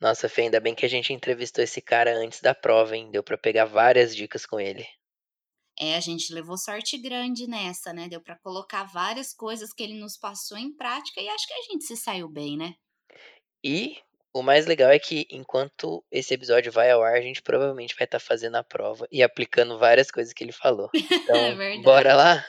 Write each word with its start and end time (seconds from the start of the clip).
Nossa, 0.00 0.28
Fê, 0.28 0.42
ainda 0.42 0.60
bem 0.60 0.74
que 0.74 0.86
a 0.86 0.88
gente 0.88 1.12
entrevistou 1.12 1.62
esse 1.62 1.80
cara 1.80 2.16
antes 2.16 2.40
da 2.40 2.54
prova, 2.54 2.96
hein? 2.96 3.10
Deu 3.10 3.22
pra 3.22 3.36
pegar 3.36 3.64
várias 3.64 4.14
dicas 4.14 4.46
com 4.46 4.60
ele. 4.60 4.86
É, 5.80 5.96
a 5.96 6.00
gente 6.00 6.32
levou 6.32 6.56
sorte 6.56 6.98
grande 6.98 7.46
nessa, 7.46 7.92
né? 7.92 8.08
Deu 8.08 8.20
para 8.20 8.36
colocar 8.36 8.84
várias 8.84 9.32
coisas 9.32 9.72
que 9.72 9.82
ele 9.82 9.94
nos 9.94 10.16
passou 10.16 10.58
em 10.58 10.74
prática 10.74 11.20
e 11.20 11.28
acho 11.28 11.46
que 11.46 11.54
a 11.54 11.62
gente 11.62 11.84
se 11.84 11.96
saiu 11.96 12.28
bem, 12.28 12.56
né? 12.56 12.74
E 13.62 13.96
o 14.32 14.42
mais 14.42 14.66
legal 14.66 14.90
é 14.90 14.98
que 14.98 15.26
enquanto 15.30 16.04
esse 16.10 16.34
episódio 16.34 16.70
vai 16.70 16.90
ao 16.90 17.02
ar, 17.02 17.14
a 17.14 17.20
gente 17.20 17.42
provavelmente 17.42 17.94
vai 17.96 18.04
estar 18.04 18.18
tá 18.20 18.24
fazendo 18.24 18.56
a 18.56 18.64
prova 18.64 19.06
e 19.10 19.22
aplicando 19.22 19.78
várias 19.78 20.10
coisas 20.10 20.32
que 20.32 20.44
ele 20.44 20.52
falou. 20.52 20.90
Então, 21.28 21.36
é 21.36 21.54
verdade. 21.54 21.82
bora 21.82 22.14
lá? 22.14 22.44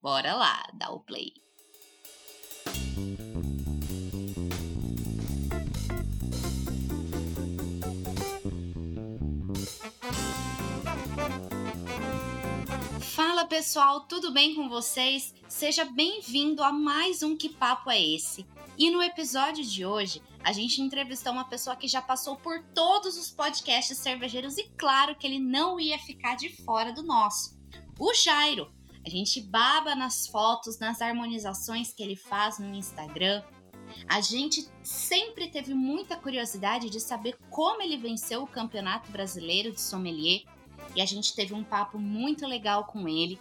Bora 0.00 0.34
lá, 0.34 0.62
dá 0.78 0.90
o 0.90 1.00
play. 1.00 1.32
Fala 13.18 13.44
pessoal, 13.44 14.02
tudo 14.02 14.30
bem 14.30 14.54
com 14.54 14.68
vocês? 14.68 15.34
Seja 15.48 15.84
bem-vindo 15.84 16.62
a 16.62 16.70
mais 16.70 17.20
um 17.20 17.36
Que 17.36 17.48
Papo 17.48 17.90
é 17.90 18.00
Esse? 18.00 18.46
E 18.78 18.92
no 18.92 19.02
episódio 19.02 19.64
de 19.64 19.84
hoje, 19.84 20.22
a 20.44 20.52
gente 20.52 20.80
entrevistou 20.80 21.32
uma 21.32 21.48
pessoa 21.48 21.74
que 21.74 21.88
já 21.88 22.00
passou 22.00 22.36
por 22.36 22.62
todos 22.72 23.18
os 23.18 23.28
podcasts 23.28 23.98
cervejeiros 23.98 24.56
e 24.56 24.70
claro 24.78 25.16
que 25.16 25.26
ele 25.26 25.40
não 25.40 25.80
ia 25.80 25.98
ficar 25.98 26.36
de 26.36 26.48
fora 26.62 26.92
do 26.92 27.02
nosso. 27.02 27.58
O 27.98 28.14
Jairo. 28.14 28.72
A 29.04 29.10
gente 29.10 29.40
baba 29.40 29.96
nas 29.96 30.28
fotos, 30.28 30.78
nas 30.78 31.02
harmonizações 31.02 31.92
que 31.92 32.04
ele 32.04 32.14
faz 32.14 32.60
no 32.60 32.72
Instagram. 32.72 33.42
A 34.08 34.20
gente 34.20 34.64
sempre 34.80 35.48
teve 35.48 35.74
muita 35.74 36.16
curiosidade 36.16 36.88
de 36.88 37.00
saber 37.00 37.36
como 37.50 37.82
ele 37.82 37.96
venceu 37.96 38.44
o 38.44 38.46
Campeonato 38.46 39.10
Brasileiro 39.10 39.72
de 39.72 39.80
Sommelier 39.80 40.44
e 40.94 41.00
a 41.00 41.06
gente 41.06 41.34
teve 41.34 41.54
um 41.54 41.64
papo 41.64 41.98
muito 41.98 42.46
legal 42.46 42.84
com 42.84 43.08
ele. 43.08 43.38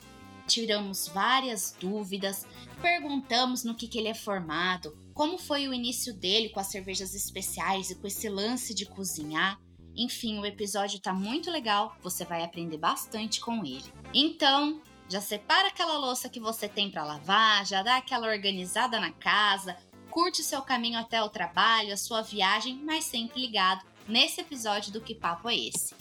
Tiramos 0.48 1.08
várias 1.08 1.76
dúvidas, 1.80 2.46
perguntamos 2.82 3.64
no 3.64 3.76
que, 3.76 3.88
que 3.88 3.98
ele 3.98 4.08
é 4.08 4.14
formado, 4.14 4.98
como 5.14 5.38
foi 5.38 5.68
o 5.68 5.74
início 5.74 6.14
dele 6.14 6.50
com 6.50 6.60
as 6.60 6.68
cervejas 6.68 7.14
especiais 7.14 7.90
e 7.90 7.96
com 7.96 8.08
esse 8.08 8.30
lance 8.30 8.74
de 8.74 8.86
cozinhar. 8.86 9.60
Enfim, 9.96 10.40
o 10.40 10.46
episódio 10.46 11.00
tá 11.00 11.12
muito 11.12 11.50
legal, 11.50 11.98
você 12.04 12.24
vai 12.24 12.44
aprender 12.44 12.78
bastante 12.78 13.42
com 13.42 13.66
ele. 13.66 13.92
Então, 14.14 14.80
já 15.10 15.20
separa 15.20 15.70
aquela 15.70 15.98
louça 15.98 16.30
que 16.30 16.40
você 16.40 16.70
tem 16.70 16.92
para 16.92 17.04
lavar, 17.04 17.66
já 17.66 17.82
dá 17.82 17.98
aquela 17.98 18.28
organizada 18.28 19.00
na 19.00 19.12
casa, 19.12 19.76
curte 20.12 20.44
seu 20.44 20.62
caminho 20.62 21.00
até 21.00 21.22
o 21.24 21.30
trabalho, 21.30 21.94
a 21.94 21.98
sua 21.98 22.22
viagem, 22.22 22.80
mas 22.84 23.06
sempre 23.06 23.42
ligado 23.42 23.86
nesse 24.08 24.42
episódio 24.42 24.92
do 24.92 25.02
Que 25.02 25.16
Papo 25.16 25.50
é 25.50 25.56
Esse? 25.56 25.96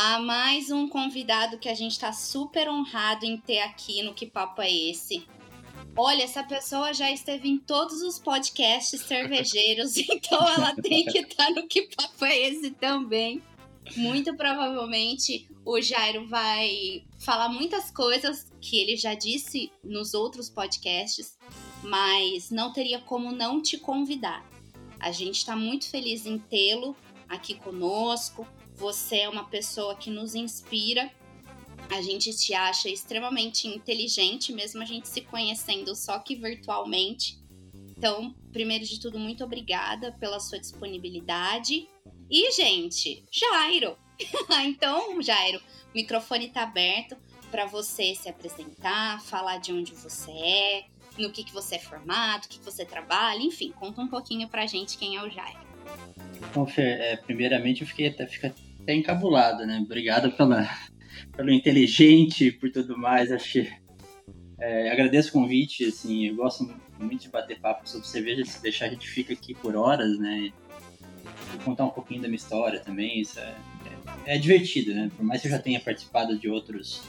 A 0.00 0.20
mais 0.20 0.70
um 0.70 0.88
convidado 0.88 1.58
que 1.58 1.68
a 1.68 1.74
gente 1.74 1.90
está 1.90 2.12
super 2.12 2.68
honrado 2.68 3.26
em 3.26 3.36
ter 3.36 3.58
aqui 3.58 4.00
no 4.00 4.14
Que 4.14 4.26
Papo 4.26 4.62
é 4.62 4.72
Esse. 4.72 5.26
Olha, 5.96 6.22
essa 6.22 6.44
pessoa 6.44 6.94
já 6.94 7.10
esteve 7.10 7.48
em 7.48 7.58
todos 7.58 8.00
os 8.02 8.16
podcasts 8.16 9.00
cervejeiros, 9.00 9.96
então 9.98 10.38
ela 10.50 10.72
tem 10.76 11.04
que 11.04 11.18
estar 11.18 11.46
tá 11.46 11.50
no 11.50 11.66
Que 11.66 11.88
Papo 11.96 12.24
é 12.24 12.38
Esse 12.38 12.70
também. 12.70 13.42
Muito 13.96 14.36
provavelmente 14.36 15.48
o 15.64 15.80
Jairo 15.80 16.28
vai 16.28 17.02
falar 17.18 17.48
muitas 17.48 17.90
coisas 17.90 18.46
que 18.60 18.78
ele 18.78 18.96
já 18.96 19.14
disse 19.14 19.72
nos 19.82 20.14
outros 20.14 20.48
podcasts, 20.48 21.36
mas 21.82 22.52
não 22.52 22.72
teria 22.72 23.00
como 23.00 23.32
não 23.32 23.60
te 23.60 23.76
convidar. 23.76 24.46
A 25.00 25.10
gente 25.10 25.38
está 25.38 25.56
muito 25.56 25.90
feliz 25.90 26.24
em 26.24 26.38
tê-lo 26.38 26.94
aqui 27.28 27.54
conosco. 27.54 28.46
Você 28.78 29.18
é 29.18 29.28
uma 29.28 29.44
pessoa 29.44 29.96
que 29.96 30.08
nos 30.08 30.36
inspira. 30.36 31.10
A 31.90 32.00
gente 32.00 32.32
te 32.36 32.54
acha 32.54 32.88
extremamente 32.88 33.66
inteligente, 33.66 34.52
mesmo 34.52 34.80
a 34.80 34.84
gente 34.84 35.08
se 35.08 35.20
conhecendo 35.20 35.96
só 35.96 36.18
que 36.20 36.36
virtualmente. 36.36 37.38
Então, 37.74 38.32
primeiro 38.52 38.84
de 38.84 39.00
tudo, 39.00 39.18
muito 39.18 39.42
obrigada 39.42 40.12
pela 40.12 40.38
sua 40.38 40.60
disponibilidade. 40.60 41.88
E, 42.30 42.52
gente, 42.52 43.24
Jairo! 43.32 43.98
então, 44.64 45.20
Jairo, 45.20 45.58
o 45.58 45.96
microfone 45.96 46.46
está 46.46 46.62
aberto 46.62 47.16
para 47.50 47.66
você 47.66 48.14
se 48.14 48.28
apresentar, 48.28 49.20
falar 49.22 49.58
de 49.58 49.72
onde 49.72 49.92
você 49.92 50.30
é, 50.30 50.84
no 51.18 51.32
que, 51.32 51.42
que 51.42 51.52
você 51.52 51.76
é 51.76 51.78
formado, 51.80 52.44
o 52.44 52.48
que, 52.48 52.58
que 52.60 52.64
você 52.64 52.84
trabalha, 52.84 53.42
enfim, 53.42 53.72
conta 53.72 54.00
um 54.00 54.08
pouquinho 54.08 54.48
pra 54.48 54.66
gente 54.66 54.96
quem 54.96 55.16
é 55.16 55.22
o 55.22 55.28
Jairo. 55.28 55.66
Bom, 56.54 56.66
Fer, 56.66 57.00
é, 57.00 57.16
primeiramente 57.16 57.80
eu 57.80 57.88
fiquei 57.88 58.08
até, 58.08 58.26
fiquei 58.26 58.52
até 58.88 58.94
encabulado, 58.94 59.66
né? 59.66 59.80
Obrigado 59.84 60.32
pela, 60.32 60.66
pelo 61.36 61.50
inteligente, 61.50 62.50
por 62.50 62.70
tudo 62.70 62.96
mais. 62.96 63.30
Acho 63.30 63.66
é, 64.58 64.90
agradeço 64.90 65.28
o 65.28 65.32
convite, 65.32 65.84
assim, 65.84 66.26
eu 66.26 66.36
gosto 66.36 66.74
muito 66.98 67.22
de 67.22 67.28
bater 67.28 67.60
papo 67.60 67.88
sobre 67.88 68.08
cerveja, 68.08 68.44
se 68.46 68.62
deixar 68.62 68.86
a 68.86 68.88
gente 68.88 69.06
fica 69.06 69.34
aqui 69.34 69.54
por 69.54 69.76
horas, 69.76 70.18
né? 70.18 70.50
E 71.54 71.58
contar 71.64 71.84
um 71.84 71.90
pouquinho 71.90 72.22
da 72.22 72.28
minha 72.28 72.36
história 72.36 72.80
também, 72.80 73.20
isso 73.20 73.38
é, 73.38 73.54
é, 74.24 74.34
é 74.34 74.38
divertido, 74.38 74.94
né? 74.94 75.10
Por 75.14 75.24
mais 75.24 75.42
que 75.42 75.48
eu 75.48 75.52
já 75.52 75.58
tenha 75.58 75.80
participado 75.80 76.38
de 76.38 76.48
outros 76.48 77.02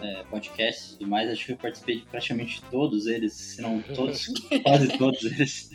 é, 0.00 0.22
podcasts 0.30 0.92
e 0.92 0.98
tudo 0.98 1.10
mais, 1.10 1.28
acho 1.28 1.44
que 1.44 1.52
eu 1.52 1.56
participei 1.56 1.96
de 1.96 2.06
praticamente 2.06 2.62
todos 2.70 3.06
eles, 3.06 3.32
se 3.32 3.60
não 3.60 3.82
todos, 3.82 4.26
quase 4.62 4.96
todos 4.96 5.24
eles. 5.24 5.70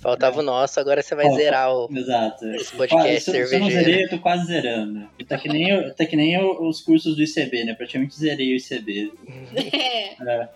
Faltava 0.00 0.40
o 0.40 0.42
nosso, 0.42 0.80
agora 0.80 1.02
você 1.02 1.14
vai 1.14 1.26
Falta, 1.26 1.42
zerar 1.42 1.74
o 1.74 1.88
exato. 1.94 2.46
esse 2.52 2.74
podcast 2.74 3.20
se, 3.20 3.30
cervejeiro. 3.30 3.48
Se 3.48 3.54
eu 3.54 3.60
não 3.60 3.70
zerei, 3.70 4.04
eu 4.04 4.08
tô 4.08 4.18
quase 4.18 4.46
zerando. 4.46 5.06
Tá 5.28 5.36
que 5.36 5.48
nem, 5.48 5.92
tá 5.92 6.06
que 6.06 6.16
nem 6.16 6.42
os 6.42 6.80
cursos 6.80 7.14
do 7.14 7.22
ICB, 7.22 7.64
né? 7.64 7.74
Praticamente 7.74 8.16
zerei 8.16 8.54
o 8.54 8.56
ICB. 8.56 9.12
é. 10.26 10.48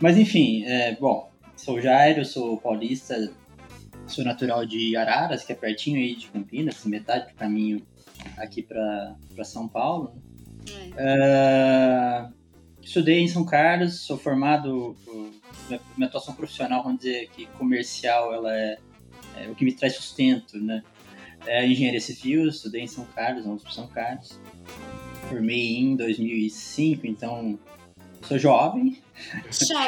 Mas 0.00 0.16
enfim, 0.16 0.64
é, 0.66 0.94
bom, 0.94 1.28
sou 1.56 1.80
Jairo, 1.80 2.24
sou 2.24 2.56
paulista, 2.58 3.28
sou 4.06 4.24
natural 4.24 4.64
de 4.64 4.96
Araras, 4.96 5.44
que 5.44 5.52
é 5.52 5.56
pertinho 5.56 5.98
aí 5.98 6.14
de 6.14 6.28
Campinas, 6.28 6.84
metade 6.84 7.32
do 7.32 7.34
caminho 7.34 7.84
aqui 8.36 8.62
para 8.62 9.16
São 9.44 9.66
Paulo. 9.66 10.14
É. 10.96 12.28
Uh, 12.28 12.32
estudei 12.80 13.18
em 13.18 13.26
São 13.26 13.44
Carlos, 13.44 14.00
sou 14.02 14.16
formado, 14.16 14.94
minha 15.96 16.08
atuação 16.08 16.34
profissional, 16.34 16.84
vamos 16.84 17.00
dizer 17.00 17.28
que 17.34 17.46
comercial, 17.46 18.32
ela 18.32 18.56
é 18.56 18.78
é 19.36 19.48
o 19.48 19.54
que 19.54 19.64
me 19.64 19.72
traz 19.72 19.94
sustento, 19.94 20.58
né? 20.58 20.82
É 21.46 21.66
engenharia 21.66 22.00
civil, 22.00 22.48
estudei 22.48 22.82
em 22.82 22.86
São 22.86 23.04
Carlos, 23.04 23.44
na 23.44 23.52
USP 23.52 23.74
São 23.74 23.88
Carlos. 23.88 24.38
Formei 25.28 25.76
em 25.76 25.96
2005, 25.96 27.06
então 27.06 27.58
sou 28.22 28.38
jovem. 28.38 28.98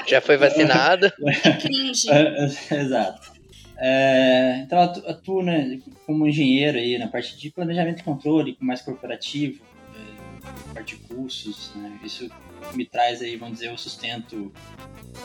Já 0.07 0.21
foi 0.23 0.37
vacinado? 0.37 1.13
Exato. 2.71 3.35
É, 3.77 4.61
então 4.65 4.81
atuo 4.81 5.43
né, 5.43 5.81
como 6.07 6.27
engenheiro 6.27 6.79
aí 6.79 6.97
na 6.97 7.09
parte 7.09 7.37
de 7.37 7.51
planejamento 7.51 8.01
e 8.01 8.05
controle, 8.05 8.57
mais 8.61 8.81
corporativo, 8.81 9.61
é, 9.95 10.75
parte 10.75 10.97
de 10.97 11.03
cursos. 11.03 11.73
Né, 11.75 11.99
isso 12.05 12.29
me 12.75 12.85
traz 12.85 13.21
aí, 13.21 13.37
vamos 13.37 13.59
dizer, 13.59 13.73
o 13.73 13.79
sustento 13.79 14.53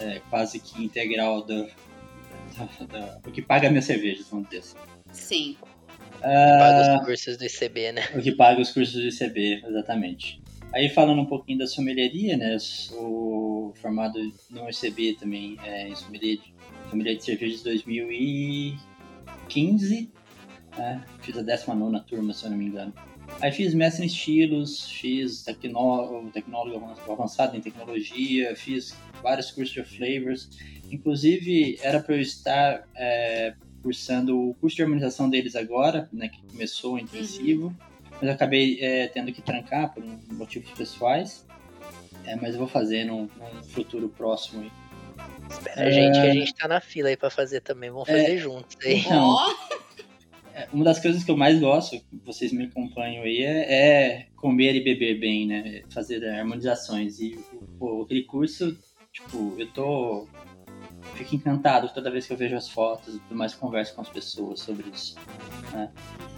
é, 0.02 0.22
quase 0.30 0.60
que 0.60 0.84
integral 0.84 1.44
do, 1.44 1.68
da, 2.88 3.20
o 3.26 3.32
que 3.32 3.42
paga 3.42 3.68
a 3.68 3.72
minha 3.72 3.82
cerveja, 3.82 4.24
vamos 4.30 4.50
dizer 4.50 4.60
assim. 4.60 4.76
Sim. 5.12 5.58
O 5.62 5.66
que 6.22 6.22
paga 6.22 6.82
os 6.82 6.90
cursos 7.06 7.38
do 7.38 7.46
ICB, 7.46 7.94
né? 7.94 8.02
O 8.16 8.22
que 8.22 8.34
paga 8.34 8.62
os 8.62 8.72
cursos 8.72 8.96
do 8.96 9.08
ICB, 9.08 9.64
exatamente. 9.66 10.42
Aí 10.74 10.90
falando 10.90 11.22
um 11.22 11.26
pouquinho 11.26 11.60
da 11.60 11.68
sommelieria, 11.68 12.36
né? 12.38 12.58
Sou 12.60 13.74
formado 13.76 14.20
no 14.50 14.70
ICB 14.70 15.16
também, 15.20 15.58
é, 15.64 15.88
em 15.88 15.96
sommelier 15.96 16.38
de, 16.38 16.54
sommelier 16.90 17.16
de 17.16 17.24
cerveja 17.24 17.56
de 17.58 17.64
2015. 17.64 20.12
Né? 20.78 21.04
Fiz 21.22 21.38
a 21.38 21.42
19 21.42 22.02
turma, 22.02 22.34
se 22.34 22.44
eu 22.46 22.52
não 22.52 22.58
me 22.58 22.66
engano. 22.66 22.94
Aí 23.42 23.52
fiz 23.52 23.74
mestre 23.74 24.04
em 24.04 24.08
estilos, 24.08 24.90
fiz 24.90 25.44
tecnólogo, 25.44 26.30
tecnólogo 26.32 26.94
avançado 27.10 27.56
em 27.56 27.62
tecnologia, 27.62 28.56
fiz 28.56 28.96
vários 29.22 29.52
cursos 29.52 29.74
de 29.74 29.84
flavors. 29.84 30.50
Inclusive, 30.92 31.80
era 31.82 32.02
para 32.02 32.16
eu 32.16 32.22
estar 32.22 32.84
é, 32.96 33.54
cursando 33.82 34.50
o 34.50 34.54
curso 34.56 34.76
de 34.76 34.84
harmonização 34.84 35.30
deles 35.30 35.56
agora, 35.56 36.10
né, 36.12 36.28
que 36.28 36.42
começou 36.44 36.96
o 36.96 37.00
intensivo, 37.00 37.68
uhum. 37.68 37.76
mas 38.22 38.30
acabei 38.30 38.80
é, 38.82 39.08
tendo 39.08 39.32
que 39.32 39.42
trancar 39.42 39.94
por 39.94 40.04
motivos 40.32 40.72
pessoais. 40.72 41.48
É, 42.26 42.36
mas 42.36 42.54
eu 42.54 42.60
vou 42.60 42.68
fazer 42.68 43.06
num, 43.06 43.30
num 43.38 43.64
futuro 43.64 44.10
próximo 44.10 44.62
aí. 44.62 44.72
Espera 45.50 45.88
a 45.88 45.92
gente, 45.92 46.14
que 46.14 46.20
a 46.20 46.28
é. 46.28 46.34
gente 46.34 46.54
tá 46.54 46.68
na 46.68 46.80
fila 46.80 47.10
aí 47.10 47.18
pra 47.18 47.30
fazer 47.30 47.62
também. 47.62 47.90
Vamos 47.90 48.08
fazer 48.08 48.36
é, 48.36 48.38
juntos 48.38 48.78
aí. 48.84 49.00
Então, 49.00 49.38
é, 49.50 49.79
uma 50.72 50.86
das 50.86 51.00
coisas 51.00 51.24
que 51.24 51.32
eu 51.32 51.38
mais 51.38 51.60
gosto, 51.60 52.00
vocês 52.26 52.52
me 52.52 52.66
acompanham 52.66 53.24
aí, 53.24 53.42
é, 53.42 53.74
é 53.74 54.28
comer 54.36 54.76
e 54.76 54.84
beber 54.84 55.20
bem, 55.20 55.48
né? 55.48 55.84
Fazer 55.90 56.24
harmonizações. 56.26 57.20
E 57.20 57.40
pô, 57.78 58.04
aquele 58.04 58.24
curso 58.24 58.78
tipo, 59.12 59.56
eu 59.58 59.68
tô. 59.68 60.28
Fico 61.16 61.36
encantado 61.36 61.90
toda 61.94 62.12
vez 62.12 62.28
que 62.28 62.34
eu 62.34 62.38
vejo 62.38 62.56
as 62.56 62.70
fotos 62.70 63.20
e 63.30 63.34
mais, 63.34 63.56
converso 63.56 63.96
com 63.96 64.02
as 64.02 64.10
pessoas 64.10 64.60
sobre 64.60 64.90
isso. 64.90 65.16
Né? 65.72 65.92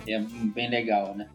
É 0.07 0.19
bem 0.19 0.69
legal, 0.69 1.15
né? 1.15 1.27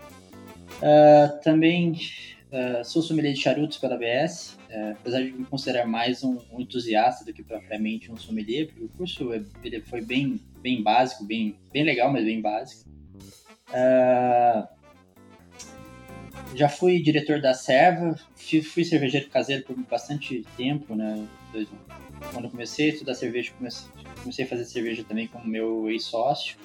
Uh, 0.76 1.40
também 1.42 1.92
uh, 1.92 2.84
sou 2.84 3.02
sommelier 3.02 3.32
de 3.32 3.40
charutos 3.40 3.78
pela 3.78 3.96
BS, 3.96 4.54
uh, 4.54 4.72
é, 4.72 4.90
apesar 4.92 5.22
de 5.22 5.32
me 5.32 5.44
considerar 5.44 5.86
mais 5.86 6.22
um, 6.22 6.38
um, 6.52 6.60
entusiasta 6.60 7.24
do 7.24 7.32
que 7.32 7.42
propriamente 7.42 8.10
um 8.10 8.16
sommelier, 8.16 8.66
porque 8.66 8.84
o 8.84 8.88
curso 8.88 9.32
é, 9.32 9.42
ele 9.64 9.80
foi 9.82 10.02
bem, 10.02 10.40
bem 10.66 10.82
básico, 10.82 11.24
bem, 11.24 11.56
bem 11.72 11.84
legal, 11.84 12.12
mas 12.12 12.24
bem 12.24 12.40
básico. 12.40 12.90
Uh, 13.68 14.66
já 16.56 16.68
fui 16.68 17.00
diretor 17.00 17.40
da 17.40 17.54
Serva, 17.54 18.18
fui 18.34 18.84
cervejeiro 18.84 19.28
caseiro 19.28 19.62
por 19.62 19.76
bastante 19.84 20.44
tempo, 20.56 20.96
né? 20.96 21.24
Quando 22.32 22.50
comecei 22.50 22.90
a 22.90 22.92
estudar 22.94 23.14
cerveja, 23.14 23.52
comecei, 23.56 23.88
comecei 24.20 24.44
a 24.44 24.48
fazer 24.48 24.64
cerveja 24.64 25.04
também 25.04 25.28
com 25.28 25.40
meu 25.46 25.88
ex-sócio. 25.88 26.56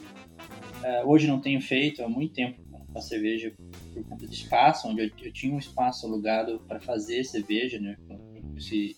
Uh, 0.82 1.08
hoje 1.08 1.28
não 1.28 1.40
tenho 1.40 1.62
feito 1.62 2.04
há 2.04 2.10
muito 2.10 2.34
tempo 2.34 2.60
com 2.92 2.98
a 2.98 3.02
cerveja 3.02 3.54
por 3.94 4.04
conta 4.06 4.26
de 4.26 4.34
espaço, 4.34 4.88
onde 4.88 5.04
eu, 5.04 5.12
eu 5.22 5.32
tinha 5.32 5.54
um 5.54 5.60
espaço 5.60 6.08
alugado 6.08 6.60
para 6.68 6.80
fazer 6.80 7.24
cerveja, 7.24 7.80
né? 7.80 7.96
Esse, 8.58 8.98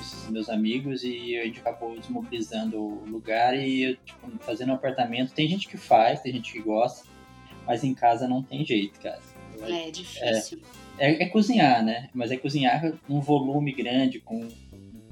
esses 0.00 0.28
meus 0.28 0.48
amigos 0.48 1.02
e 1.04 1.36
a 1.38 1.44
gente 1.44 1.60
acabou 1.60 1.98
desmobilizando 1.98 2.78
o 2.78 3.04
lugar 3.06 3.56
e 3.56 3.96
tipo, 4.04 4.30
fazendo 4.40 4.70
um 4.70 4.74
apartamento. 4.74 5.32
Tem 5.32 5.48
gente 5.48 5.68
que 5.68 5.76
faz, 5.76 6.20
tem 6.20 6.32
gente 6.32 6.52
que 6.52 6.60
gosta, 6.60 7.06
mas 7.66 7.84
em 7.84 7.94
casa 7.94 8.28
não 8.28 8.42
tem 8.42 8.64
jeito, 8.64 9.00
cara. 9.00 9.20
É, 9.62 9.88
é 9.88 9.90
difícil. 9.90 10.60
É, 10.98 11.12
é, 11.12 11.22
é 11.24 11.28
cozinhar, 11.28 11.84
né? 11.84 12.08
Mas 12.14 12.30
é 12.30 12.36
cozinhar 12.36 12.94
num 13.08 13.20
volume 13.20 13.72
grande, 13.72 14.20
com 14.20 14.48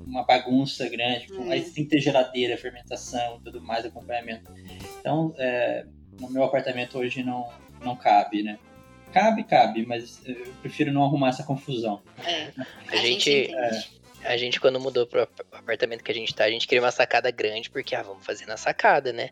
uma 0.07 0.25
bagunça 0.25 0.89
grande. 0.89 1.29
Com, 1.29 1.51
é. 1.51 1.55
Aí 1.55 1.63
tem 1.63 1.85
que 1.85 1.91
ter 1.91 2.01
geladeira, 2.01 2.57
fermentação, 2.57 3.41
tudo 3.45 3.61
mais, 3.61 3.85
acompanhamento. 3.85 4.53
Então, 4.99 5.35
é, 5.39 5.87
no 6.21 6.31
meu 6.31 6.45
apartamento 6.45 6.99
hoje 6.99 7.23
não, 7.23 7.49
não 7.83 7.97
cabe, 7.97 8.43
né? 8.43 8.59
Cabe, 9.13 9.43
cabe, 9.43 9.85
mas 9.85 10.23
eu 10.25 10.53
prefiro 10.63 10.93
não 10.93 11.03
arrumar 11.03 11.31
essa 11.31 11.43
confusão. 11.43 12.01
É, 12.25 12.53
a, 12.57 12.93
a 12.93 12.97
gente, 12.97 13.49
a 14.25 14.37
gente 14.37 14.61
quando 14.61 14.81
mudou 14.81 15.07
pro 15.07 15.29
apartamento 15.53 16.05
que 16.05 16.11
a 16.11 16.15
gente 16.15 16.35
tá, 16.35 16.45
a 16.45 16.51
gente 16.51 16.67
queria 16.67 16.83
uma 16.83 16.91
sacada 16.91 17.31
grande, 17.31 17.71
porque, 17.71 17.95
ah, 17.95 18.03
vamos 18.03 18.25
fazer 18.25 18.47
na 18.47 18.57
sacada, 18.57 19.13
né? 19.13 19.31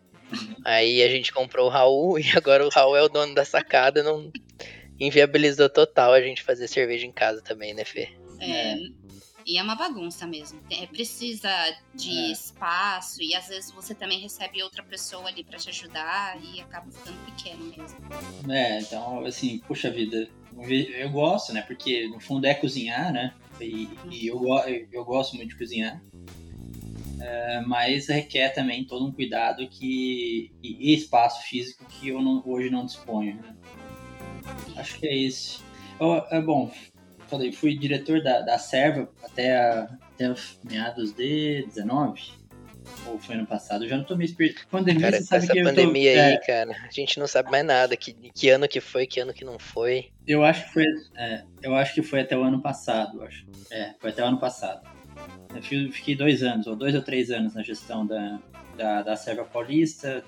Aí 0.63 1.01
a 1.01 1.09
gente 1.09 1.31
comprou 1.31 1.67
o 1.67 1.69
Raul 1.69 2.17
e 2.19 2.25
agora 2.35 2.65
o 2.65 2.69
Raul 2.69 2.95
é 2.95 3.03
o 3.03 3.09
dono 3.09 3.33
da 3.33 3.45
sacada, 3.45 4.03
não 4.03 4.31
inviabilizou 4.99 5.69
total 5.69 6.13
a 6.13 6.21
gente 6.21 6.43
fazer 6.43 6.67
cerveja 6.67 7.05
em 7.05 7.11
casa 7.11 7.41
também, 7.41 7.73
né, 7.73 7.85
Fê? 7.85 8.09
É, 8.41 8.75
e 9.45 9.57
é 9.57 9.63
uma 9.63 9.75
bagunça 9.75 10.27
mesmo. 10.27 10.61
É, 10.69 10.85
precisa 10.85 11.49
de 11.95 12.11
é. 12.11 12.31
espaço 12.31 13.21
e 13.21 13.33
às 13.33 13.47
vezes 13.47 13.71
você 13.71 13.95
também 13.95 14.19
recebe 14.19 14.61
outra 14.61 14.83
pessoa 14.83 15.27
ali 15.27 15.43
para 15.43 15.57
te 15.57 15.69
ajudar 15.69 16.37
e 16.41 16.61
acaba 16.61 16.91
ficando 16.91 17.17
pequeno 17.25 17.65
mesmo. 17.65 17.97
É, 18.51 18.79
então, 18.79 19.25
assim, 19.25 19.59
puxa 19.67 19.89
vida, 19.89 20.29
eu 20.55 21.09
gosto, 21.09 21.51
né? 21.53 21.61
Porque 21.63 22.07
no 22.07 22.19
fundo 22.19 22.45
é 22.45 22.53
cozinhar, 22.53 23.11
né? 23.11 23.33
E, 23.63 23.89
e 24.09 24.27
eu, 24.27 24.41
eu 24.91 25.05
gosto 25.05 25.35
muito 25.35 25.49
de 25.49 25.57
cozinhar. 25.57 26.01
É, 27.21 27.61
mas 27.61 28.07
requer 28.07 28.49
também 28.49 28.85
todo 28.85 29.05
um 29.05 29.11
cuidado 29.11 29.67
que, 29.67 30.51
e 30.63 30.93
espaço 30.93 31.43
físico 31.47 31.85
que 31.85 32.09
eu 32.09 32.21
não, 32.21 32.41
hoje 32.45 32.69
não 32.69 32.85
disponho. 32.85 33.35
Né? 33.35 33.55
Acho 34.77 34.97
que 34.97 35.07
é 35.07 35.15
isso. 35.15 35.63
é 36.31 36.41
bom, 36.41 36.71
falei, 37.27 37.51
fui 37.51 37.77
diretor 37.77 38.23
da, 38.23 38.41
da 38.41 38.57
Serva 38.57 39.09
até, 39.23 39.57
a, 39.57 39.83
até 39.83 40.33
meados 40.63 41.11
de 41.11 41.65
19. 41.67 42.38
Ou 43.05 43.19
foi 43.19 43.35
ano 43.35 43.45
passado? 43.45 43.85
Eu 43.85 43.89
já 43.89 43.97
não 43.97 44.03
tô 44.03 44.15
me 44.15 44.25
espírito. 44.25 44.67
Pandemia, 44.69 45.01
cara, 45.01 45.17
você 45.17 45.23
sabe 45.23 45.43
essa 45.45 45.53
que 45.53 45.63
pandemia 45.63 46.13
tô, 46.13 46.19
aí, 46.19 46.33
é... 46.33 46.37
cara, 46.37 46.71
a 46.87 46.91
gente 46.91 47.19
não 47.19 47.27
sabe 47.27 47.51
mais 47.51 47.65
nada. 47.65 47.95
Que, 47.95 48.13
que 48.13 48.49
ano 48.49 48.67
que 48.67 48.79
foi, 48.79 49.07
que 49.07 49.19
ano 49.19 49.33
que 49.33 49.45
não 49.45 49.57
foi. 49.57 50.09
Eu 50.27 50.43
acho 50.43 50.65
que 50.65 50.73
foi. 50.73 50.85
É, 51.15 51.43
eu 51.61 51.75
acho 51.75 51.93
que 51.93 52.01
foi 52.01 52.21
até 52.21 52.37
o 52.37 52.43
ano 52.43 52.61
passado, 52.61 53.21
acho. 53.23 53.45
É, 53.71 53.93
foi 53.99 54.09
até 54.11 54.23
o 54.23 54.27
ano 54.27 54.39
passado. 54.39 54.87
Eu 55.53 55.61
fiquei 55.91 56.15
dois 56.15 56.43
anos, 56.43 56.67
ou 56.67 56.75
dois 56.75 56.93
ou 56.93 57.01
três 57.01 57.31
anos 57.31 57.55
na 57.55 57.63
gestão 57.63 58.05
da, 58.05 58.39
da, 58.77 59.01
da 59.01 59.15
Serva 59.15 59.43
Paulista. 59.43 60.23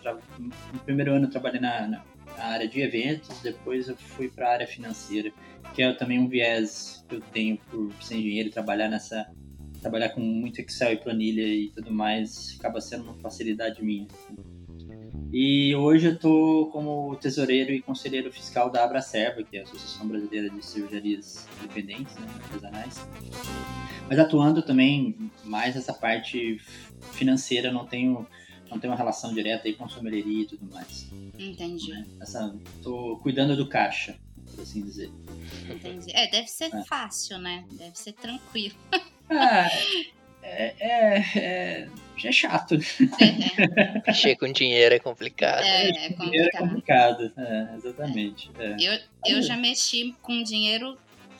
No 0.74 0.79
primeiro 0.79 1.13
ano 1.13 1.25
eu 1.25 1.29
trabalhei 1.29 1.62
na, 1.62 1.88
na 1.88 2.03
área 2.38 2.67
de 2.67 2.81
eventos, 2.81 3.39
depois 3.41 3.88
eu 3.88 3.95
fui 3.95 4.29
para 4.29 4.50
a 4.50 4.53
área 4.53 4.67
financeira, 4.67 5.31
que 5.74 5.83
é 5.83 5.94
também 5.94 6.19
um 6.19 6.27
viés 6.27 7.06
que 7.07 7.15
eu 7.15 7.21
tenho 7.21 7.57
por 7.69 7.91
ser 8.01 8.15
engenheiro 8.15 8.50
e 8.50 8.51
trabalhar 8.51 8.89
nessa 8.89 9.27
trabalhar 9.81 10.09
com 10.09 10.21
muito 10.21 10.61
Excel 10.61 10.93
e 10.93 10.97
planilha 10.97 11.45
e 11.45 11.69
tudo 11.69 11.91
mais, 11.91 12.55
acaba 12.59 12.79
sendo 12.79 13.03
uma 13.03 13.15
facilidade 13.15 13.83
minha. 13.83 14.07
E 15.33 15.73
hoje 15.75 16.07
eu 16.07 16.13
estou 16.13 16.69
como 16.71 17.15
tesoureiro 17.15 17.71
e 17.71 17.81
conselheiro 17.81 18.31
fiscal 18.31 18.69
da 18.69 18.83
Abracerva, 18.83 19.41
que 19.43 19.57
é 19.57 19.61
a 19.61 19.63
Associação 19.63 20.07
Brasileira 20.07 20.49
de 20.49 20.63
Cervejarias 20.63 21.47
Independentes, 21.59 22.15
né, 22.15 22.27
artesanais. 22.43 23.07
Mas 24.09 24.19
atuando 24.19 24.61
também 24.61 25.31
mais 25.45 25.77
essa 25.77 25.93
parte 25.93 26.59
financeira, 27.13 27.71
não 27.71 27.85
tenho 27.85 28.27
não 28.69 28.79
tem 28.79 28.89
uma 28.89 28.95
relação 28.95 29.33
direta 29.33 29.67
aí 29.67 29.73
com 29.73 29.83
a 29.83 29.89
sommelieria 29.89 30.43
e 30.43 30.45
tudo 30.45 30.65
mais. 30.71 31.09
Entendi. 31.37 31.91
Né? 31.91 32.05
Essa, 32.21 32.55
tô 32.81 33.17
cuidando 33.17 33.55
do 33.55 33.67
caixa, 33.67 34.17
por 34.55 34.61
assim 34.61 34.81
dizer. 34.81 35.11
Entendi. 35.69 36.09
É, 36.13 36.29
deve 36.29 36.47
ser 36.47 36.73
é. 36.73 36.83
fácil, 36.85 37.37
né? 37.37 37.65
Deve 37.73 37.97
ser 37.97 38.13
tranquilo. 38.13 38.75
Ah, 39.31 39.67
é, 40.43 40.73
é, 40.79 41.39
é, 41.39 41.87
é 42.23 42.31
chato. 42.31 42.75
É. 42.75 44.07
Mexer 44.07 44.35
com 44.35 44.51
dinheiro 44.51 44.93
é 44.93 44.99
complicado. 44.99 45.63
É, 45.63 45.89
é 45.89 46.09
complicado. 46.13 46.35
É 46.35 46.59
complicado, 46.59 47.33
é, 47.37 47.75
exatamente. 47.75 48.51
É. 48.59 48.75
Eu, 48.79 48.99
eu 49.25 49.41
já 49.41 49.55
mexi 49.55 50.15
com 50.21 50.43
dinheiro 50.43 50.97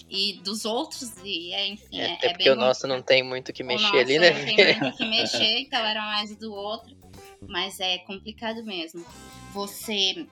e 0.10 0.40
dos 0.44 0.66
outros, 0.66 1.14
e 1.24 1.54
é, 1.54 1.68
enfim. 1.68 2.00
É, 2.00 2.14
até 2.14 2.30
porque 2.30 2.50
o 2.50 2.56
nosso 2.56 2.88
não 2.88 3.02
tem 3.02 3.24
muito 3.24 3.54
que 3.54 3.64
mexer 3.64 3.98
ali, 3.98 4.20
né? 4.20 4.32
Não 4.32 4.56
tem 4.56 4.80
muito 4.80 4.98
que 4.98 5.06
mexer, 5.06 5.60
então 5.60 5.80
era 5.80 6.02
mais 6.02 6.36
do 6.36 6.54
outro 6.54 7.02
mas 7.48 7.80
é 7.80 7.98
complicado 8.00 8.64
mesmo. 8.64 9.04
Você 9.54 10.26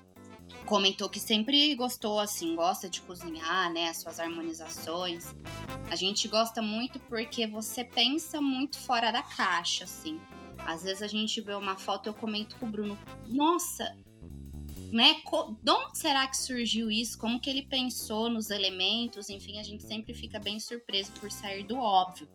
comentou 0.65 1.09
que 1.09 1.19
sempre 1.19 1.73
gostou, 1.75 2.19
assim, 2.19 2.55
gosta 2.55 2.89
de 2.89 3.01
cozinhar, 3.01 3.71
né? 3.71 3.89
As 3.89 3.97
suas 3.97 4.19
harmonizações. 4.19 5.33
A 5.89 5.95
gente 5.95 6.27
gosta 6.27 6.61
muito 6.61 6.99
porque 6.99 7.47
você 7.47 7.83
pensa 7.83 8.41
muito 8.41 8.77
fora 8.77 9.11
da 9.11 9.21
caixa, 9.21 9.83
assim. 9.83 10.19
Às 10.59 10.83
vezes 10.83 11.01
a 11.01 11.07
gente 11.07 11.41
vê 11.41 11.53
uma 11.53 11.75
foto, 11.75 12.07
eu 12.07 12.13
comento 12.13 12.55
com 12.57 12.67
o 12.67 12.69
Bruno, 12.69 12.97
nossa, 13.27 13.95
né? 14.91 15.15
De 15.63 15.71
onde 15.71 15.97
será 15.97 16.27
que 16.27 16.37
surgiu 16.37 16.91
isso? 16.91 17.17
Como 17.17 17.39
que 17.39 17.49
ele 17.49 17.63
pensou 17.63 18.29
nos 18.29 18.49
elementos? 18.49 19.29
Enfim, 19.29 19.59
a 19.59 19.63
gente 19.63 19.83
sempre 19.83 20.13
fica 20.13 20.39
bem 20.39 20.59
surpreso 20.59 21.11
por 21.13 21.31
sair 21.31 21.63
do 21.63 21.77
óbvio. 21.77 22.27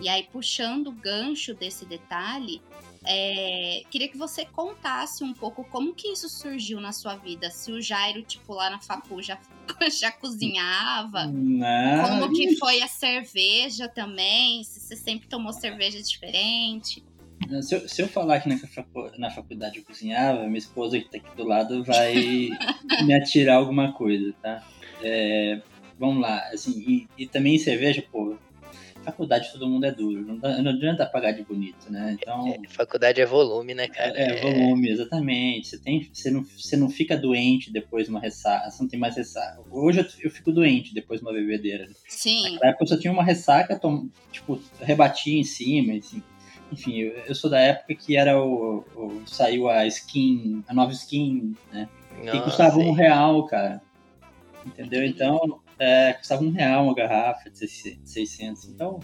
E 0.00 0.08
aí, 0.08 0.24
puxando 0.24 0.88
o 0.88 0.92
gancho 0.92 1.54
desse 1.54 1.86
detalhe, 1.86 2.60
é, 3.06 3.82
queria 3.90 4.08
que 4.08 4.16
você 4.16 4.44
contasse 4.44 5.22
um 5.22 5.32
pouco 5.32 5.64
como 5.64 5.94
que 5.94 6.08
isso 6.08 6.28
surgiu 6.28 6.80
na 6.80 6.92
sua 6.92 7.14
vida. 7.16 7.50
Se 7.50 7.70
o 7.70 7.80
Jairo, 7.80 8.22
tipo, 8.22 8.52
lá 8.52 8.68
na 8.68 8.80
facu 8.80 9.22
já, 9.22 9.38
já 9.98 10.10
cozinhava. 10.10 11.26
Não. 11.26 12.20
Como 12.20 12.34
que 12.34 12.56
foi 12.56 12.82
a 12.82 12.88
cerveja 12.88 13.88
também? 13.88 14.64
Se 14.64 14.80
você 14.80 14.96
sempre 14.96 15.28
tomou 15.28 15.52
cerveja 15.52 16.02
diferente. 16.02 17.04
Se 17.62 17.76
eu, 17.76 17.88
se 17.88 18.02
eu 18.02 18.08
falar 18.08 18.40
que 18.40 18.48
na, 19.18 19.30
faculdade 19.30 19.78
eu 19.78 19.84
cozinhava, 19.84 20.46
minha 20.46 20.58
esposa 20.58 20.98
que 20.98 21.08
tá 21.08 21.18
aqui 21.18 21.36
do 21.36 21.44
lado 21.44 21.84
vai 21.84 22.14
me 23.04 23.14
atirar 23.14 23.56
alguma 23.56 23.92
coisa, 23.92 24.34
tá? 24.42 24.66
É, 25.02 25.60
vamos 25.98 26.22
lá, 26.22 26.38
assim, 26.52 26.72
e, 26.72 27.08
e 27.22 27.26
também 27.26 27.58
cerveja, 27.58 28.02
pô, 28.10 28.36
faculdade 29.06 29.52
todo 29.52 29.68
mundo 29.68 29.86
é 29.86 29.92
duro, 29.92 30.22
não, 30.26 30.62
não 30.62 30.70
adianta 30.70 31.06
pagar 31.06 31.32
de 31.32 31.42
bonito, 31.42 31.90
né? 31.90 32.16
Então, 32.20 32.48
é, 32.48 32.68
faculdade 32.68 33.20
é 33.20 33.26
volume, 33.26 33.74
né, 33.74 33.88
cara? 33.88 34.12
É, 34.14 34.32
é, 34.32 34.40
volume, 34.40 34.90
exatamente. 34.90 35.68
Você, 35.68 35.78
tem, 35.78 36.10
você, 36.12 36.30
não, 36.30 36.44
você 36.44 36.76
não 36.76 36.90
fica 36.90 37.16
doente 37.16 37.72
depois 37.72 38.04
de 38.04 38.10
uma 38.10 38.20
ressaca, 38.20 38.70
você 38.70 38.82
não 38.82 38.88
tem 38.88 38.98
mais 38.98 39.16
ressaca. 39.16 39.60
Hoje 39.70 40.00
eu, 40.00 40.06
eu 40.24 40.30
fico 40.30 40.52
doente 40.52 40.92
depois 40.92 41.20
de 41.20 41.26
uma 41.26 41.32
bebedeira. 41.32 41.88
Sim. 42.08 42.52
Naquela 42.52 42.70
época 42.70 42.84
eu 42.84 42.88
só 42.88 42.98
tinha 42.98 43.12
uma 43.12 43.24
ressaca, 43.24 43.78
tom, 43.78 44.08
tipo, 44.32 44.60
rebatia 44.80 45.38
em 45.38 45.44
cima, 45.44 45.94
assim. 45.94 46.22
Enfim, 46.72 46.98
eu, 46.98 47.12
eu, 47.28 47.34
sou 47.34 47.48
da 47.48 47.60
época 47.60 47.94
que 47.94 48.16
era 48.16 48.42
o, 48.42 48.84
o, 48.96 49.22
saiu 49.24 49.68
a 49.68 49.86
skin, 49.86 50.64
a 50.66 50.74
nova 50.74 50.92
skin, 50.92 51.54
né? 51.72 51.88
Que 52.30 52.40
custava 52.40 52.74
sim. 52.74 52.88
um 52.88 52.92
real, 52.92 53.44
cara. 53.46 53.80
Entendeu? 54.64 55.04
Então, 55.04 55.60
é, 55.78 56.12
custava 56.14 56.42
um 56.42 56.50
real 56.50 56.84
uma 56.84 56.94
garrafa 56.94 57.50
de 57.50 57.66
600. 58.04 58.66
Então, 58.66 59.00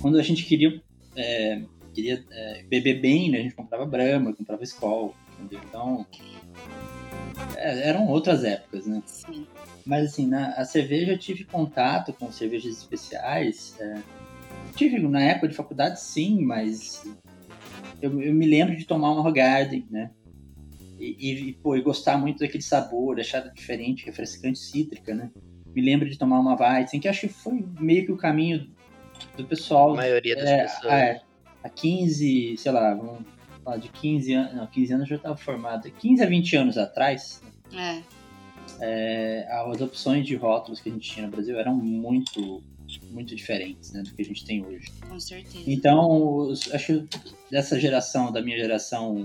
quando 0.00 0.18
a 0.18 0.22
gente 0.22 0.44
queria, 0.44 0.82
é, 1.16 1.62
queria 1.92 2.24
é, 2.30 2.62
beber 2.64 3.00
bem, 3.00 3.30
né, 3.30 3.38
a 3.38 3.42
gente 3.42 3.54
comprava 3.54 3.86
Brahma, 3.86 4.34
comprava 4.34 4.62
Skol, 4.64 5.14
entendeu? 5.38 5.60
Então, 5.68 6.06
é, 7.56 7.88
eram 7.88 8.08
outras 8.08 8.44
épocas, 8.44 8.86
né? 8.86 9.02
Sim. 9.06 9.46
Mas 9.84 10.06
assim, 10.06 10.26
na 10.26 10.52
a 10.52 10.64
cerveja 10.64 11.12
eu 11.12 11.18
tive 11.18 11.44
contato 11.44 12.12
com 12.14 12.32
cervejas 12.32 12.78
especiais 12.78 13.76
é, 13.78 14.02
tive 14.74 14.98
na 14.98 15.22
época 15.22 15.48
de 15.48 15.54
faculdade, 15.54 16.00
sim, 16.00 16.42
mas 16.42 17.04
eu, 18.00 18.20
eu 18.20 18.34
me 18.34 18.46
lembro 18.46 18.76
de 18.76 18.84
tomar 18.84 19.12
uma 19.12 19.22
Rogarden, 19.22 19.86
né? 19.90 20.10
E, 20.98 21.48
e, 21.48 21.52
pô, 21.54 21.76
e 21.76 21.82
gostar 21.82 22.16
muito 22.16 22.38
daquele 22.38 22.62
sabor, 22.62 23.18
achar 23.18 23.40
diferente, 23.52 24.06
refrescante, 24.06 24.58
cítrica, 24.58 25.14
né? 25.14 25.30
Me 25.74 25.82
lembro 25.82 26.08
de 26.08 26.16
tomar 26.18 26.38
uma 26.40 26.54
Weizen, 26.60 27.00
que 27.00 27.08
acho 27.08 27.22
que 27.22 27.28
foi 27.28 27.64
meio 27.80 28.06
que 28.06 28.12
o 28.12 28.16
caminho 28.16 28.68
do 29.36 29.44
pessoal. 29.44 29.92
A 29.94 29.96
maioria 29.96 30.36
das 30.36 30.44
é, 30.48 30.62
pessoas. 30.62 30.92
É, 30.92 31.20
há 31.62 31.68
15, 31.68 32.56
sei 32.56 32.72
lá, 32.72 32.94
vamos 32.94 33.24
falar 33.64 33.76
de 33.78 33.88
15 33.88 34.32
anos, 34.34 34.54
não, 34.54 34.66
15 34.66 34.92
anos 34.92 35.04
eu 35.04 35.08
já 35.10 35.16
estava 35.16 35.36
formado, 35.36 35.90
15 35.90 36.22
a 36.22 36.26
20 36.26 36.56
anos 36.56 36.78
atrás, 36.78 37.42
É. 37.72 38.02
é, 38.80 39.46
as 39.50 39.80
opções 39.80 40.26
de 40.26 40.36
rótulos 40.36 40.80
que 40.80 40.88
a 40.88 40.92
gente 40.92 41.10
tinha 41.10 41.26
no 41.26 41.32
Brasil 41.32 41.58
eram 41.58 41.74
muito, 41.74 42.62
muito 43.10 43.34
diferentes 43.34 43.92
né, 43.92 44.02
do 44.02 44.12
que 44.12 44.20
a 44.22 44.24
gente 44.24 44.44
tem 44.44 44.64
hoje. 44.64 44.92
Com 45.08 45.18
certeza. 45.18 45.64
Então, 45.66 46.06
os- 46.48 46.72
acho 46.74 47.02
que 47.06 47.18
dessa 47.50 47.80
geração, 47.80 48.30
da 48.30 48.42
minha 48.42 48.56
geração, 48.58 49.24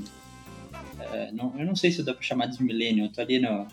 é, 1.11 1.31
não- 1.31 1.53
eu 1.59 1.65
não 1.65 1.75
sei 1.75 1.91
se 1.91 2.01
dá 2.03 2.13
pra 2.13 2.23
chamar 2.23 2.45
de 2.47 2.63
milênio, 2.63 3.05
eu 3.05 3.11
tô 3.11 3.21
ali 3.21 3.39
no, 3.39 3.67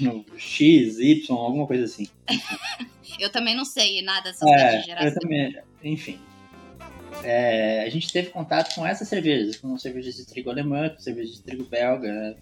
no 0.00 0.24
X, 0.36 0.98
Y, 0.98 1.34
alguma 1.36 1.66
coisa 1.66 1.84
assim. 1.84 2.06
Eu 3.18 3.30
também 3.32 3.56
não 3.56 3.64
sei 3.64 4.00
nada 4.02 4.30
dessas 4.30 4.48
de 4.48 4.54
É, 4.54 4.78
eu 4.78 4.82
geração. 4.82 5.18
também, 5.20 5.56
enfim. 5.82 6.20
É, 7.24 7.82
a 7.82 7.88
gente 7.88 8.12
teve 8.12 8.30
contato 8.30 8.74
com 8.76 8.86
essas 8.86 9.08
cervejas, 9.08 9.56
com 9.56 9.76
cervejas 9.76 10.14
de 10.14 10.24
trigo 10.26 10.50
alemã, 10.50 10.88
com 10.90 11.00
cervejas 11.00 11.34
de 11.34 11.42
trigo 11.42 11.64
belga. 11.64 12.12
né? 12.12 12.36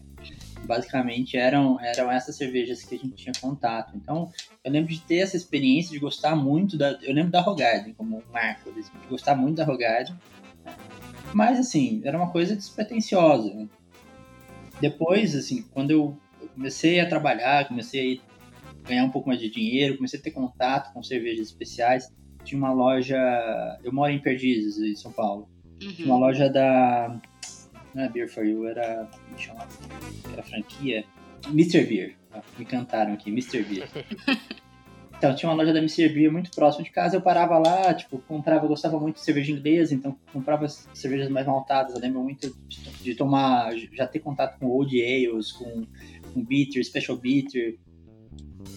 Basicamente 0.65 1.37
eram, 1.37 1.81
eram 1.81 2.11
essas 2.11 2.37
cervejas 2.37 2.83
que 2.83 2.97
a 2.97 2.99
gente 2.99 3.15
tinha 3.15 3.33
contato. 3.41 3.93
Então, 3.97 4.31
eu 4.65 4.71
lembro 4.73 4.93
de 4.93 5.01
ter 5.01 5.19
essa 5.19 5.37
experiência 5.37 5.93
de 5.93 5.99
gostar 5.99 6.37
muito 6.37 6.77
da. 6.77 6.99
Eu 7.03 7.15
lembro 7.15 7.31
da 7.31 7.41
Rogarden 7.41 7.95
como 7.95 8.23
marco, 8.31 8.71
de 8.73 8.83
gostar 9.09 9.35
muito 9.35 9.57
da 9.57 9.65
Rogarden. 9.65 10.15
Mas, 11.33 11.59
assim, 11.59 12.03
era 12.05 12.19
uma 12.19 12.31
coisa 12.31 12.55
despretensiosa. 12.55 13.55
né? 13.55 13.67
Depois, 14.81 15.35
assim, 15.35 15.63
quando 15.73 15.91
eu 15.93 16.19
eu 16.19 16.19
comecei 16.57 16.99
a 17.01 17.07
trabalhar, 17.09 17.69
comecei 17.69 18.21
a 18.85 18.89
ganhar 18.89 19.05
um 19.05 19.11
pouco 19.11 19.29
mais 19.29 19.41
de 19.41 19.49
dinheiro, 19.51 19.97
comecei 19.97 20.19
a 20.19 20.23
ter 20.23 20.31
contato 20.33 20.93
com 20.93 21.03
cervejas 21.03 21.47
especiais, 21.49 22.13
tinha 22.45 22.59
uma 22.59 22.73
loja. 22.73 23.17
Eu 23.85 23.93
moro 23.93 24.11
em 24.11 24.19
Perdizes, 24.19 24.79
em 24.79 24.97
São 24.97 25.13
Paulo. 25.13 25.49
Tinha 25.79 26.07
uma 26.07 26.15
Uhum. 26.15 26.21
loja 26.23 26.49
da. 26.49 27.21
Não 27.95 28.03
é 28.05 28.09
Beer 28.09 28.29
for 28.29 28.45
You, 28.45 28.67
era. 28.67 29.09
Como 29.27 29.39
chama? 29.39 29.67
Era 30.33 30.43
franquia. 30.43 31.05
Mr. 31.49 31.85
Beer. 31.85 32.17
Ah, 32.33 32.41
Me 32.59 32.65
cantaram 32.65 33.13
aqui, 33.13 33.31
Mr. 33.31 33.63
Beer. 33.63 33.89
Então, 35.19 35.35
tinha 35.35 35.49
uma 35.49 35.57
loja 35.57 35.73
da 35.73 35.79
Mr. 35.79 36.11
Beer 36.11 36.31
muito 36.31 36.51
próximo 36.51 36.85
de 36.85 36.91
casa. 36.91 37.17
Eu 37.17 37.23
parava 37.23 37.57
lá, 37.57 37.95
tipo, 37.95 38.19
comprava, 38.19 38.67
eu 38.67 38.69
gostava 38.69 39.01
muito 39.01 39.15
de 39.15 39.23
cerveja 39.23 39.51
inglesa, 39.51 39.95
então 39.95 40.15
comprava 40.31 40.67
as 40.67 40.87
cervejas 40.93 41.31
mais 41.31 41.47
maltadas. 41.47 41.95
Eu 41.95 42.01
lembro 42.03 42.23
muito 42.23 42.55
de, 42.69 42.79
de 43.03 43.15
tomar, 43.15 43.73
já 43.95 44.07
ter 44.07 44.19
contato 44.19 44.59
com 44.59 44.67
Old 44.67 44.95
Ales, 45.03 45.53
com, 45.53 45.87
com 46.37 46.45
Bitter, 46.45 46.85
Special 46.85 47.17
Bitter. 47.17 47.79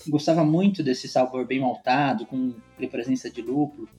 Gostava 0.08 0.46
muito 0.46 0.82
desse 0.82 1.10
sabor 1.10 1.46
bem 1.46 1.60
maltado, 1.60 2.26
com 2.26 2.54
presença 2.90 3.30
de 3.30 3.42
lúpulo. 3.42 3.90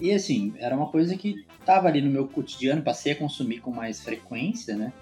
E 0.00 0.10
assim, 0.10 0.52
era 0.58 0.76
uma 0.76 0.88
coisa 0.88 1.16
que 1.16 1.46
tava 1.64 1.86
ali 1.86 2.02
no 2.02 2.10
meu 2.10 2.26
cotidiano, 2.26 2.82
passei 2.82 3.12
a 3.12 3.16
consumir 3.16 3.60
com 3.60 3.70
mais 3.70 4.02
frequência, 4.02 4.76
né? 4.76 4.92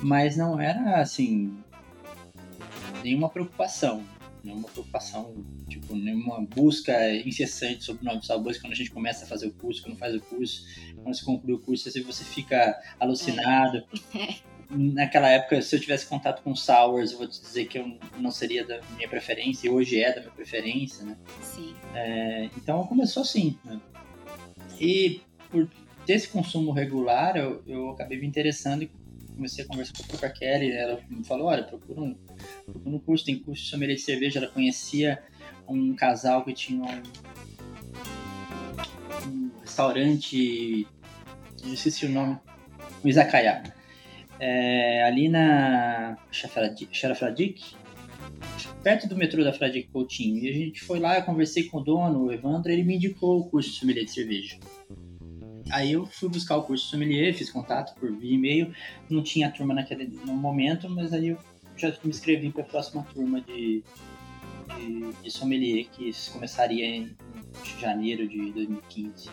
Mas 0.00 0.34
não 0.34 0.58
era 0.58 0.98
assim 0.98 1.54
nenhuma 3.02 3.28
preocupação, 3.28 4.02
nenhuma 4.42 4.66
preocupação, 4.66 5.44
tipo, 5.68 5.94
nenhuma 5.94 6.40
busca 6.40 7.14
incessante 7.16 7.84
sobre 7.84 8.02
novos 8.02 8.26
sabores 8.26 8.58
quando 8.58 8.72
a 8.72 8.76
gente 8.76 8.90
começa 8.90 9.26
a 9.26 9.28
fazer 9.28 9.48
o 9.48 9.52
curso, 9.52 9.82
quando 9.82 9.98
faz 9.98 10.14
o 10.14 10.20
curso, 10.20 10.64
quando 11.02 11.14
você 11.14 11.24
conclui 11.24 11.52
o 11.52 11.60
curso, 11.60 11.86
assim, 11.86 12.00
você 12.00 12.24
fica 12.24 12.74
alucinado. 12.98 13.84
Naquela 14.70 15.28
época, 15.28 15.60
se 15.62 15.76
eu 15.76 15.80
tivesse 15.80 16.06
contato 16.06 16.42
com 16.42 16.54
sours, 16.54 17.12
eu 17.12 17.18
vou 17.18 17.28
te 17.28 17.40
dizer 17.40 17.66
que 17.66 17.78
eu 17.78 17.98
não 18.18 18.30
seria 18.30 18.64
da 18.64 18.80
minha 18.96 19.08
preferência, 19.08 19.66
e 19.66 19.70
hoje 19.70 20.00
é 20.00 20.12
da 20.12 20.20
minha 20.20 20.32
preferência, 20.32 21.04
né? 21.04 21.16
Sim. 21.42 21.74
É, 21.94 22.48
então 22.56 22.84
começou 22.86 23.22
assim. 23.22 23.58
Né? 23.64 23.80
E 24.80 25.20
por 25.50 25.68
ter 26.06 26.14
esse 26.14 26.28
consumo 26.28 26.72
regular, 26.72 27.36
eu, 27.36 27.62
eu 27.66 27.90
acabei 27.90 28.18
me 28.18 28.26
interessando 28.26 28.82
e 28.82 28.90
comecei 29.34 29.64
a 29.64 29.68
conversar 29.68 29.92
um 29.92 30.06
pouco 30.06 30.18
com 30.18 30.26
a 30.26 30.30
Kelly. 30.30 30.72
Ela 30.72 31.00
me 31.08 31.24
falou: 31.24 31.48
olha, 31.48 31.62
procura 31.62 32.00
um, 32.00 32.14
procura 32.64 32.96
um 32.96 32.98
curso, 32.98 33.24
tem 33.24 33.38
curso 33.38 33.62
de 33.62 33.68
sommelier 33.68 33.96
de 33.96 34.02
cerveja. 34.02 34.38
Ela 34.38 34.48
conhecia 34.48 35.22
um 35.68 35.94
casal 35.94 36.44
que 36.44 36.52
tinha 36.52 36.82
um, 36.82 37.02
um 39.28 39.50
restaurante, 39.60 40.86
eu 41.62 41.72
esqueci 41.72 42.06
o 42.06 42.10
nome, 42.10 42.38
um 43.04 43.08
izakaya. 43.08 43.62
É, 44.38 45.04
ali 45.04 45.28
na 45.28 46.18
Charafradik, 46.30 47.76
perto 48.82 49.08
do 49.08 49.16
metrô 49.16 49.42
da 49.42 49.52
Fradique 49.52 49.88
Coutinho. 49.88 50.44
E 50.44 50.48
a 50.48 50.52
gente 50.52 50.82
foi 50.82 51.00
lá, 51.00 51.20
conversei 51.22 51.64
com 51.64 51.78
o 51.78 51.80
dono, 51.80 52.24
o 52.24 52.32
Evandro, 52.32 52.70
ele 52.70 52.84
me 52.84 52.96
indicou 52.96 53.40
o 53.40 53.44
curso 53.48 53.70
de 53.70 53.76
sommelier 53.76 54.04
de 54.04 54.10
cerveja. 54.10 54.58
Aí 55.70 55.92
eu 55.92 56.04
fui 56.06 56.28
buscar 56.28 56.58
o 56.58 56.62
curso 56.62 56.84
de 56.84 56.90
sommelier, 56.90 57.34
fiz 57.34 57.50
contato 57.50 57.98
por 57.98 58.12
via 58.12 58.34
e-mail, 58.34 58.72
não 59.08 59.22
tinha 59.22 59.50
turma 59.50 59.72
naquele 59.72 60.06
no 60.06 60.34
momento, 60.34 60.88
mas 60.90 61.12
aí 61.12 61.28
eu 61.28 61.38
já 61.76 61.88
me 62.04 62.10
inscrevi 62.10 62.50
para 62.50 62.62
a 62.62 62.66
próxima 62.66 63.02
turma 63.14 63.40
de, 63.40 63.82
de, 64.76 65.12
de 65.22 65.30
sommelier, 65.30 65.86
que 65.90 66.10
começaria 66.30 66.84
em, 66.84 67.16
em 67.64 67.80
janeiro 67.80 68.28
de 68.28 68.52
2015. 68.52 69.30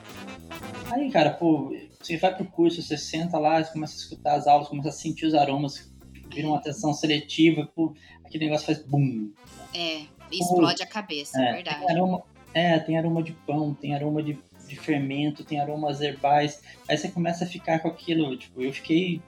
Aí, 0.92 1.12
cara, 1.12 1.32
pô, 1.32 1.74
você 2.00 2.18
vai 2.18 2.36
pro 2.36 2.46
curso, 2.46 2.82
você 2.82 2.98
senta 2.98 3.38
lá, 3.38 3.64
você 3.64 3.72
começa 3.72 3.94
a 3.94 3.98
escutar 3.98 4.36
as 4.36 4.48
aulas, 4.48 4.68
começa 4.68 4.90
a 4.90 4.94
sentir 4.94 5.26
os 5.26 5.34
aromas, 5.34 5.92
vira 6.30 6.48
uma 6.48 6.58
atenção 6.58 6.94
seletiva, 6.94 7.70
pô, 7.76 7.94
aquele 8.24 8.46
negócio 8.46 8.66
faz 8.66 8.80
bum. 8.86 9.32
É, 9.74 10.02
explode 10.32 10.84
a 10.84 10.88
cabeça, 10.88 11.42
é, 11.42 11.54
verdade. 11.54 11.86
Tem 11.86 11.96
aroma, 11.96 12.24
é, 12.54 12.80
tem 12.80 12.98
aroma 12.98 13.24
de 13.24 13.32
pão, 13.32 13.74
tem 13.74 13.96
aroma 13.96 14.22
de, 14.24 14.38
de 14.68 14.76
fermento, 14.76 15.44
tem 15.44 15.60
aromas 15.60 16.02
herbais. 16.02 16.62
Aí 16.88 16.98
você 16.98 17.10
começa 17.10 17.46
a 17.46 17.48
ficar 17.48 17.80
com 17.80 17.88
aquilo, 17.88 18.36
tipo, 18.38 18.62
eu 18.62 18.74
fiquei 18.74 19.22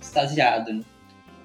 extasiado, 0.00 0.72
né? 0.72 0.84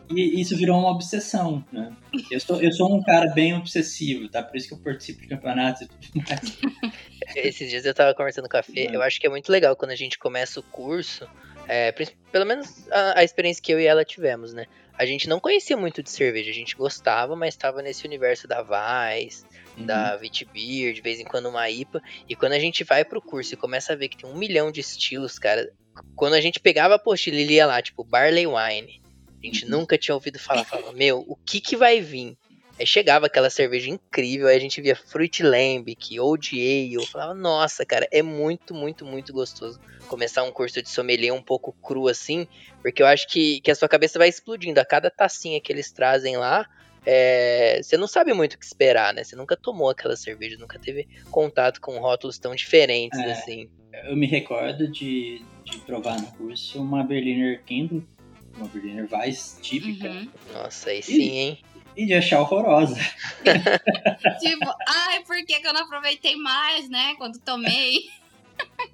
E 0.10 0.42
isso 0.42 0.56
virou 0.58 0.80
uma 0.80 0.92
obsessão, 0.92 1.64
né? 1.72 1.92
Eu 2.30 2.40
sou, 2.40 2.62
eu 2.62 2.72
sou 2.72 2.94
um 2.94 3.02
cara 3.02 3.32
bem 3.32 3.56
obsessivo, 3.56 4.30
tá? 4.30 4.44
Por 4.44 4.58
isso 4.58 4.68
que 4.68 4.74
eu 4.74 4.78
participo 4.78 5.22
de 5.22 5.28
campeonatos 5.28 5.82
e 5.82 5.88
tudo 5.88 6.24
mais. 6.28 6.94
Esses 7.36 7.70
dias 7.70 7.86
eu 7.86 7.94
tava 7.94 8.14
conversando 8.14 8.50
com 8.50 8.58
a 8.58 8.64
Fê, 8.64 8.90
eu 8.92 9.02
acho 9.02 9.20
que 9.20 9.26
é 9.26 9.30
muito 9.30 9.52
legal 9.52 9.76
quando 9.76 9.92
a 9.92 9.96
gente 9.96 10.20
começa 10.20 10.60
o 10.60 10.64
curso, 10.64 11.28
é, 11.68 11.92
pelo 12.32 12.46
menos 12.46 12.88
a, 12.92 13.20
a 13.20 13.24
experiência 13.24 13.64
que 13.64 13.72
eu 13.72 13.80
e 13.80 13.86
ela 13.86 14.04
tivemos, 14.04 14.54
né? 14.54 14.66
A 14.96 15.06
gente 15.06 15.28
não 15.28 15.40
conhecia 15.40 15.76
muito 15.76 16.04
de 16.04 16.12
cerveja, 16.12 16.52
a 16.52 16.54
gente 16.54 16.76
gostava, 16.76 17.36
mas 17.36 17.56
estava 17.56 17.82
nesse 17.82 18.06
universo 18.06 18.48
da 18.48 18.62
Weiss, 18.62 19.46
uhum. 19.76 19.86
da 19.86 20.16
Vitbeer, 20.16 20.94
de 20.94 21.02
vez 21.02 21.20
em 21.20 21.24
quando 21.24 21.50
uma 21.50 21.68
IPA. 21.68 22.02
E 22.30 22.36
quando 22.36 22.52
a 22.52 22.60
gente 22.60 22.84
vai 22.84 23.04
pro 23.04 23.22
curso 23.22 23.54
e 23.54 23.58
começa 23.58 23.94
a 23.94 23.96
ver 23.96 24.10
que 24.10 24.18
tem 24.18 24.30
um 24.30 24.38
milhão 24.38 24.72
de 24.72 24.82
estilos, 24.82 25.40
cara, 25.40 25.72
quando 26.16 26.34
a 26.34 26.42
gente 26.42 26.60
pegava 26.60 26.94
a 26.94 26.98
apostila 26.98 27.38
e 27.38 27.44
lia 27.44 27.66
lá, 27.66 27.82
tipo, 27.82 28.04
Barley 28.04 28.46
Wine, 28.46 29.02
a 29.44 29.46
gente 29.46 29.66
nunca 29.66 29.98
tinha 29.98 30.16
ouvido 30.16 30.40
falar, 30.40 30.64
falava, 30.64 30.92
meu, 30.94 31.24
o 31.28 31.36
que 31.36 31.60
que 31.60 31.76
vai 31.76 32.00
vir? 32.02 32.38
Aí 32.80 32.88
chegava 32.88 33.28
aquela 33.28 33.52
cerveja 33.52 33.90
incrível, 33.90 34.48
aí 34.48 34.58
a 34.58 34.60
gente 34.60 34.82
via 34.82 34.96
Fruit 34.96 35.44
Lambic, 35.44 36.20
Old 36.20 36.56
Ale, 36.56 36.94
eu 36.94 37.06
falava, 37.06 37.34
nossa, 37.34 37.86
cara, 37.86 38.08
é 38.12 38.24
muito, 38.24 38.74
muito, 38.74 39.06
muito 39.06 39.32
gostoso 39.32 39.80
começar 40.08 40.44
um 40.44 40.52
curso 40.52 40.82
de 40.82 40.90
sommelier 40.90 41.34
um 41.34 41.42
pouco 41.42 41.72
cru 41.74 42.08
assim, 42.08 42.48
porque 42.82 43.02
eu 43.02 43.08
acho 43.08 43.28
que, 43.28 43.62
que 43.62 43.72
a 43.72 43.76
sua 43.76 43.88
cabeça 43.88 44.20
vai 44.20 44.28
explodindo. 44.28 44.80
A 44.80 44.86
cada 44.86 45.10
tacinha 45.10 45.62
que 45.62 45.72
eles 45.72 45.92
trazem 45.92 46.38
lá, 46.38 46.68
é, 47.06 47.80
você 47.82 47.98
não 47.98 48.08
sabe 48.08 48.34
muito 48.34 48.54
o 48.54 48.58
que 48.58 48.66
esperar, 48.66 49.14
né? 49.14 49.24
Você 49.24 49.36
nunca 49.36 49.56
tomou 49.56 49.90
aquela 49.90 50.16
cerveja, 50.16 50.58
nunca 50.58 50.80
teve 50.80 51.08
contato 51.30 51.82
com 51.82 52.00
rótulos 52.00 52.38
tão 52.38 52.56
diferentes 52.56 53.20
é, 53.20 53.32
assim. 53.32 53.70
Eu 54.06 54.16
me 54.16 54.26
recordo 54.26 54.88
de, 54.88 55.42
de 55.64 55.78
provar 55.80 56.20
no 56.20 56.28
curso 56.32 56.82
uma 56.82 57.04
Berliner 57.04 57.62
Kindle, 57.64 58.04
uma 58.58 58.68
Berliner 58.68 59.08
Weiss 59.12 59.58
típica. 59.62 60.10
Uhum. 60.10 60.30
Nossa, 60.54 60.90
aí 60.90 61.02
sim, 61.02 61.14
e, 61.14 61.38
hein? 61.38 61.60
E 61.96 62.06
de 62.06 62.14
achar 62.14 62.42
horrorosa. 62.42 62.96
tipo, 64.40 64.74
ai, 64.88 65.24
por 65.26 65.38
que, 65.46 65.60
que 65.60 65.68
eu 65.68 65.74
não 65.74 65.82
aproveitei 65.82 66.36
mais, 66.36 66.90
né? 66.90 67.16
Quando 67.18 67.40
tomei. 67.40 68.10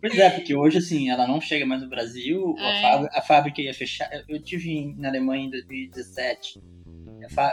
Pois 0.02 0.18
é, 0.18 0.30
porque 0.30 0.56
hoje, 0.56 0.78
assim, 0.78 1.10
ela 1.10 1.28
não 1.28 1.42
chega 1.42 1.66
mais 1.66 1.82
no 1.82 1.90
Brasil, 1.90 2.56
é. 2.58 2.80
a, 2.80 2.82
fábrica, 2.82 3.18
a, 3.18 3.22
fábrica, 3.22 3.62
ia 3.62 3.74
fechar. 3.74 4.10
Eu 4.28 4.42
tive 4.42 4.94
na 4.98 5.10
Alemanha 5.10 5.46
em 5.46 5.50
2017. 5.50 6.62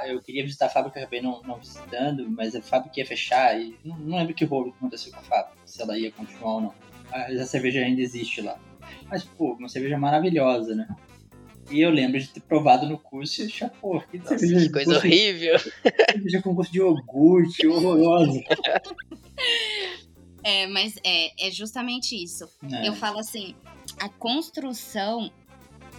Eu 0.07 0.23
queria 0.23 0.45
visitar 0.45 0.67
a 0.67 0.71
fábrica, 0.71 1.01
acabei 1.01 1.21
não, 1.21 1.43
não 1.43 1.59
visitando, 1.59 2.31
mas 2.31 2.55
a 2.55 2.63
fábrica 2.63 3.01
ia 3.01 3.07
fechar 3.07 3.61
e 3.61 3.77
não, 3.85 3.99
não 3.99 4.19
lembro 4.19 4.33
que 4.33 4.45
rolo 4.45 4.71
que 4.71 4.79
aconteceu 4.79 5.13
com 5.13 5.19
a 5.19 5.23
fábrica, 5.23 5.59
se 5.65 5.83
ela 5.83 5.99
ia 5.99 6.11
continuar 6.13 6.55
ou 6.55 6.61
não. 6.61 6.75
Mas 7.11 7.41
a 7.41 7.47
cerveja 7.47 7.81
ainda 7.81 8.01
existe 8.01 8.41
lá. 8.41 8.59
Mas, 9.09 9.25
pô, 9.25 9.55
uma 9.55 9.69
cerveja 9.69 9.99
maravilhosa, 9.99 10.75
né? 10.75 10.89
E 11.71 11.81
eu 11.81 11.91
lembro 11.91 12.21
de 12.21 12.29
ter 12.29 12.41
provado 12.41 12.87
no 12.87 12.99
curso 12.99 13.43
e 13.43 13.47
achar, 13.47 13.71
pô, 13.71 14.01
que 14.01 14.19
Nossa. 14.19 14.37
Que 14.37 14.69
coisa 14.71 14.93
gosto, 14.93 15.07
horrível. 15.07 15.59
Cerveja 16.11 16.43
com 16.43 16.55
gosto 16.55 16.73
de 16.73 16.79
iogurte, 16.79 17.67
horrorosa. 17.67 18.41
É, 20.43 20.67
mas 20.69 20.97
é, 21.03 21.49
é 21.49 21.51
justamente 21.51 22.15
isso. 22.15 22.49
É. 22.71 22.89
Eu 22.89 22.95
falo 22.95 23.19
assim, 23.19 23.55
a 23.99 24.09
construção 24.09 25.31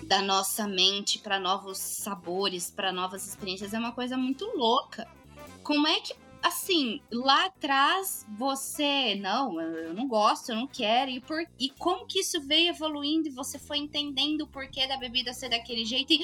da 0.03 0.21
nossa 0.21 0.67
mente 0.67 1.19
para 1.19 1.39
novos 1.39 1.77
sabores, 1.77 2.71
para 2.71 2.91
novas 2.91 3.27
experiências 3.27 3.74
é 3.74 3.79
uma 3.79 3.91
coisa 3.91 4.15
muito 4.15 4.45
louca. 4.55 5.07
Como 5.63 5.86
é 5.88 6.00
que 6.00 6.13
assim, 6.41 7.01
lá 7.12 7.46
atrás 7.46 8.25
você, 8.38 9.15
não, 9.15 9.60
eu 9.62 9.94
não 9.94 10.08
gosto, 10.08 10.51
eu 10.51 10.56
não 10.56 10.67
quero, 10.67 11.12
e, 11.12 11.20
por, 11.20 11.44
e 11.60 11.70
como 11.72 12.06
que 12.06 12.20
isso 12.20 12.41
veio 12.41 12.70
evoluindo 12.70 13.27
e 13.27 13.32
você 13.32 13.58
foi 13.60 13.77
entendendo 13.77 14.41
o 14.41 14.48
porquê 14.48 14.88
da 14.88 14.98
bebida 14.98 15.34
ser 15.34 15.50
daquele 15.50 15.86
jeito 15.86 16.13
e 16.13 16.24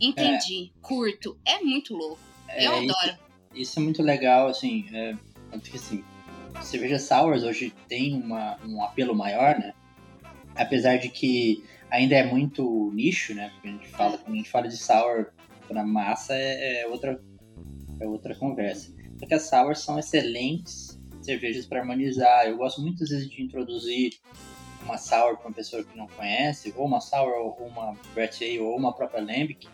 entendi, 0.00 0.72
curto, 0.80 1.38
é 1.44 1.60
muito 1.60 1.94
louco, 1.94 2.20
É, 2.48 2.66
eu 2.66 2.74
adoro. 2.74 3.18
Isso 3.54 3.78
é 3.78 3.82
muito 3.82 4.02
legal, 4.02 4.48
assim, 4.48 4.86
é, 4.92 5.14
tanto 5.50 5.70
que 5.70 5.76
assim, 5.76 6.04
cerveja 6.62 6.98
sours 6.98 7.42
hoje 7.42 7.72
tem 7.88 8.14
uma, 8.14 8.58
um 8.64 8.82
apelo 8.82 9.14
maior, 9.14 9.58
né? 9.58 9.72
Apesar 10.56 10.98
de 10.98 11.08
que 11.08 11.64
ainda 11.90 12.16
é 12.16 12.24
muito 12.24 12.90
nicho, 12.92 13.34
né? 13.34 13.50
Porque 13.54 13.68
a 13.68 13.70
gente 13.70 13.88
fala, 13.88 14.18
quando 14.18 14.34
a 14.34 14.36
gente 14.36 14.50
fala 14.50 14.68
de 14.68 14.76
sour 14.76 15.26
para 15.68 15.84
massa 15.84 16.34
é, 16.34 16.82
é 16.82 16.86
outra 16.88 17.20
é 18.00 18.06
outra 18.06 18.34
conversa. 18.34 18.93
Porque 19.24 19.34
as 19.36 19.48
sours 19.48 19.78
são 19.78 19.98
excelentes 19.98 21.00
cervejas 21.22 21.64
para 21.64 21.80
harmonizar. 21.80 22.46
Eu 22.46 22.58
gosto 22.58 22.82
muitas 22.82 23.08
vezes 23.08 23.30
de 23.30 23.42
introduzir 23.42 24.18
uma 24.82 24.98
sour 24.98 25.38
para 25.38 25.48
uma 25.48 25.54
pessoa 25.54 25.82
que 25.82 25.96
não 25.96 26.06
conhece, 26.08 26.74
ou 26.76 26.84
uma 26.84 27.00
sour, 27.00 27.32
ou 27.32 27.66
uma 27.66 27.96
Brett 28.12 28.44
Ale, 28.44 28.60
ou 28.60 28.76
uma 28.76 28.92
própria 28.92 29.22
Lambic, 29.22 29.66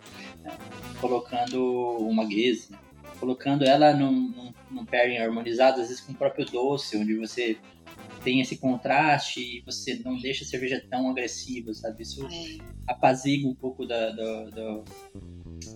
né? 0.45 0.57
colocando 1.01 1.97
uma 1.99 2.25
Guinness, 2.25 2.71
né? 2.71 2.79
colocando 3.19 3.65
ela 3.65 3.93
num, 3.93 4.13
num, 4.13 4.53
num 4.71 4.85
pairing 4.85 5.19
harmonizado, 5.19 5.81
às 5.81 5.89
vezes 5.89 6.01
com 6.01 6.13
o 6.13 6.15
próprio 6.15 6.47
doce, 6.47 6.97
onde 6.97 7.19
você 7.19 7.59
tem 8.23 8.41
esse 8.41 8.57
contraste 8.57 9.41
e 9.41 9.63
você 9.63 10.01
não 10.05 10.17
deixa 10.17 10.45
a 10.45 10.47
cerveja 10.47 10.81
tão 10.89 11.11
agressiva, 11.11 11.75
sabe? 11.75 12.05
Isso 12.05 12.25
É, 12.25 12.59
apazigua 12.87 13.51
um 13.51 13.55
pouco 13.57 13.85
da, 13.85 14.11
do, 14.11 14.85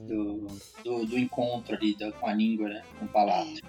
do, 0.07 0.47
do- 0.85 1.07
do 1.07 1.19
encontro 1.19 1.75
ali 1.77 1.97
da- 1.97 2.13
com 2.13 2.27
a 2.27 2.35
língua, 2.35 2.69
né? 2.69 2.83
Com 2.99 3.05
o 3.07 3.09
palato. 3.09 3.61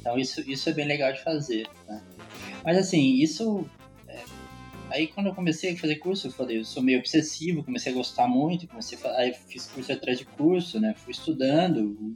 Então 0.00 0.18
isso, 0.18 0.40
isso 0.50 0.68
é 0.68 0.72
bem 0.72 0.86
legal 0.86 1.12
de 1.12 1.22
fazer, 1.22 1.68
né? 1.88 2.02
Mas 2.64 2.78
assim, 2.78 3.14
isso... 3.14 3.68
é, 4.08 4.22
Aí 4.90 5.08
quando 5.08 5.26
eu 5.26 5.34
comecei 5.34 5.72
a 5.72 5.76
fazer 5.76 5.96
curso, 5.96 6.28
eu 6.28 6.32
falei, 6.32 6.58
eu 6.58 6.64
sou 6.64 6.80
meio 6.82 7.00
obsessivo, 7.00 7.64
comecei 7.64 7.90
a 7.92 7.94
gostar 7.96 8.28
muito, 8.28 8.68
comecei 8.68 8.96
a, 9.04 9.08
aí 9.18 9.34
fiz 9.34 9.66
curso 9.66 9.92
atrás 9.92 10.16
de 10.18 10.24
curso, 10.24 10.78
né? 10.78 10.94
Fui 10.96 11.10
estudando. 11.12 12.14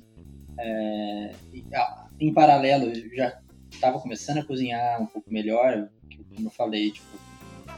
é, 0.58 1.32
ah, 1.74 2.06
em 2.20 2.32
paralelo, 2.32 2.92
já 3.16 3.40
estava 3.70 3.98
começando 3.98 4.38
a 4.38 4.44
cozinhar 4.44 5.00
um 5.02 5.06
pouco 5.06 5.32
melhor, 5.32 5.88
que, 6.08 6.18
como 6.34 6.46
eu 6.46 6.50
falei, 6.50 6.90
tipo, 6.92 7.06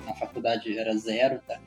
na 0.04 0.14
faculdade 0.14 0.76
era 0.76 0.94
zero, 0.96 1.40
tá? 1.46 1.58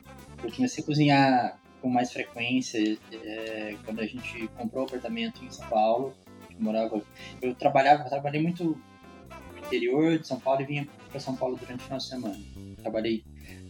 Eu 0.43 0.51
comecei 0.51 0.83
a 0.83 0.85
cozinhar 0.85 1.61
com 1.81 1.89
mais 1.89 2.11
frequência 2.11 2.97
é, 3.11 3.75
quando 3.85 3.99
a 3.99 4.05
gente 4.05 4.47
comprou 4.57 4.83
o 4.83 4.87
apartamento 4.87 5.43
em 5.43 5.51
São 5.51 5.67
Paulo. 5.67 6.13
Eu 6.51 6.61
morava, 6.61 7.01
eu 7.41 7.55
trabalhava, 7.55 8.03
eu 8.03 8.09
trabalhei 8.09 8.41
muito 8.41 8.63
no 8.63 9.57
interior 9.57 10.17
de 10.17 10.27
São 10.27 10.39
Paulo 10.39 10.61
e 10.61 10.65
vinha 10.65 10.87
para 11.09 11.19
São 11.19 11.35
Paulo 11.35 11.57
durante 11.57 11.81
o 11.81 11.83
final 11.83 11.97
de 11.97 12.05
semana. 12.05 12.39
Trabalhei 12.81 13.23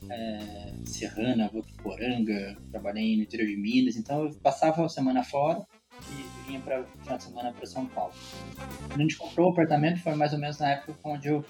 é, 0.10 0.74
em 0.80 0.86
Serrana, 0.86 1.50
Votuporanga, 1.50 2.58
trabalhei 2.72 3.16
no 3.18 3.24
interior 3.24 3.48
de 3.48 3.58
Minas, 3.58 3.96
então 3.96 4.26
eu 4.26 4.34
passava 4.36 4.86
a 4.86 4.90
semana 4.90 5.24
fora 5.24 5.66
e 6.10 6.48
vinha 6.48 6.60
para 6.60 6.84
final 6.84 7.18
de 7.18 7.24
semana 7.24 7.54
para 7.54 7.66
São 7.66 7.86
Paulo. 7.88 8.14
Quando 8.88 9.00
a 9.00 9.04
gente 9.04 9.18
comprou 9.18 9.50
o 9.50 9.52
apartamento 9.52 10.00
foi 10.02 10.16
mais 10.16 10.34
ou 10.34 10.40
menos 10.40 10.60
na 10.60 10.72
época 10.72 10.96
onde 11.04 11.28
eu 11.28 11.44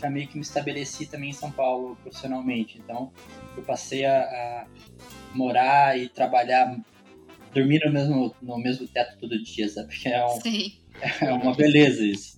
já 0.00 0.10
meio 0.10 0.28
que 0.28 0.36
me 0.36 0.42
estabeleci 0.42 1.06
também 1.06 1.30
em 1.30 1.32
São 1.34 1.50
Paulo 1.50 1.96
profissionalmente. 2.02 2.78
Então 2.78 3.12
eu 3.56 3.62
passei 3.62 4.04
a, 4.04 4.20
a 4.20 4.66
morar 5.36 5.98
e 5.98 6.08
trabalhar, 6.08 6.76
dormir 7.54 7.80
no 7.84 7.92
mesmo, 7.92 8.34
no 8.42 8.58
mesmo 8.58 8.86
teto 8.88 9.18
todo 9.18 9.42
dia, 9.42 9.68
sabe? 9.68 9.88
Porque 9.88 10.08
é, 10.08 10.24
um- 10.26 10.38
é 11.20 11.32
uma 11.32 11.54
beleza 11.54 12.04
isso. 12.04 12.36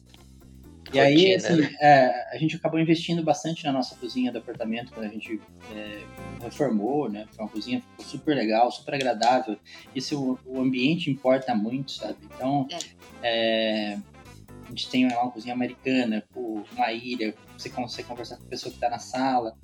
E 0.92 0.98
aí, 0.98 1.34
assim, 1.34 1.60
né? 1.60 1.70
é, 1.80 2.34
a 2.34 2.38
gente 2.38 2.56
acabou 2.56 2.80
investindo 2.80 3.22
bastante 3.22 3.62
na 3.62 3.70
nossa 3.72 3.94
cozinha 3.96 4.32
do 4.32 4.38
apartamento 4.38 4.90
quando 4.92 5.04
a 5.04 5.10
gente 5.10 5.38
é, 5.74 6.02
reformou, 6.42 7.10
né? 7.10 7.26
Foi 7.32 7.44
uma 7.44 7.50
cozinha 7.50 7.82
ficou 7.82 8.06
super 8.06 8.34
legal, 8.34 8.70
super 8.72 8.94
agradável. 8.94 9.58
Isso, 9.94 10.38
o, 10.46 10.56
o 10.58 10.60
ambiente 10.62 11.10
importa 11.10 11.54
muito, 11.54 11.92
sabe? 11.92 12.16
Então, 12.34 12.66
é, 13.22 13.98
a 14.64 14.68
gente 14.70 14.88
tem 14.88 15.04
uma 15.06 15.30
cozinha 15.30 15.52
americana, 15.52 16.24
pô, 16.32 16.62
uma 16.72 16.90
ilha, 16.90 17.34
você 17.56 17.68
consegue 17.68 18.08
conversar 18.08 18.38
com 18.38 18.44
a 18.44 18.48
pessoa 18.48 18.70
que 18.70 18.78
está 18.78 18.88
na 18.88 18.98
sala. 18.98 19.56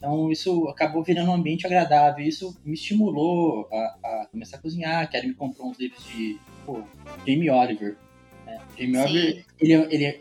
Então, 0.00 0.32
isso 0.32 0.66
acabou 0.68 1.02
virando 1.04 1.30
um 1.30 1.34
ambiente 1.34 1.66
agradável. 1.66 2.24
Isso 2.26 2.58
me 2.64 2.72
estimulou 2.72 3.68
a, 3.70 3.76
a 4.22 4.26
começar 4.32 4.56
a 4.56 4.60
cozinhar. 4.60 5.10
Quero 5.10 5.28
me 5.28 5.34
comprar 5.34 5.62
uns 5.66 5.78
livros 5.78 6.02
de 6.06 6.38
pô, 6.64 6.82
Jamie 7.26 7.50
Oliver. 7.50 7.98
né? 8.46 8.58
Jamie 8.78 8.94
Sim. 8.94 9.02
Oliver, 9.02 9.44
ele, 9.60 9.72
é- 9.74 9.88
ele 9.94 10.04
é- 10.06 10.20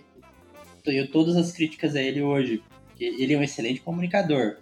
eu 0.85 1.09
todas 1.09 1.37
as 1.37 1.53
críticas 1.53 1.95
a 1.95 2.01
ele 2.01 2.21
hoje. 2.21 2.61
porque 2.87 3.05
Ele 3.05 3.33
é 3.33 3.37
um 3.37 3.43
excelente 3.43 3.79
comunicador. 3.79 4.57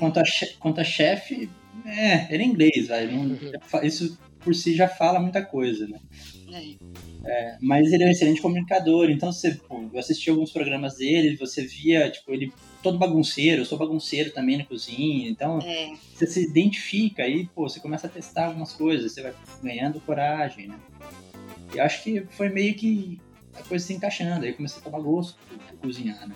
Quanto 0.00 0.18
a, 0.18 0.24
quanto 0.58 0.80
a 0.80 0.84
chefe, 0.84 1.48
é, 1.86 2.34
ele 2.34 2.42
é 2.42 2.46
inglês, 2.46 2.88
vai. 2.88 3.06
não- 3.06 3.38
isso 3.84 4.18
por 4.40 4.52
si 4.52 4.74
já 4.74 4.88
fala 4.88 5.20
muita 5.20 5.44
coisa, 5.44 5.86
né? 5.86 6.00
É. 7.24 7.56
Mas 7.60 7.92
ele 7.92 8.04
é 8.04 8.06
um 8.06 8.10
excelente 8.10 8.42
comunicador, 8.42 9.10
então 9.10 9.32
você, 9.32 9.54
pô, 9.54 9.82
eu 9.92 9.98
assisti 9.98 10.28
alguns 10.28 10.52
programas 10.52 10.96
dele, 10.98 11.36
você 11.36 11.64
via, 11.66 12.10
tipo, 12.10 12.32
ele 12.32 12.52
todo 12.82 12.98
bagunceiro, 12.98 13.62
eu 13.62 13.64
sou 13.64 13.78
bagunceiro 13.78 14.30
também 14.30 14.58
na 14.58 14.64
cozinha, 14.64 15.28
então 15.28 15.58
É, 15.60 15.94
você 16.14 16.26
se 16.26 16.42
identifica 16.42 17.22
aí, 17.22 17.46
pô, 17.54 17.68
você 17.68 17.80
começa 17.80 18.06
a 18.06 18.10
testar 18.10 18.46
algumas 18.46 18.72
coisas, 18.74 19.12
você 19.12 19.22
vai 19.22 19.34
ganhando 19.62 20.00
coragem, 20.00 20.68
né? 20.68 20.78
E 21.74 21.80
acho 21.80 22.02
que 22.02 22.20
foi 22.30 22.50
meio 22.50 22.74
que 22.74 23.18
a 23.54 23.62
coisa 23.62 23.84
se 23.84 23.94
encaixando, 23.94 24.44
aí 24.44 24.52
comecei 24.52 24.80
a 24.80 24.84
tomar 24.84 25.00
gosto 25.00 25.38
por, 25.48 25.58
por 25.58 25.78
cozinhar, 25.78 26.28
né? 26.28 26.34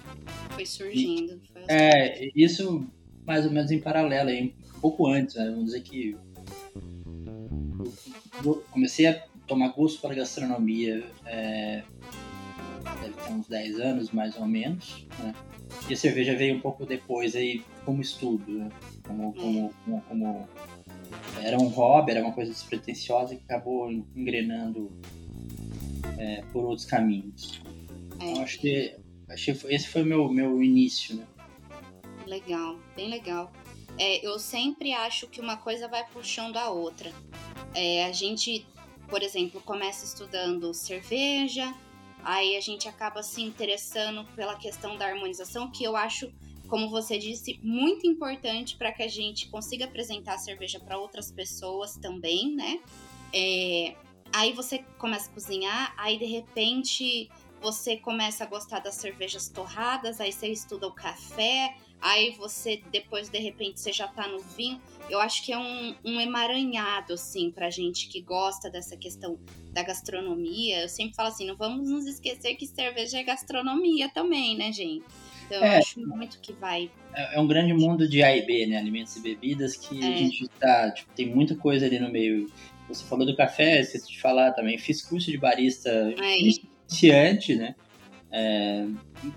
foi 0.55 0.65
surgindo. 0.65 1.41
Foi 1.53 1.63
aos 1.63 1.69
É, 1.69 2.31
isso 2.35 2.87
mais 3.27 3.45
ou 3.45 3.53
menos 3.53 3.71
em 3.71 3.79
paralelo, 3.79 4.31
aí, 4.31 4.55
um 4.77 4.81
pouco 4.81 5.07
antes, 5.07 5.35
né? 5.35 5.51
Vamos 5.51 5.67
dizer 5.67 5.83
que 5.83 6.17
eu 8.45 8.65
comecei 8.71 9.07
a 9.07 9.28
tomar 9.49 9.69
gosto 9.71 10.01
pela 10.01 10.15
gastronomia 10.15 11.05
é, 11.25 11.83
deve 13.01 13.15
ter 13.15 13.33
uns 13.33 13.49
10 13.49 13.81
anos, 13.81 14.11
mais 14.13 14.37
ou 14.37 14.47
menos, 14.47 15.07
né? 15.19 15.35
E 15.89 15.95
a 15.95 15.97
cerveja 15.97 16.37
veio 16.37 16.55
um 16.57 16.61
pouco 16.61 16.87
depois 16.87 17.35
aí 17.35 17.65
como 17.85 18.01
estudo, 18.01 18.51
né? 18.53 18.69
Como, 19.07 19.33
como, 19.33 19.75
como, 19.85 20.01
como- 20.03 20.49
era 21.43 21.57
um 21.59 21.69
hobby, 21.69 22.13
era 22.13 22.23
uma 22.23 22.33
coisa 22.33 22.53
despretensiosa 22.53 23.35
que 23.35 23.43
acabou 23.45 23.91
engrenando 24.15 24.91
é, 26.19 26.43
por 26.53 26.65
outros 26.65 26.87
caminhos. 26.87 27.63
É. 28.21 28.31
Então, 28.31 28.43
acho 28.43 28.59
que, 28.59 28.97
acho 29.29 29.45
que 29.47 29.55
foi- 29.55 29.75
esse 29.75 29.89
foi 29.89 30.03
o 30.03 30.07
meu, 30.07 30.29
meu 30.29 30.63
início, 30.63 31.17
né? 31.17 31.27
Legal, 32.27 32.79
bem 32.95 33.09
legal. 33.09 33.51
É, 33.99 34.25
eu 34.27 34.39
sempre 34.39 34.93
acho 34.93 35.27
que 35.29 35.41
uma 35.41 35.57
coisa 35.57 35.89
vai 35.89 36.05
puxando 36.13 36.57
a 36.57 36.69
outra. 36.71 37.11
É, 37.75 38.05
a 38.05 38.13
gente, 38.13 38.67
por 39.09 39.23
exemplo, 39.23 39.61
começa 39.61 40.05
estudando 40.05 40.73
cerveja, 40.75 41.75
aí 42.23 42.57
a 42.57 42.61
gente 42.61 42.89
acaba 42.89 43.23
se 43.23 43.43
interessando 43.43 44.25
pela 44.37 44.57
questão 44.57 44.97
da 44.97 45.07
harmonização, 45.07 45.71
que 45.71 45.83
eu 45.85 45.97
acho, 45.97 46.31
como 46.69 46.89
você 46.89 47.19
disse, 47.19 47.59
muito 47.63 48.07
importante 48.07 48.77
para 48.77 48.93
que 48.93 49.03
a 49.03 49.09
gente 49.09 49.49
consiga 49.49 49.87
apresentar 49.87 50.35
a 50.35 50.39
cerveja 50.39 50.79
para 50.79 50.99
outras 50.99 51.33
pessoas 51.33 51.97
também, 51.97 52.55
né? 52.55 52.81
É, 53.33 53.97
aí 54.33 54.53
você 54.53 54.79
começa 54.99 55.31
a 55.31 55.35
cozinhar, 55.35 55.95
aí 55.97 56.19
de 56.19 56.27
repente 56.27 57.31
você 57.61 57.97
começa 57.97 58.45
a 58.45 58.47
gostar 58.47 58.81
das 58.81 58.95
cervejas 58.95 59.49
torradas, 59.49 60.21
aí 60.21 60.33
você 60.33 60.49
estuda 60.49 60.87
o 60.87 60.93
café, 60.93 61.77
aí 62.01 62.33
você 62.33 62.83
depois 62.91 63.29
de 63.29 63.39
repente 63.39 63.81
você 63.81 63.93
já 63.93 64.09
tá 64.09 64.27
no 64.29 64.39
vinho. 64.41 64.81
Eu 65.11 65.21
acho 65.21 65.43
que 65.45 65.53
é 65.53 65.59
um, 65.59 65.95
um 66.05 66.21
emaranhado 66.21 67.15
assim 67.15 67.51
pra 67.51 67.71
gente 67.71 68.09
que 68.09 68.21
gosta 68.21 68.69
dessa 68.71 68.97
questão 68.97 69.39
da 69.73 69.83
gastronomia. 69.83 70.83
Eu 70.83 70.89
sempre 70.89 71.15
falo 71.15 71.29
assim, 71.29 71.47
não 71.47 71.57
vamos 71.57 71.89
nos 71.91 72.07
esquecer 72.07 72.55
que 72.57 72.67
cerveja 72.67 73.19
é 73.19 73.23
gastronomia 73.23 74.09
também, 74.11 74.57
né, 74.57 74.71
gente? 74.73 75.05
Então 75.47 75.65
É. 75.65 75.77
eu 75.77 75.79
acho 75.79 76.01
muito 76.01 76.39
que 76.41 76.53
vai. 76.53 76.91
É 77.15 77.37
é 77.37 77.41
um 77.41 77.47
grande 77.47 77.73
mundo 77.73 78.07
de 78.07 78.23
A 78.23 78.37
e 78.37 78.45
B, 78.45 78.67
né? 78.67 78.77
Alimentos 78.77 79.17
e 79.17 79.21
bebidas, 79.21 79.77
que 79.77 80.03
a 80.05 80.11
É. 80.11 80.17
gente 80.17 80.47
tá. 80.61 80.91
Tipo, 80.91 81.11
tem 81.15 81.27
muita 81.27 81.57
coisa 81.57 81.87
ali 81.87 81.99
no 81.99 82.11
meio. 82.11 82.51
Você 82.87 83.05
falou 83.05 83.27
do 83.27 83.35
café, 83.37 83.81
esqueci 83.81 84.09
de 84.13 84.21
falar 84.21 84.53
também. 84.53 84.77
Fiz 84.79 85.03
curso 85.03 85.31
de 85.31 85.39
barista 85.39 85.91
iniciante, 86.89 87.55
né? 87.55 87.75
É, 88.31 88.85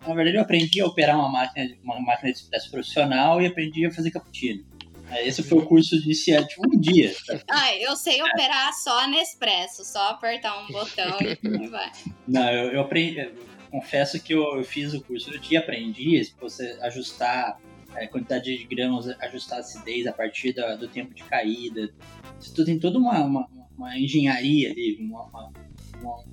na 0.06 0.14
verdade, 0.14 0.38
eu 0.38 0.42
aprendi 0.42 0.82
a 0.82 0.86
operar 0.86 1.18
uma 1.18 1.30
máquina, 1.30 1.76
uma 1.84 2.00
máquina 2.00 2.32
de 2.32 2.40
expresso 2.40 2.70
profissional 2.70 3.42
e 3.42 3.46
aprendi 3.48 3.86
a 3.86 3.92
fazer 3.92 4.12
cappuccino. 4.12 4.66
É, 5.10 5.28
Esse 5.28 5.44
foi 5.44 5.60
o 5.60 5.66
curso 5.66 5.98
de 5.98 6.06
iniciante, 6.06 6.56
um 6.60 6.80
dia. 6.80 7.14
sabe? 7.26 7.42
Ah, 7.50 7.76
eu 7.76 7.96
sei 7.96 8.22
operar 8.22 8.74
só 8.74 9.08
Nespresso, 9.08 9.84
só 9.84 10.10
apertar 10.10 10.58
um 10.64 10.68
botão 10.72 11.18
e 11.22 11.68
vai. 11.68 11.92
Não, 12.28 12.50
eu, 12.50 12.72
eu 12.72 12.82
aprendi. 12.82 13.30
confesso 13.70 14.22
que 14.22 14.34
eu, 14.34 14.58
eu 14.58 14.64
fiz 14.64 14.94
o 14.94 15.02
curso 15.02 15.30
do 15.30 15.40
dia, 15.40 15.60
aprendi, 15.60 16.22
você 16.40 16.78
ajustar 16.82 17.60
a 17.94 18.08
quantidade 18.08 18.58
de 18.58 18.64
grãos, 18.64 19.06
ajustar 19.08 19.58
a 19.58 19.62
acidez 19.62 20.08
a 20.08 20.14
partir 20.14 20.54
da, 20.54 20.76
do 20.76 20.88
tempo 20.88 21.14
de 21.14 21.24
caída. 21.26 21.94
Isso 22.40 22.54
tudo 22.54 22.66
tem 22.68 22.80
toda 22.80 22.98
uma, 22.98 23.20
uma, 23.20 23.50
uma 23.78 23.98
engenharia 24.00 24.72
ali, 24.72 24.98
uma, 25.00 25.24
uma, 25.26 25.52
uma 26.00 26.24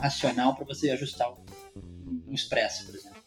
racional 0.00 0.54
para 0.54 0.64
você 0.64 0.90
ajustar 0.90 1.28
um, 1.32 1.36
um 2.26 2.32
expresso, 2.32 2.86
por 2.86 2.94
exemplo. 2.94 3.18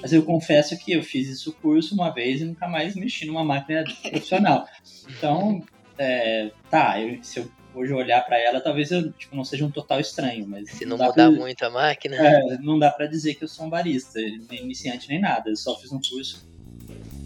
Mas 0.00 0.12
eu 0.12 0.22
confesso 0.22 0.78
que 0.78 0.92
eu 0.92 1.02
fiz 1.02 1.28
isso 1.28 1.52
curso 1.52 1.94
uma 1.94 2.10
vez 2.10 2.40
e 2.40 2.44
nunca 2.44 2.68
mais 2.68 2.94
mexi 2.94 3.26
numa 3.26 3.44
máquina 3.44 3.84
profissional. 4.02 4.66
Então, 5.08 5.62
é, 5.98 6.50
tá, 6.70 7.00
eu, 7.00 7.22
se 7.22 7.40
eu 7.40 7.50
hoje 7.74 7.92
olhar 7.92 8.24
para 8.24 8.38
ela, 8.38 8.60
talvez 8.60 8.90
eu 8.90 9.12
tipo, 9.12 9.36
não 9.36 9.44
seja 9.44 9.64
um 9.64 9.70
total 9.70 10.00
estranho, 10.00 10.46
mas 10.46 10.70
se 10.70 10.84
não, 10.84 10.96
não 10.96 11.06
mudar 11.06 11.30
pra, 11.30 11.30
muito 11.30 11.62
a 11.62 11.70
máquina, 11.70 12.16
é, 12.16 12.58
não 12.58 12.78
dá 12.78 12.90
para 12.90 13.06
dizer 13.06 13.34
que 13.34 13.44
eu 13.44 13.48
sou 13.48 13.66
um 13.66 13.70
barista, 13.70 14.20
nem 14.50 14.62
iniciante 14.62 15.08
nem 15.08 15.20
nada. 15.20 15.50
Eu 15.50 15.56
só 15.56 15.78
fiz 15.78 15.92
um 15.92 16.00
curso. 16.00 16.48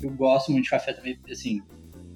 Eu 0.02 0.10
gosto 0.10 0.50
muito 0.50 0.64
de 0.64 0.70
café 0.70 0.92
também, 0.92 1.18
assim. 1.30 1.62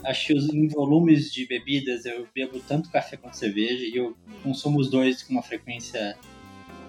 Acho 0.04 0.26
que 0.26 0.32
em 0.34 0.68
volumes 0.68 1.32
de 1.32 1.46
bebidas 1.46 2.04
eu 2.04 2.28
bebo 2.34 2.60
tanto 2.60 2.90
café 2.90 3.16
quanto 3.16 3.36
cerveja 3.36 3.84
e 3.84 3.96
eu 3.96 4.16
consumo 4.42 4.78
os 4.78 4.90
dois 4.90 5.22
com 5.22 5.32
uma 5.32 5.42
frequência 5.42 6.16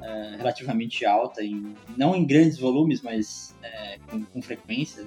é, 0.07 0.37
relativamente 0.37 1.05
alta, 1.05 1.43
em, 1.43 1.75
não 1.97 2.15
em 2.15 2.25
grandes 2.25 2.57
volumes, 2.57 3.01
mas 3.01 3.53
é, 3.61 3.99
com, 4.09 4.23
com, 4.23 4.41
frequência. 4.41 5.03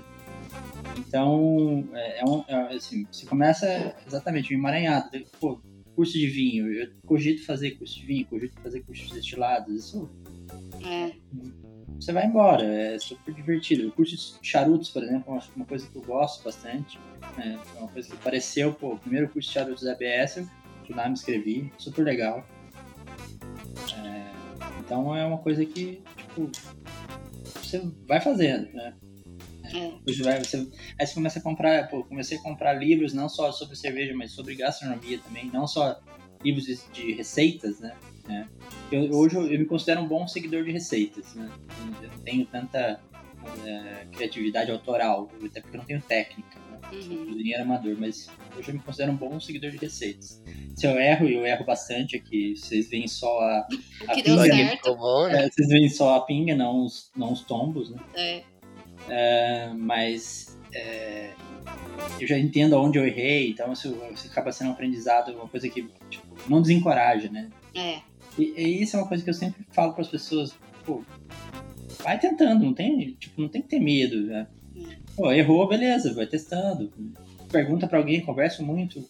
Então, 0.99 1.89
é, 1.95 2.21
é 2.21 2.25
um, 2.25 2.45
é, 2.47 2.77
assim, 2.77 3.07
você 3.11 3.25
começa 3.25 3.97
exatamente 4.07 4.55
um 4.55 4.59
emaranhado. 4.59 5.09
Pô, 5.41 5.59
curso 5.97 6.13
de 6.13 6.27
vinho, 6.27 6.71
eu 6.71 6.91
cogito 7.07 7.45
fazer 7.47 7.73
curso 7.73 7.99
de 7.99 8.07
vinho, 8.07 8.27
cogito 8.27 8.61
fazer 8.61 8.81
curso 8.83 9.07
de 9.07 9.15
destilados, 9.15 9.87
isso. 9.87 10.11
É. 10.85 11.13
Você 11.99 12.13
vai 12.13 12.27
embora, 12.27 12.65
é 12.65 12.99
super 12.99 13.35
divertido. 13.35 13.89
O 13.89 13.93
curso 13.93 14.39
de 14.41 14.47
charutos, 14.47 14.91
por 14.91 15.03
exemplo, 15.03 15.35
é 15.35 15.41
uma 15.57 15.67
coisa 15.67 15.87
que 15.89 15.97
eu 15.97 16.03
gosto 16.03 16.45
bastante. 16.45 16.99
Né? 17.37 17.59
É 17.75 17.79
uma 17.79 17.89
coisa 17.89 18.09
que 18.09 18.15
apareceu, 18.15 18.73
pô, 18.73 18.95
o 18.95 18.99
primeiro 18.99 19.29
curso 19.29 19.49
de 19.49 19.55
charutos 19.55 19.83
da 19.83 19.93
ABS, 19.93 20.47
fui 20.87 20.95
lá, 20.95 21.07
me 21.07 21.13
inscrevi, 21.13 21.73
super 21.79 22.03
legal. 22.03 22.47
É, 24.05 24.20
então 24.91 25.15
é 25.15 25.25
uma 25.25 25.39
coisa 25.39 25.65
que, 25.65 26.03
tipo, 26.17 26.51
você 27.63 27.81
vai 28.09 28.21
fazendo, 28.21 28.73
né? 28.73 28.93
É. 29.73 29.93
Você 30.05 30.69
aí 30.99 31.07
você 31.07 31.15
começa 31.15 31.39
a 31.39 31.43
comprar, 31.43 31.89
pô, 31.89 32.03
comecei 32.03 32.37
a 32.37 32.43
comprar 32.43 32.73
livros 32.73 33.15
não 33.15 33.29
só 33.29 33.53
sobre 33.53 33.77
cerveja, 33.77 34.13
mas 34.17 34.33
sobre 34.33 34.57
gastronomia 34.57 35.21
também, 35.21 35.49
não 35.53 35.69
só 35.69 36.01
livros 36.45 36.65
de, 36.65 36.77
de 36.93 37.13
receitas, 37.13 37.79
né? 37.79 37.97
É. 38.29 38.45
Eu, 38.91 39.17
hoje 39.17 39.37
eu, 39.37 39.47
eu, 39.47 39.61
me 39.61 39.65
considero 39.65 40.01
um 40.01 40.09
bom 40.09 40.27
seguidor 40.27 40.65
de 40.65 40.73
receitas, 40.73 41.37
né? 41.37 41.49
Eu 42.03 42.09
não 42.09 42.19
tenho 42.25 42.45
tanta 42.47 43.01
é, 43.65 44.07
criatividade 44.11 44.73
autoral, 44.73 45.31
até 45.47 45.61
porque 45.61 45.77
eu 45.77 45.79
não 45.79 45.87
tenho 45.87 46.03
técnica, 46.03 46.59
né? 46.69 46.70
Uhum. 46.93 47.27
Cozinheiro 47.27 47.63
amador, 47.63 47.97
mas 47.99 48.29
hoje 48.57 48.69
eu 48.69 48.75
me 48.75 48.81
considero 48.81 49.13
um 49.13 49.17
bom 49.17 49.39
seguidor 49.39 49.71
de 49.71 49.77
receitas. 49.77 50.43
Se 50.75 50.87
eu 50.87 50.99
erro, 50.99 51.29
e 51.29 51.35
eu 51.35 51.47
erro 51.47 51.65
bastante 51.65 52.17
aqui, 52.17 52.57
vocês 52.57 52.89
veem 52.89 53.07
só 53.07 53.41
a, 53.41 53.69
a 54.09 54.15
que 54.15 54.23
pinga. 54.23 54.43
Deu 54.43 54.55
certo. 54.55 55.29
Né? 55.29 55.45
É, 55.45 55.51
vocês 55.51 55.69
veem 55.69 55.89
só 55.89 56.17
a 56.17 56.21
pinga, 56.23 56.55
não 56.55 56.85
os, 56.85 57.11
não 57.17 57.33
os 57.33 57.43
tombos, 57.43 57.91
né? 57.91 57.99
É. 58.15 58.43
Uh, 59.01 59.79
mas 59.79 60.59
é, 60.73 61.33
eu 62.21 62.27
já 62.27 62.39
entendo 62.39 62.77
aonde 62.77 62.99
eu 62.99 63.07
errei, 63.07 63.51
então 63.51 63.73
isso, 63.73 63.97
isso, 64.13 64.29
acaba 64.29 64.53
sendo 64.53 64.69
um 64.69 64.73
aprendizado, 64.73 65.33
uma 65.33 65.49
coisa 65.49 65.69
que 65.69 65.89
tipo, 66.09 66.27
não 66.49 66.61
desencoraja, 66.61 67.29
né? 67.31 67.51
É. 67.75 68.01
E, 68.39 68.55
e, 68.57 68.83
isso 68.83 68.97
é 68.97 69.01
uma 69.01 69.09
coisa 69.09 69.23
que 69.23 69.31
eu 69.31 69.35
sempre 69.35 69.65
falo 69.73 69.93
para 69.93 70.03
as 70.03 70.09
pessoas, 70.09 70.55
pô, 70.85 71.03
vai 72.03 72.19
tentando, 72.19 72.65
não 72.65 72.75
tem, 72.75 73.13
tipo, 73.15 73.41
não 73.41 73.49
tem 73.49 73.63
que 73.63 73.69
ter 73.69 73.81
medo, 73.81 74.23
né? 74.27 74.47
Pô, 75.21 75.31
errou, 75.31 75.69
beleza, 75.69 76.15
vai 76.15 76.27
testando. 76.27 76.91
Pergunta 77.53 77.87
para 77.87 77.99
alguém, 77.99 78.23
converso 78.23 78.65
muito 78.65 79.07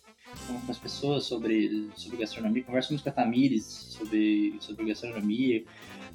com 0.66 0.72
as 0.72 0.76
pessoas 0.76 1.22
sobre, 1.22 1.88
sobre 1.94 2.18
gastronomia, 2.18 2.64
converso 2.64 2.92
muito 2.92 3.04
com 3.04 3.10
a 3.10 3.12
Tamires 3.12 3.64
sobre, 3.64 4.56
sobre 4.58 4.86
gastronomia, 4.86 5.62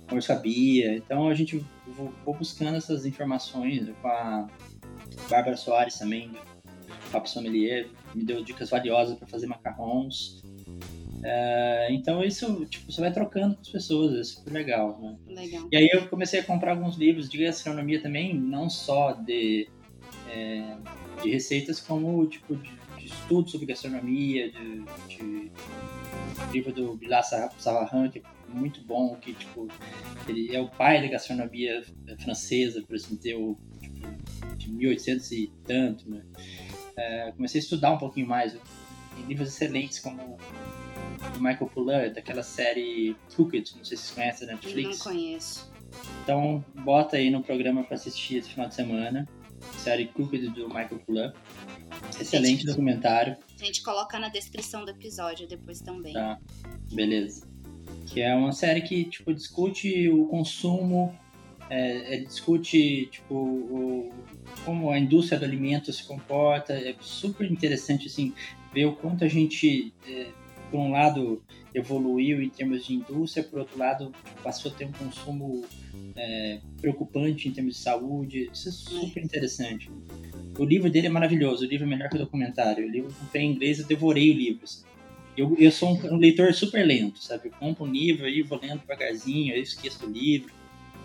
como 0.05 0.17
eu 0.17 0.21
sabia. 0.21 0.97
Então 0.97 1.29
a 1.29 1.33
gente 1.33 1.65
vou, 1.87 2.11
buscando 2.37 2.75
essas 2.75 3.05
informações 3.05 3.87
com 4.01 4.07
a 4.09 4.47
Bárbara 5.29 5.55
Soares 5.55 5.97
também, 5.97 6.29
Papo 7.09 7.29
Sommelier, 7.29 7.87
me 8.13 8.25
deu 8.25 8.43
dicas 8.43 8.71
valiosas 8.71 9.17
para 9.17 9.27
fazer 9.29 9.47
macarrons. 9.47 10.43
É, 11.23 11.87
então 11.91 12.21
isso, 12.21 12.65
tipo, 12.65 12.91
você 12.91 12.99
vai 12.99 13.13
trocando 13.13 13.55
com 13.55 13.61
as 13.61 13.69
pessoas, 13.69 14.13
é 14.19 14.23
super 14.25 14.51
legal, 14.51 14.99
né? 15.01 15.15
Legal. 15.25 15.69
E 15.71 15.77
aí 15.77 15.89
eu 15.93 16.09
comecei 16.09 16.41
a 16.41 16.43
comprar 16.43 16.71
alguns 16.71 16.97
livros 16.97 17.29
de 17.29 17.37
gastronomia 17.37 18.01
também, 18.01 18.37
não 18.37 18.69
só 18.69 19.13
de, 19.13 19.69
é, 20.35 20.77
de 21.21 21.29
receitas, 21.29 21.79
como 21.79 22.25
tipo 22.27 22.55
de, 22.55 22.69
de 22.97 23.05
estudo 23.05 23.49
sobre 23.49 23.65
gastronomia, 23.65 24.51
de, 24.51 24.83
de 25.07 25.51
livro 26.51 26.73
do 26.73 26.95
Bilal 26.95 27.23
Savarin, 27.23 28.09
que 28.09 28.21
muito 28.49 28.81
bom, 28.81 29.15
que, 29.15 29.33
tipo, 29.33 29.67
ele 30.27 30.55
é 30.55 30.59
o 30.59 30.67
pai 30.69 31.01
da 31.01 31.07
gastronomia 31.07 31.83
francesa, 32.19 32.83
por 32.83 32.95
assim 32.95 33.15
dizer, 33.15 33.35
o, 33.35 33.57
tipo, 33.81 33.95
de 34.57 34.71
1800 34.71 35.31
e 35.31 35.53
tanto, 35.65 36.09
né? 36.09 36.23
É, 36.97 37.31
comecei 37.31 37.59
a 37.59 37.63
estudar 37.63 37.91
um 37.91 37.97
pouquinho 37.97 38.27
mais, 38.27 38.55
em 39.17 39.25
livros 39.27 39.49
excelentes 39.49 39.99
como 39.99 40.37
o 41.37 41.39
Michael 41.39 41.69
Poulain, 41.73 42.13
daquela 42.13 42.43
série 42.43 43.15
Crooked, 43.33 43.75
não 43.77 43.83
sei 43.83 43.97
se 43.97 44.03
vocês 44.03 44.11
conhecem 44.11 44.47
da 44.47 44.53
Netflix. 44.53 44.99
Não 44.99 45.05
conheço. 45.05 45.75
Então, 46.23 46.63
bota 46.83 47.17
aí 47.17 47.29
no 47.29 47.43
programa 47.43 47.83
para 47.83 47.95
assistir 47.95 48.37
esse 48.37 48.49
final 48.49 48.67
de 48.67 48.75
semana, 48.75 49.27
série 49.77 50.07
Crooked 50.07 50.49
do 50.49 50.67
Michael 50.67 50.99
Poulain. 51.05 51.33
Excelente 52.19 52.59
gente, 52.59 52.65
documentário. 52.65 53.37
A 53.59 53.63
gente 53.63 53.83
coloca 53.83 54.19
na 54.19 54.29
descrição 54.29 54.83
do 54.85 54.91
episódio 54.91 55.47
depois 55.47 55.81
também. 55.81 56.13
Tá, 56.13 56.39
beleza 56.91 57.55
que 58.05 58.21
é 58.21 58.33
uma 58.33 58.51
série 58.51 58.81
que 58.81 59.05
tipo 59.05 59.33
discute 59.33 60.09
o 60.09 60.25
consumo, 60.27 61.13
é, 61.69 62.15
é, 62.15 62.17
discute 62.19 63.07
tipo 63.07 63.33
o, 63.33 64.13
como 64.63 64.91
a 64.91 64.99
indústria 64.99 65.39
do 65.39 65.45
alimento 65.45 65.91
se 65.91 66.03
comporta, 66.03 66.73
é 66.73 66.95
super 66.99 67.49
interessante 67.49 68.07
assim 68.07 68.33
ver 68.73 68.85
o 68.85 68.95
quanto 68.95 69.23
a 69.23 69.27
gente 69.27 69.93
é, 70.07 70.27
por 70.69 70.79
um 70.79 70.91
lado 70.91 71.41
evoluiu 71.75 72.41
em 72.41 72.49
termos 72.49 72.85
de 72.85 72.93
indústria, 72.93 73.43
por 73.43 73.59
outro 73.59 73.77
lado 73.77 74.11
passou 74.41 74.71
a 74.71 74.73
ter 74.73 74.85
um 74.85 74.91
consumo 74.93 75.65
é, 76.15 76.59
preocupante 76.79 77.47
em 77.47 77.51
termos 77.51 77.75
de 77.75 77.81
saúde, 77.81 78.49
isso 78.51 78.69
é 78.69 78.71
super 78.71 79.23
interessante. 79.23 79.91
O 80.57 80.63
livro 80.63 80.89
dele 80.89 81.07
é 81.07 81.09
maravilhoso, 81.09 81.65
o 81.65 81.67
livro 81.67 81.85
é 81.85 81.89
melhor 81.89 82.09
que 82.09 82.15
o 82.15 82.19
documentário. 82.19 82.85
O 82.85 82.89
livro 82.89 83.13
comprei 83.13 83.43
em 83.43 83.51
inglês, 83.51 83.79
eu 83.79 83.85
devorei 83.85 84.31
o 84.31 84.33
livro. 84.33 84.63
Assim. 84.63 84.85
Eu, 85.35 85.53
eu 85.59 85.69
sou 85.69 85.89
um, 85.89 86.13
um, 86.13 86.17
leitor 86.17 86.53
super 86.53 86.85
lento, 86.85 87.21
sabe? 87.21 87.49
Eu 87.49 87.51
compro 87.51 87.83
um 87.83 87.91
livro 87.91 88.27
e 88.27 88.41
vou 88.41 88.57
lendo 88.59 88.79
devagarzinho, 88.79 89.53
eu 89.53 89.61
esqueço 89.61 90.05
o 90.05 90.09
livro. 90.09 90.53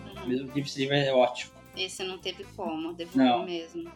Uhum. 0.07 0.23
O 0.25 0.29
livro, 0.29 0.59
esse 0.59 0.79
livro 0.79 0.95
é 0.95 1.13
ótimo. 1.13 1.53
Esse 1.77 2.05
não 2.05 2.19
teve 2.19 2.45
como, 2.57 2.93
devorou 2.93 3.45
mesmo. 3.45 3.91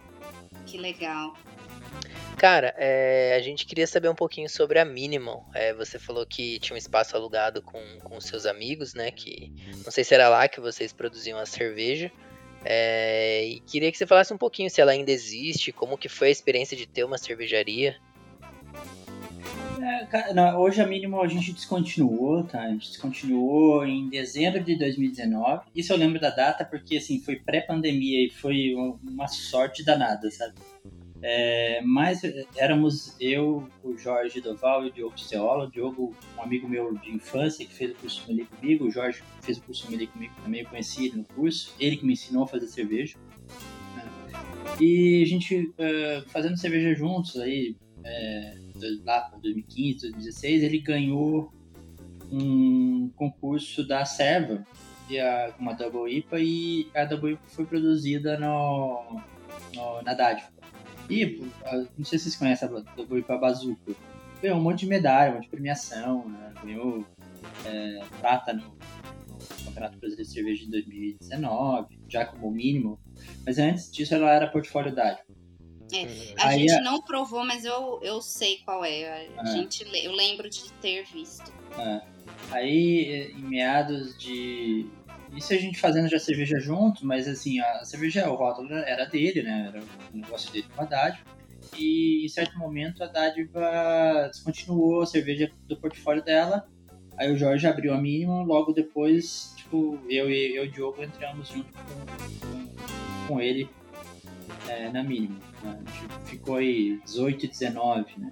Que 0.67 0.79
legal. 0.79 1.35
Cara, 2.37 2.75
é, 2.77 3.35
a 3.37 3.41
gente 3.41 3.65
queria 3.65 3.87
saber 3.87 4.09
um 4.09 4.15
pouquinho 4.15 4.49
sobre 4.49 4.79
a 4.79 4.85
Minimal. 4.85 5.49
É, 5.55 5.73
você 5.73 5.99
falou 5.99 6.27
que 6.27 6.59
tinha 6.59 6.75
um 6.75 6.79
espaço 6.79 7.17
alugado 7.17 7.63
com, 7.63 7.81
com 8.01 8.21
seus 8.21 8.45
amigos, 8.45 8.93
né? 8.93 9.11
Que 9.11 9.53
não 9.85 9.91
sei 9.91 10.05
se 10.05 10.15
era 10.15 10.29
lá 10.29 10.49
que 10.49 10.61
vocês 10.61 10.93
produziam 10.93 11.39
a 11.39 11.47
cerveja. 11.47 12.11
É, 12.65 13.45
e 13.45 13.61
queria 13.61 13.91
que 13.93 13.99
você 13.99 14.07
falasse 14.07 14.33
um 14.33 14.39
pouquinho 14.39 14.71
se 14.71 14.81
ela 14.81 14.93
ainda 14.93 15.11
existe, 15.11 15.71
como 15.71 15.99
que 15.99 16.09
foi 16.09 16.29
a 16.29 16.31
experiência 16.31 16.77
de 16.77 16.87
ter 16.87 17.05
uma 17.05 17.19
cervejaria. 17.19 17.97
É, 19.81 20.33
não, 20.33 20.61
hoje 20.61 20.81
a 20.81 20.87
mínimo 20.87 21.21
a 21.21 21.27
gente 21.27 21.53
descontinuou, 21.53 22.45
tá? 22.45 22.63
A 22.63 22.71
gente 22.71 22.89
descontinuou 22.89 23.85
em 23.85 24.09
dezembro 24.09 24.63
de 24.63 24.77
2019. 24.77 25.67
Isso 25.75 25.93
eu 25.93 25.97
lembro 25.97 26.21
da 26.21 26.31
data 26.31 26.65
porque, 26.65 26.97
assim, 26.97 27.21
foi 27.21 27.37
pré-pandemia 27.37 28.27
e 28.27 28.31
foi 28.31 28.75
uma 28.75 29.27
sorte 29.27 29.85
danada, 29.85 30.31
sabe? 30.31 30.55
É, 31.27 31.81
mas 31.83 32.21
éramos 32.55 33.17
eu, 33.19 33.67
o 33.83 33.97
Jorge 33.97 34.43
Doval 34.43 34.85
e 34.85 34.89
o 34.89 34.93
Diogo 34.93 35.19
Ceola. 35.19 35.65
O 35.65 35.71
Diogo, 35.71 36.15
um 36.37 36.43
amigo 36.43 36.69
meu 36.69 36.95
de 36.99 37.11
infância 37.11 37.65
que 37.65 37.73
fez 37.73 37.93
o 37.93 37.95
curso 37.95 38.21
sommelier 38.21 38.47
comigo. 38.47 38.85
O 38.85 38.91
Jorge 38.91 39.23
fez 39.41 39.57
o 39.57 39.63
curso 39.63 39.85
sommelier 39.85 40.11
comigo 40.11 40.35
também. 40.43 40.61
Eu 40.61 40.69
conheci 40.69 41.07
ele 41.07 41.17
no 41.17 41.25
curso. 41.25 41.75
Ele 41.81 41.97
que 41.97 42.05
me 42.05 42.13
ensinou 42.13 42.45
a 42.45 42.47
fazer 42.47 42.67
cerveja. 42.67 43.17
E 44.79 45.23
a 45.23 45.27
gente 45.27 45.57
uh, 45.59 46.29
fazendo 46.29 46.59
cerveja 46.59 46.95
juntos 46.95 47.39
aí, 47.39 47.75
é, 48.05 48.59
lá 49.05 49.23
para 49.23 49.39
2015, 49.39 50.01
2016, 50.01 50.63
ele 50.63 50.79
ganhou 50.79 51.53
um 52.31 53.11
concurso 53.17 53.87
da 53.87 54.05
Serva, 54.05 54.67
a, 55.11 55.55
uma 55.59 55.75
Double 55.75 56.13
IPA, 56.13 56.41
e 56.41 56.89
a 56.95 57.05
Double 57.05 57.33
IPA 57.33 57.43
foi 57.47 57.67
produzida 57.67 58.39
no, 58.39 59.21
no, 59.75 60.03
na 60.03 60.15
Dádiva. 60.15 60.49
E, 61.09 61.43
não 61.97 62.05
sei 62.05 62.19
se 62.19 62.25
vocês 62.25 62.37
conhecem 62.37 62.69
a 62.69 62.81
Double 62.97 63.21
IPA 63.21 63.39
Bazooka, 63.39 63.93
ganhou 64.43 64.59
um 64.59 64.63
monte 64.63 64.81
de 64.81 64.87
medalha, 64.87 65.33
um 65.33 65.35
monte 65.35 65.45
de 65.45 65.51
premiação, 65.51 66.29
né? 66.29 66.53
ganhou 66.65 67.05
é, 67.67 68.01
prata 68.21 68.53
no, 68.55 68.75
Campeonato 69.65 69.99
Brasileiro 69.99 70.29
de 70.29 70.35
Cerveja 70.35 70.65
de 70.65 70.71
2019, 70.71 71.99
já 72.09 72.25
como 72.25 72.51
mínimo. 72.51 72.99
Mas 73.45 73.59
antes 73.59 73.91
disso 73.91 74.15
ela 74.15 74.31
era 74.31 74.47
portfólio 74.47 74.95
da 74.95 75.19
é, 75.93 76.35
a 76.39 76.49
Aí, 76.49 76.69
gente 76.69 76.81
não 76.83 77.01
provou, 77.03 77.45
mas 77.45 77.65
eu, 77.65 78.01
eu 78.03 78.21
sei 78.23 78.59
qual 78.65 78.85
é. 78.85 79.29
A 79.37 79.43
é. 79.43 79.47
gente, 79.53 79.85
eu 80.05 80.13
lembro 80.13 80.49
de 80.49 80.73
ter 80.75 81.05
visto. 81.05 81.53
É. 81.79 82.01
Aí, 82.51 83.33
em 83.37 83.43
meados 83.43 84.17
de. 84.19 84.87
Isso 85.37 85.53
a 85.53 85.57
gente 85.57 85.81
fazendo 85.81 86.09
já 86.09 86.19
cerveja 86.19 86.61
junto, 86.61 87.05
mas 87.05 87.27
assim, 87.27 87.59
a 87.59 87.85
cerveja, 87.85 88.31
o 88.31 88.37
rótulo 88.37 88.73
era 88.73 89.05
dele, 89.05 89.43
né? 89.43 89.67
Era 89.69 89.83
o 90.13 90.17
negócio 90.17 90.53
dele 90.53 90.67
com 90.75 90.83
a 90.83 90.85
Dádiva. 90.85 91.25
E 91.77 92.25
em 92.25 92.29
certo 92.29 92.57
momento 92.57 93.03
a 93.03 93.07
Dádiva 93.07 94.29
descontinuou 94.31 95.03
a 95.03 95.07
cerveja 95.07 95.51
do 95.67 95.77
portfólio 95.77 96.23
dela. 96.23 96.69
Aí 97.17 97.33
o 97.33 97.37
Jorge 97.37 97.67
abriu 97.67 97.93
a 97.95 97.99
mínima, 98.01 98.43
logo 98.43 98.73
depois, 98.73 99.55
tipo, 99.57 99.99
eu 100.09 100.31
e 100.31 100.57
eu 100.57 100.65
e 100.65 100.69
o 100.69 100.71
Diogo 100.71 101.03
entramos 101.03 101.49
junto 101.49 101.73
com, 101.73 102.47
com, 102.47 103.27
com 103.27 103.41
ele 103.41 103.69
é, 104.69 104.89
na 104.91 105.03
mínima. 105.03 105.54
Né? 105.65 105.81
A 105.85 105.91
gente 105.91 106.31
ficou 106.31 106.57
aí 106.57 107.01
18 107.05 107.47
e 107.47 107.49
19, 107.49 108.05
né? 108.19 108.31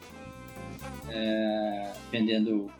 É, 1.08 1.92
vendendo, 2.10 2.70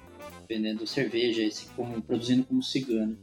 vendendo 0.48 0.86
cerveja, 0.86 1.42
esse, 1.42 1.66
como, 1.70 2.00
produzindo 2.02 2.44
como 2.44 2.62
cigano. 2.62 3.16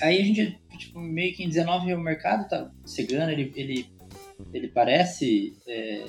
Aí 0.00 0.20
a 0.20 0.24
gente, 0.24 0.58
tipo, 0.78 1.00
meio 1.00 1.34
que 1.34 1.44
em 1.44 1.48
19 1.48 1.92
o 1.94 2.00
mercado 2.00 2.48
tá 2.48 2.70
cigano, 2.84 3.30
ele, 3.30 3.52
ele, 3.54 3.86
ele 4.52 4.68
parece, 4.68 5.56
é, 5.66 6.06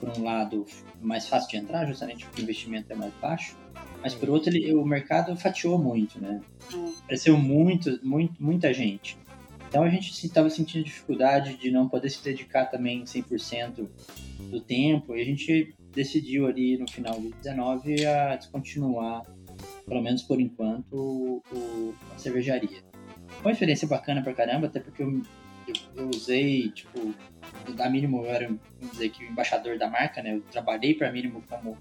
por 0.00 0.16
um 0.16 0.22
lado, 0.22 0.64
mais 1.00 1.28
fácil 1.28 1.50
de 1.50 1.56
entrar, 1.56 1.86
justamente 1.86 2.24
porque 2.24 2.40
o 2.40 2.44
investimento 2.44 2.92
é 2.92 2.96
mais 2.96 3.12
baixo, 3.14 3.56
mas 4.02 4.14
por 4.14 4.30
outro, 4.30 4.50
ele, 4.50 4.74
o 4.74 4.84
mercado 4.84 5.36
fatiou 5.36 5.78
muito, 5.78 6.20
né? 6.20 6.40
Apareceu 7.04 7.36
muito, 7.36 7.98
muito, 8.04 8.42
muita 8.42 8.72
gente. 8.72 9.18
Então 9.68 9.82
a 9.82 9.88
gente 9.88 10.10
estava 10.24 10.48
sentindo 10.48 10.84
dificuldade 10.84 11.56
de 11.56 11.70
não 11.70 11.88
poder 11.88 12.10
se 12.10 12.22
dedicar 12.22 12.66
também 12.66 13.04
100% 13.04 13.88
do 14.50 14.60
tempo 14.60 15.14
e 15.16 15.20
a 15.20 15.24
gente 15.24 15.74
decidiu 15.92 16.46
ali 16.46 16.76
no 16.76 16.90
final 16.90 17.18
de 17.20 17.30
19 17.30 18.06
a 18.06 18.36
descontinuar, 18.36 19.22
pelo 19.86 20.02
menos 20.02 20.22
por 20.22 20.40
enquanto, 20.40 21.42
o, 21.52 21.94
a 22.14 22.18
cervejaria. 22.18 22.84
Foi 23.28 23.46
uma 23.46 23.52
experiência 23.52 23.88
bacana 23.88 24.22
pra 24.22 24.34
caramba, 24.34 24.66
até 24.66 24.78
porque 24.78 25.02
eu, 25.02 25.22
eu, 25.66 25.74
eu 25.96 26.08
usei, 26.10 26.70
tipo, 26.70 27.14
da 27.74 27.88
Mínimo 27.88 28.24
eu 28.24 28.30
era, 28.30 28.46
vamos 28.46 28.92
dizer 28.92 29.10
que, 29.10 29.24
o 29.24 29.28
embaixador 29.28 29.78
da 29.78 29.88
marca, 29.88 30.22
né? 30.22 30.34
Eu 30.36 30.42
trabalhei 30.42 30.94
para 30.94 31.10
Mínimo 31.10 31.42
como, 31.48 31.76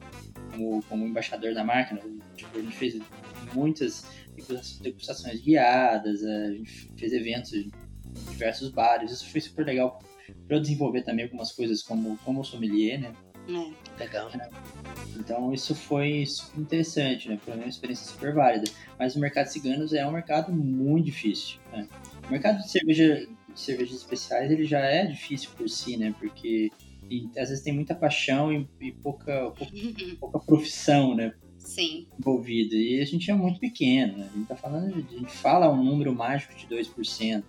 como, 0.51 0.83
como 0.83 1.05
embaixador 1.05 1.53
da 1.53 1.63
marca, 1.63 1.95
né? 1.95 2.01
Tipo, 2.35 2.57
a 2.57 2.61
gente 2.61 2.75
fez 2.75 2.99
muitas 3.53 4.05
degustações 4.81 5.41
guiadas, 5.41 6.23
a 6.23 6.51
gente 6.51 6.91
fez 6.97 7.13
eventos 7.13 7.53
em 7.53 7.71
diversos 8.29 8.69
bares, 8.69 9.11
isso 9.11 9.29
foi 9.29 9.41
super 9.41 9.65
legal 9.65 9.99
para 10.47 10.57
eu 10.57 10.61
desenvolver 10.61 11.03
também 11.03 11.25
algumas 11.25 11.51
coisas 11.51 11.81
como, 11.83 12.17
como 12.23 12.43
sommelier, 12.43 12.99
né? 12.99 13.13
É, 13.47 14.03
legal. 14.03 14.31
Então 15.15 15.53
isso 15.53 15.75
foi 15.75 16.25
super 16.25 16.59
interessante, 16.59 17.29
né? 17.29 17.37
Foi 17.43 17.53
uma 17.53 17.67
experiência 17.67 18.07
super 18.07 18.33
válida. 18.33 18.69
Mas 18.97 19.15
o 19.15 19.19
mercado 19.19 19.45
de 19.45 19.53
ciganos 19.53 19.93
é 19.93 20.05
um 20.05 20.11
mercado 20.11 20.51
muito 20.51 21.05
difícil. 21.05 21.59
Né? 21.71 21.87
O 22.27 22.31
mercado 22.31 22.61
de 22.61 22.69
cerveja, 22.69 23.27
de 23.53 23.59
cervejas 23.59 23.95
especiais 23.97 24.51
ele 24.51 24.65
já 24.65 24.79
é 24.79 25.05
difícil 25.05 25.51
por 25.55 25.69
si, 25.69 25.95
né? 25.97 26.13
Porque 26.19 26.71
e, 27.09 27.29
às 27.37 27.49
vezes 27.49 27.63
tem 27.63 27.73
muita 27.73 27.93
paixão 27.93 28.51
e, 28.51 28.67
e 28.81 28.91
pouca, 28.91 29.51
pouca, 29.51 29.73
pouca 30.19 30.39
profissão, 30.39 31.15
né? 31.15 31.33
Sim. 31.65 32.07
envolvida. 32.17 32.75
E 32.75 33.01
a 33.01 33.05
gente 33.05 33.29
é 33.29 33.33
muito 33.33 33.59
pequeno, 33.59 34.17
né? 34.17 34.29
A 34.31 34.37
gente 34.37 34.47
tá 34.47 34.55
falando, 34.55 35.01
de, 35.01 35.15
a 35.15 35.19
gente 35.19 35.31
fala 35.31 35.69
um 35.69 35.83
número 35.83 36.13
mágico 36.13 36.55
de 36.55 36.67
2%. 36.67 37.43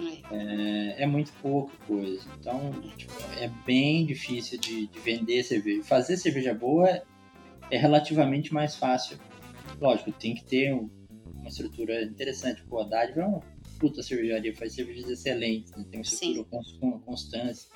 Né? 0.00 0.18
É, 0.30 1.02
é 1.02 1.06
muito 1.06 1.32
pouca 1.40 1.72
coisa. 1.86 2.22
Então, 2.38 2.72
tipo, 2.96 3.12
é 3.38 3.48
bem 3.66 4.06
difícil 4.06 4.58
de, 4.58 4.86
de, 4.86 4.98
vender 5.00 5.42
cerveja. 5.42 5.82
Fazer 5.84 6.16
cerveja 6.16 6.54
boa 6.54 7.02
é, 7.70 7.76
relativamente 7.76 8.52
mais 8.52 8.76
fácil. 8.76 9.18
Lógico, 9.80 10.10
tem 10.12 10.34
que 10.34 10.44
ter 10.44 10.74
um, 10.74 10.88
uma 11.34 11.48
estrutura 11.48 12.02
interessante. 12.02 12.62
Pô, 12.64 12.80
a 12.80 12.84
Dádiva 12.84 13.20
é 13.20 13.26
uma 13.26 13.40
puta 13.78 14.02
cervejaria, 14.02 14.54
faz 14.56 14.74
cervejas 14.74 15.08
excelentes, 15.08 15.72
né? 15.72 15.84
tem 15.90 16.00
uma 16.00 16.02
estrutura 16.02 16.44
com, 16.80 16.98
constância. 17.00 17.70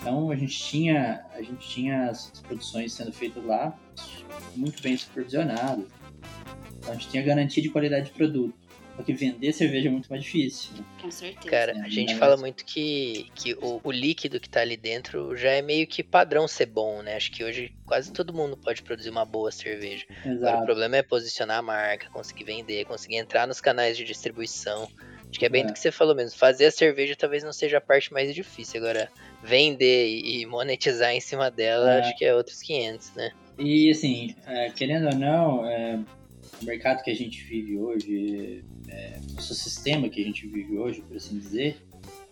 Então 0.00 0.30
a 0.30 0.36
gente 0.36 0.58
tinha, 0.58 1.24
a 1.32 1.42
gente 1.42 1.68
tinha 1.68 2.10
as 2.10 2.30
produções 2.40 2.92
sendo 2.92 3.12
feitas 3.12 3.44
lá 3.44 3.78
muito 4.56 4.82
bem 4.82 4.96
supervisionadas. 4.96 5.86
Então 6.78 6.92
a 6.92 6.94
gente 6.94 7.08
tinha 7.08 7.22
garantia 7.22 7.62
de 7.62 7.68
qualidade 7.68 8.06
de 8.06 8.12
produto. 8.12 8.54
Porque 8.96 9.14
vender 9.14 9.52
cerveja 9.54 9.88
é 9.88 9.90
muito 9.90 10.10
mais 10.10 10.22
difícil. 10.22 10.72
Né? 10.76 10.84
Com 11.00 11.10
certeza. 11.10 11.48
Cara, 11.48 11.72
a 11.72 11.88
gente 11.88 12.14
fala 12.16 12.36
muito 12.36 12.64
que, 12.66 13.30
que 13.34 13.54
o, 13.54 13.80
o, 13.82 13.90
líquido 13.90 14.38
que 14.38 14.48
tá 14.48 14.60
ali 14.60 14.76
dentro 14.76 15.34
já 15.36 15.50
é 15.50 15.62
meio 15.62 15.86
que 15.86 16.02
padrão 16.02 16.46
ser 16.46 16.66
bom, 16.66 17.00
né? 17.00 17.16
Acho 17.16 17.30
que 17.30 17.42
hoje 17.42 17.72
quase 17.86 18.12
todo 18.12 18.34
mundo 18.34 18.58
pode 18.58 18.82
produzir 18.82 19.08
uma 19.08 19.24
boa 19.24 19.50
cerveja. 19.50 20.04
Exato. 20.24 20.46
Agora, 20.46 20.58
o 20.58 20.64
problema 20.66 20.96
é 20.98 21.02
posicionar 21.02 21.58
a 21.58 21.62
marca, 21.62 22.10
conseguir 22.10 22.44
vender, 22.44 22.84
conseguir 22.84 23.16
entrar 23.16 23.46
nos 23.46 23.58
canais 23.58 23.96
de 23.96 24.04
distribuição. 24.04 24.86
Acho 25.30 25.38
que 25.38 25.46
é 25.46 25.48
bem 25.48 25.62
é. 25.62 25.66
do 25.68 25.72
que 25.72 25.78
você 25.78 25.90
falou 25.90 26.14
mesmo. 26.14 26.38
Fazer 26.38 26.66
a 26.66 26.70
cerveja 26.70 27.16
talvez 27.16 27.42
não 27.42 27.54
seja 27.54 27.78
a 27.78 27.80
parte 27.80 28.12
mais 28.12 28.34
difícil. 28.34 28.80
Agora, 28.80 29.10
vender 29.42 30.08
e 30.08 30.44
monetizar 30.44 31.12
em 31.12 31.20
cima 31.20 31.50
dela, 31.50 31.94
é. 31.94 32.00
acho 32.00 32.16
que 32.18 32.24
é 32.24 32.34
outros 32.34 32.60
500, 32.60 33.14
né? 33.14 33.32
E 33.60 33.90
assim, 33.90 34.34
é, 34.46 34.70
querendo 34.70 35.06
ou 35.08 35.14
não, 35.14 35.66
é, 35.66 36.02
o 36.62 36.64
mercado 36.64 37.02
que 37.02 37.10
a 37.10 37.14
gente 37.14 37.44
vive 37.44 37.76
hoje, 37.76 38.64
é, 38.88 39.20
o 39.36 39.40
sistema 39.40 40.08
que 40.08 40.22
a 40.22 40.24
gente 40.24 40.46
vive 40.46 40.78
hoje, 40.78 41.02
por 41.02 41.16
assim 41.16 41.38
dizer, 41.38 41.76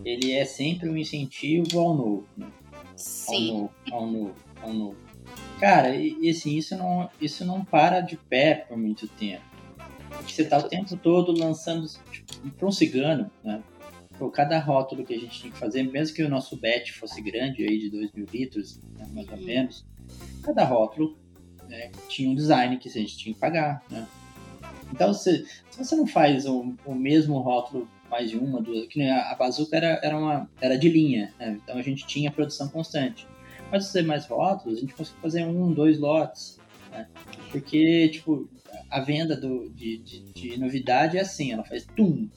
ele 0.02 0.32
é 0.32 0.46
sempre 0.46 0.88
um 0.88 0.96
incentivo 0.96 1.78
ao 1.78 1.94
novo, 1.94 2.28
né? 2.34 2.50
Sim. 2.96 3.50
Ao 3.50 3.56
novo, 3.56 3.72
ao 3.90 4.06
novo, 4.06 4.34
ao 4.62 4.72
novo. 4.72 4.96
Cara, 5.60 5.94
e, 5.94 6.16
e 6.18 6.30
assim, 6.30 6.56
isso 6.56 6.74
não, 6.76 7.10
isso 7.20 7.44
não 7.44 7.62
para 7.62 8.00
de 8.00 8.16
pé 8.16 8.66
por 8.66 8.78
muito 8.78 9.06
tempo. 9.06 9.44
Porque 10.08 10.32
você 10.32 10.44
tá 10.44 10.56
o 10.56 10.62
tempo 10.62 10.96
todo 10.96 11.38
lançando 11.38 11.86
tipo, 12.10 12.50
para 12.52 12.66
um 12.66 12.72
cigano, 12.72 13.30
né? 13.44 13.62
Por 14.18 14.30
cada 14.32 14.58
rótulo 14.58 15.04
que 15.04 15.14
a 15.14 15.18
gente 15.18 15.40
tinha 15.40 15.52
que 15.52 15.58
fazer, 15.58 15.82
mesmo 15.82 16.16
que 16.16 16.22
o 16.22 16.28
nosso 16.28 16.56
bet 16.56 16.92
fosse 16.92 17.20
grande, 17.20 17.62
aí 17.64 17.78
de 17.78 17.90
2 17.90 18.12
mil 18.12 18.26
litros, 18.32 18.80
né, 18.96 19.06
mais 19.12 19.28
ou 19.28 19.36
uhum. 19.36 19.44
menos, 19.44 19.86
cada 20.42 20.64
rótulo 20.64 21.16
né, 21.68 21.90
tinha 22.08 22.30
um 22.30 22.34
design 22.34 22.76
que 22.78 22.88
a 22.88 22.92
gente 22.92 23.16
tinha 23.16 23.34
que 23.34 23.40
pagar, 23.40 23.82
né? 23.90 24.06
Então, 24.92 25.12
se, 25.12 25.46
se 25.70 25.78
você 25.78 25.94
não 25.94 26.06
faz 26.06 26.46
o, 26.46 26.74
o, 26.84 26.94
mesmo 26.94 27.38
rótulo 27.40 27.86
mais 28.10 28.30
de 28.30 28.38
uma, 28.38 28.60
duas, 28.60 28.86
que 28.86 29.02
a, 29.02 29.30
a 29.30 29.34
bazuca 29.34 29.76
era, 29.76 30.00
era, 30.02 30.18
uma, 30.18 30.50
era 30.60 30.78
de 30.78 30.88
linha, 30.88 31.32
né? 31.38 31.58
então 31.62 31.76
a 31.76 31.82
gente 31.82 32.06
tinha 32.06 32.30
produção 32.30 32.68
constante. 32.68 33.26
Mas 33.70 33.84
se 33.84 33.92
você 33.92 34.02
mais 34.02 34.26
rótulos, 34.26 34.78
a 34.78 34.80
gente 34.80 34.94
conseguiu 34.94 35.20
fazer 35.20 35.44
um, 35.44 35.72
dois 35.72 35.98
lotes, 35.98 36.58
né? 36.90 37.06
Porque, 37.52 38.08
tipo, 38.08 38.48
a 38.90 39.00
venda 39.00 39.36
do, 39.36 39.68
de, 39.70 39.98
de, 39.98 40.20
de, 40.32 40.58
novidade 40.58 41.18
é 41.18 41.20
assim, 41.20 41.52
ela 41.52 41.64
faz 41.64 41.86
tum. 41.94 42.28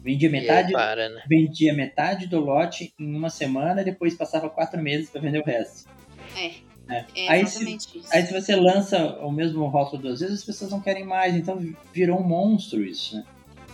Vendia 0.00 0.30
metade, 0.30 0.72
para, 0.72 1.08
né? 1.08 1.22
vendia 1.28 1.74
metade 1.74 2.28
do 2.28 2.38
lote 2.38 2.94
em 2.96 3.12
uma 3.12 3.28
semana, 3.28 3.82
depois 3.82 4.14
passava 4.14 4.48
quatro 4.48 4.80
meses 4.80 5.10
para 5.10 5.20
vender 5.20 5.40
o 5.40 5.44
resto. 5.44 5.90
É. 6.36 6.65
É. 6.88 7.04
é 7.16 7.28
aí, 7.28 7.46
se, 7.46 7.74
isso. 7.74 8.06
aí 8.12 8.24
se 8.24 8.32
você 8.32 8.54
lança 8.54 9.18
o 9.20 9.30
mesmo 9.30 9.66
rótulo 9.66 10.02
duas 10.02 10.20
vezes, 10.20 10.40
as 10.40 10.44
pessoas 10.44 10.70
não 10.70 10.80
querem 10.80 11.04
mais, 11.04 11.34
então 11.34 11.58
virou 11.92 12.20
um 12.20 12.26
monstro 12.26 12.82
isso, 12.84 13.16
né? 13.16 13.24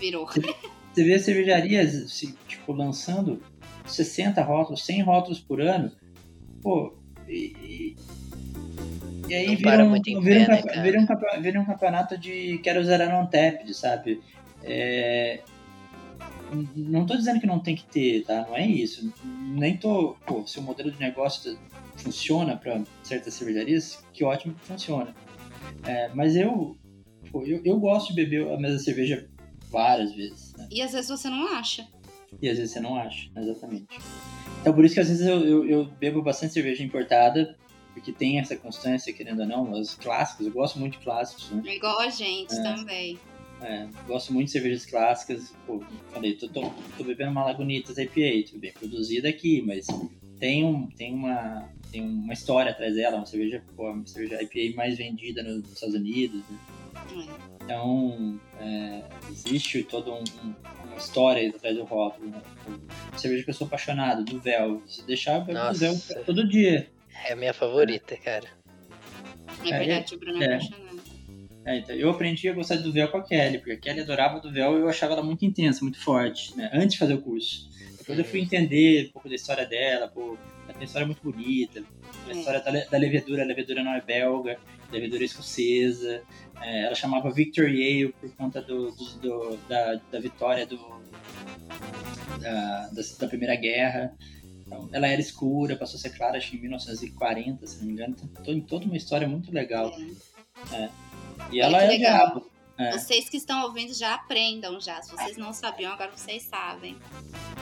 Virou. 0.00 0.26
Você, 0.26 0.40
você 0.40 1.04
vê 1.04 1.18
cervejarias 1.18 2.10
se, 2.10 2.34
tipo, 2.48 2.72
lançando 2.72 3.42
60 3.86 4.42
rótulos, 4.42 4.84
100 4.84 5.02
rótulos 5.02 5.40
por 5.40 5.60
ano, 5.60 5.92
pô, 6.62 6.94
e, 7.28 7.96
e 9.28 9.34
aí 9.34 9.56
vira 9.56 9.84
um, 9.84 9.92
vira, 9.92 10.18
um, 10.18 10.20
né, 10.22 10.82
vira, 10.82 11.00
um, 11.00 11.42
vira 11.42 11.60
um 11.60 11.64
campeonato 11.64 12.16
de 12.16 12.58
quero 12.58 12.82
zerar 12.84 13.14
on 13.14 13.26
tapped, 13.26 13.72
sabe? 13.74 14.20
É, 14.62 15.40
não 16.76 17.06
tô 17.06 17.16
dizendo 17.16 17.40
que 17.40 17.46
não 17.46 17.58
tem 17.58 17.74
que 17.74 17.84
ter, 17.84 18.24
tá? 18.24 18.46
Não 18.46 18.56
é 18.56 18.66
isso. 18.66 19.12
Nem 19.24 19.76
tô. 19.76 20.16
Pô, 20.26 20.46
se 20.46 20.58
o 20.58 20.62
modelo 20.62 20.90
de 20.90 21.00
negócio 21.00 21.58
funciona 22.02 22.56
para 22.56 22.82
certas 23.02 23.34
cervejarias, 23.34 24.04
que 24.12 24.24
ótimo 24.24 24.54
que 24.54 24.66
funciona. 24.66 25.14
É, 25.84 26.08
mas 26.14 26.36
eu, 26.36 26.76
pô, 27.30 27.42
eu, 27.44 27.60
eu 27.64 27.78
gosto 27.78 28.08
de 28.08 28.14
beber 28.14 28.52
a 28.52 28.58
mesma 28.58 28.78
cerveja 28.78 29.28
várias 29.70 30.12
vezes. 30.14 30.54
Né? 30.54 30.68
E 30.70 30.82
às 30.82 30.92
vezes 30.92 31.08
você 31.08 31.28
não 31.28 31.46
acha. 31.54 31.86
E 32.40 32.48
às 32.48 32.58
vezes 32.58 32.72
você 32.72 32.80
não 32.80 32.96
acha, 32.96 33.30
exatamente. 33.36 33.86
Então 34.60 34.72
por 34.72 34.84
isso 34.84 34.94
que 34.94 35.00
às 35.00 35.08
vezes 35.08 35.26
eu, 35.26 35.44
eu, 35.44 35.66
eu 35.66 35.84
bebo 35.84 36.22
bastante 36.22 36.52
cerveja 36.52 36.82
importada 36.82 37.56
porque 37.92 38.12
tem 38.12 38.38
essa 38.38 38.56
constância, 38.56 39.12
querendo 39.12 39.40
ou 39.40 39.46
não, 39.46 39.70
os 39.72 39.94
clássicos, 39.94 40.46
eu 40.46 40.52
gosto 40.52 40.78
muito 40.78 40.98
de 40.98 41.04
clássicos, 41.04 41.50
né? 41.50 41.62
Igual 41.74 42.00
a 42.00 42.08
gente 42.08 42.54
é, 42.54 42.62
também. 42.62 43.18
É, 43.60 43.86
gosto 44.06 44.32
muito 44.32 44.46
de 44.46 44.52
cervejas 44.52 44.86
clássicas, 44.86 45.54
pô, 45.66 45.80
falei, 46.10 46.34
tô, 46.34 46.48
tô, 46.48 46.72
tô 46.96 47.04
bebendo 47.04 47.30
uma 47.30 47.44
Lagunitas 47.44 47.98
IPA, 47.98 48.48
tudo 48.48 48.60
bem 48.60 48.72
produzida 48.72 49.28
aqui, 49.28 49.62
mas 49.62 49.86
tem, 50.42 50.64
um, 50.64 50.88
tem, 50.88 51.14
uma, 51.14 51.68
tem 51.92 52.02
uma 52.02 52.32
história 52.32 52.72
atrás 52.72 52.96
dela, 52.96 53.18
uma 53.18 53.26
cerveja, 53.26 53.62
pô, 53.76 53.88
uma 53.88 54.04
cerveja 54.04 54.42
IPA 54.42 54.76
mais 54.76 54.98
vendida 54.98 55.40
nos 55.40 55.70
Estados 55.70 55.94
Unidos, 55.94 56.42
né? 56.50 56.58
Então, 57.60 58.40
é, 58.58 59.04
existe 59.30 59.84
toda 59.84 60.10
um, 60.10 60.24
um, 60.42 60.54
uma 60.84 60.96
história 60.96 61.48
atrás 61.48 61.76
do 61.76 61.84
rótulo. 61.84 62.28
Né? 62.28 62.42
Cerveja 63.16 63.44
que 63.44 63.50
eu 63.50 63.54
sou 63.54 63.68
apaixonado, 63.68 64.24
do 64.24 64.40
véu. 64.40 64.82
Se 64.88 65.06
deixar, 65.06 65.38
eu 65.38 65.44
bebo 65.44 65.72
véu 65.74 65.94
todo 66.26 66.48
dia. 66.48 66.88
É 67.24 67.34
a 67.34 67.36
minha 67.36 67.54
favorita, 67.54 68.16
cara. 68.16 68.48
É, 69.64 69.70
é 69.70 69.78
verdade, 69.78 70.14
o 70.16 70.18
Bruno 70.18 70.42
é, 70.42 70.44
é 70.44 70.54
apaixonado. 70.56 71.02
É, 71.64 71.78
então, 71.78 71.94
eu 71.94 72.10
aprendi 72.10 72.48
a 72.48 72.52
gostar 72.52 72.78
do 72.78 72.92
véu 72.92 73.06
com 73.06 73.18
a 73.18 73.22
Kelly, 73.22 73.58
porque 73.58 73.72
a 73.74 73.76
Kelly 73.78 74.00
adorava 74.00 74.40
do 74.40 74.52
véu 74.52 74.76
e 74.76 74.80
eu 74.80 74.88
achava 74.88 75.12
ela 75.12 75.22
muito 75.22 75.44
intensa, 75.44 75.82
muito 75.82 76.00
forte, 76.00 76.56
né? 76.56 76.68
Antes 76.74 76.94
de 76.94 76.98
fazer 76.98 77.14
o 77.14 77.22
curso. 77.22 77.70
Depois 78.12 78.18
eu 78.18 78.24
fui 78.24 78.40
entender 78.40 79.08
um 79.08 79.12
pouco 79.12 79.28
da 79.28 79.34
história 79.34 79.66
dela, 79.66 80.08
pô, 80.08 80.36
ela 80.64 80.68
tem 80.68 80.76
uma 80.76 80.84
história 80.84 81.06
muito 81.06 81.22
bonita, 81.22 81.82
a 82.26 82.30
é. 82.30 82.32
história 82.32 82.60
da, 82.60 82.70
da 82.70 82.98
levedura, 82.98 83.42
a 83.42 83.46
levedura 83.46 83.82
não 83.82 83.94
é 83.94 84.00
belga, 84.00 84.58
a 84.88 84.92
levedura 84.92 85.22
é 85.22 85.26
escocesa, 85.26 86.22
é, 86.60 86.84
ela 86.84 86.94
chamava 86.94 87.30
Victor 87.30 87.68
Yale 87.68 88.12
por 88.12 88.30
conta 88.36 88.60
do, 88.60 88.90
do, 88.90 89.04
do 89.20 89.56
da, 89.68 90.00
da 90.10 90.20
vitória 90.20 90.66
do, 90.66 90.78
da, 92.40 92.90
da, 93.18 93.28
Primeira 93.28 93.56
Guerra. 93.56 94.14
Então, 94.66 94.88
ela 94.92 95.08
era 95.08 95.20
escura, 95.20 95.76
passou 95.76 95.98
a 95.98 96.00
ser 96.00 96.10
clara 96.10 96.38
acho, 96.38 96.54
em 96.54 96.60
1940, 96.60 97.66
se 97.66 97.78
não 97.78 97.86
me 97.86 97.92
engano. 97.92 98.16
Tem 98.44 98.60
toda 98.60 98.84
uma 98.86 98.96
história 98.96 99.28
muito 99.28 99.52
legal. 99.52 99.92
É. 100.72 100.76
É. 100.76 100.90
E 101.50 101.60
ela 101.60 101.82
é. 101.82 101.88
É. 102.82 102.92
Vocês 102.92 103.28
que 103.28 103.36
estão 103.36 103.62
ouvindo 103.64 103.94
já 103.94 104.14
aprendam 104.14 104.80
já. 104.80 105.00
Se 105.02 105.12
vocês 105.12 105.36
não 105.36 105.52
sabiam, 105.52 105.92
agora 105.92 106.10
vocês 106.10 106.42
sabem. 106.42 106.96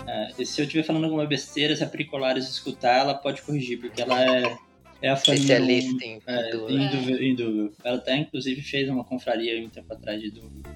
É, 0.06 0.32
e 0.38 0.46
se 0.46 0.60
eu 0.60 0.64
estiver 0.64 0.82
falando 0.82 1.04
alguma 1.04 1.26
besteira, 1.26 1.76
se 1.76 1.84
a 1.84 1.86
Pricolares 1.86 2.48
escutar, 2.48 3.00
ela 3.00 3.14
pode 3.14 3.42
corrigir, 3.42 3.78
porque 3.78 4.00
ela 4.00 4.22
é, 4.22 4.56
é 5.02 5.10
a 5.10 5.16
família. 5.16 5.42
Especialista 5.42 6.04
em 6.04 6.22
é, 6.26 7.24
em 7.24 7.70
Ela 7.84 7.96
até, 7.98 8.16
inclusive, 8.16 8.62
fez 8.62 8.88
uma 8.88 9.04
confraria 9.04 9.62
um 9.62 9.68
tempo 9.68 9.92
atrás 9.92 10.20
de 10.20 10.30
dúvida. 10.30 10.70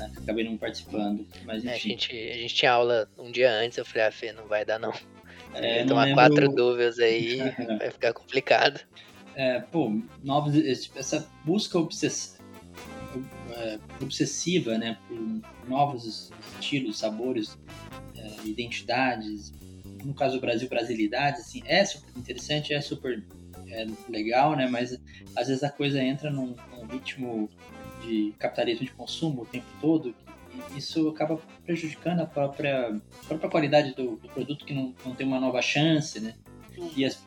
É, 0.00 0.18
acabei 0.18 0.44
não 0.44 0.56
participando. 0.56 1.26
Mas, 1.44 1.64
enfim. 1.64 1.70
É, 1.70 1.74
a, 1.74 1.78
gente, 1.78 2.12
a 2.12 2.36
gente 2.36 2.54
tinha 2.54 2.72
aula 2.72 3.08
um 3.16 3.30
dia 3.30 3.50
antes, 3.50 3.78
eu 3.78 3.84
falei, 3.84 4.06
ah, 4.06 4.12
Fê, 4.12 4.32
não 4.32 4.46
vai 4.46 4.64
dar 4.64 4.78
não. 4.78 4.92
É, 5.54 5.84
tomar 5.84 6.04
lembro... 6.04 6.16
quatro 6.16 6.48
dúvidas 6.54 6.98
aí, 6.98 7.38
vai 7.78 7.90
ficar 7.90 8.12
complicado. 8.12 8.80
É, 9.34 9.60
pô, 9.60 10.00
novos, 10.22 10.54
essa 10.96 11.28
busca 11.44 11.78
obsess... 11.78 12.35
É, 13.50 13.78
obsessiva, 14.02 14.76
né, 14.76 14.98
por 15.06 15.68
novos 15.68 16.30
estilos, 16.60 16.98
sabores, 16.98 17.56
é, 18.16 18.48
identidades, 18.48 19.52
no 20.04 20.14
caso 20.14 20.34
do 20.34 20.40
Brasil, 20.40 20.68
brasilidades, 20.68 21.42
assim, 21.42 21.62
é 21.64 21.84
super 21.84 22.10
interessante, 22.18 22.74
é 22.74 22.80
super 22.80 23.24
é, 23.68 23.86
legal, 24.08 24.56
né, 24.56 24.66
mas 24.68 25.00
às 25.34 25.48
vezes 25.48 25.62
a 25.62 25.70
coisa 25.70 26.02
entra 26.02 26.30
num, 26.30 26.54
num 26.70 26.86
ritmo 26.86 27.48
de 28.02 28.34
capitalismo 28.38 28.84
de 28.84 28.92
consumo 28.92 29.42
o 29.42 29.46
tempo 29.46 29.66
todo, 29.80 30.14
isso 30.76 31.08
acaba 31.08 31.40
prejudicando 31.64 32.20
a 32.20 32.26
própria, 32.26 32.88
a 32.88 33.26
própria 33.26 33.50
qualidade 33.50 33.94
do, 33.94 34.16
do, 34.16 34.28
produto 34.28 34.64
que 34.64 34.74
não, 34.74 34.94
não 35.04 35.14
tem 35.14 35.26
uma 35.26 35.40
nova 35.40 35.60
chance, 35.62 36.20
né? 36.20 36.34
E 36.96 37.04
as, 37.04 37.24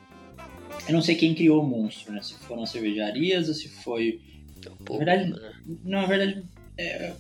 eu 0.88 0.94
não 0.94 1.02
sei 1.02 1.16
quem 1.16 1.34
criou 1.36 1.64
o 1.64 1.68
monstro, 1.68 2.14
né? 2.14 2.22
Se 2.22 2.34
foram 2.36 2.64
as 2.64 2.70
cervejarias 2.70 3.48
ou 3.48 3.54
se 3.54 3.70
foi. 3.70 4.22
Na 4.90 4.98
verdade, 4.98 5.30
né? 5.30 5.54
não, 5.84 6.02
na 6.02 6.08
verdade, 6.08 6.44
é, 6.78 7.14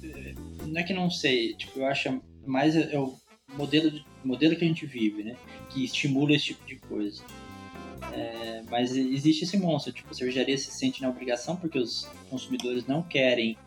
não 0.66 0.80
é 0.80 0.84
que 0.84 0.94
não 0.94 1.10
sei. 1.10 1.54
Tipo, 1.54 1.80
eu 1.80 1.86
acho 1.86 2.22
mais 2.46 2.76
é, 2.76 2.98
o 2.98 3.16
modelo, 3.56 3.92
de, 3.92 4.06
modelo 4.24 4.56
que 4.56 4.66
a 4.66 4.68
gente 4.68 4.86
vive, 4.86 5.24
né? 5.24 5.36
Que 5.70 5.84
estimula 5.84 6.34
esse 6.34 6.46
tipo 6.46 6.66
de 6.66 6.76
coisa. 6.78 7.24
É, 8.14 8.64
mas 8.70 8.96
existe 8.96 9.44
esse 9.44 9.58
monstro, 9.58 9.94
tipo, 9.94 10.10
a 10.10 10.14
cervejaria 10.14 10.58
se 10.58 10.72
sente 10.72 11.02
na 11.02 11.10
obrigação 11.10 11.56
porque 11.56 11.78
os 11.78 12.08
consumidores 12.30 12.88
não 12.88 13.04
querem 13.04 13.58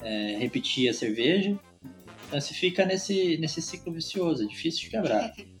é, 0.00 0.36
repetir 0.38 0.88
a 0.88 0.94
cerveja, 0.94 1.58
então 2.26 2.40
você 2.40 2.52
fica 2.52 2.84
nesse, 2.84 3.38
nesse 3.38 3.62
ciclo 3.62 3.92
vicioso, 3.92 4.44
é 4.44 4.46
difícil 4.46 4.82
de 4.82 4.90
quebrar. 4.90 5.32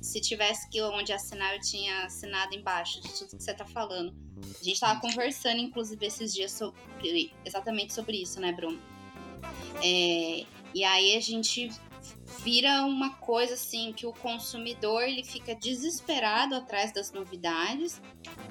Se 0.00 0.20
tivesse 0.20 0.68
que 0.70 0.80
onde 0.82 1.12
assinar, 1.12 1.54
eu 1.54 1.60
tinha 1.60 2.04
assinado 2.04 2.54
embaixo 2.54 3.00
de 3.00 3.12
tudo 3.12 3.36
que 3.36 3.42
você 3.42 3.54
tá 3.54 3.64
falando. 3.64 4.14
A 4.60 4.64
gente 4.64 4.78
tava 4.78 5.00
conversando, 5.00 5.58
inclusive, 5.58 6.06
esses 6.06 6.32
dias 6.32 6.52
sobre 6.52 7.32
exatamente 7.44 7.92
sobre 7.92 8.22
isso, 8.22 8.40
né, 8.40 8.52
Bruno? 8.52 8.80
É, 9.82 10.44
e 10.74 10.84
aí 10.84 11.16
a 11.16 11.20
gente 11.20 11.70
vira 12.42 12.82
uma 12.82 13.14
coisa 13.14 13.54
assim 13.54 13.92
que 13.92 14.06
o 14.06 14.12
consumidor 14.12 15.02
ele 15.02 15.24
fica 15.24 15.54
desesperado 15.54 16.54
atrás 16.54 16.92
das 16.92 17.12
novidades, 17.12 18.00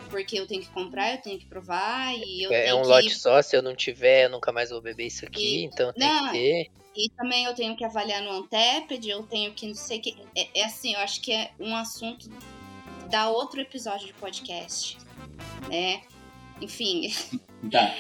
porque 0.10 0.40
eu 0.40 0.48
tenho 0.48 0.62
que 0.62 0.70
comprar, 0.70 1.14
eu 1.14 1.22
tenho 1.22 1.40
que 1.40 1.46
provar 1.46 2.14
e 2.16 2.44
eu 2.44 2.52
é, 2.52 2.68
é 2.68 2.74
um 2.74 2.82
que... 2.82 2.88
lote 2.88 3.16
só, 3.16 3.42
se 3.42 3.56
eu 3.56 3.62
não 3.62 3.76
tiver, 3.76 4.26
eu 4.26 4.30
nunca 4.30 4.52
mais 4.52 4.70
vou 4.70 4.82
beber 4.82 5.08
isso 5.08 5.26
aqui, 5.26 5.60
e... 5.60 5.64
então 5.64 5.94
tem 5.94 6.08
não, 6.08 6.26
que 6.26 6.32
ter. 6.32 6.72
E 6.98 7.10
também 7.10 7.46
eu 7.46 7.54
tenho 7.54 7.76
que 7.78 7.86
avaliar 7.86 8.24
no 8.24 8.32
Anteped, 8.32 9.08
eu 9.08 9.22
tenho 9.24 9.54
que 9.54 9.68
não 9.68 9.76
sei 9.76 10.00
que. 10.00 10.18
É, 10.36 10.62
é, 10.62 10.66
assim, 10.66 10.94
eu 10.94 11.00
acho 11.00 11.22
que 11.22 11.32
é 11.32 11.52
um 11.60 11.76
assunto 11.76 12.28
da 13.10 13.30
outro 13.30 13.62
episódio 13.62 14.08
de 14.08 14.14
podcast. 14.14 14.98
Né? 15.70 16.02
Enfim. 16.60 17.14
Tá. 17.72 17.92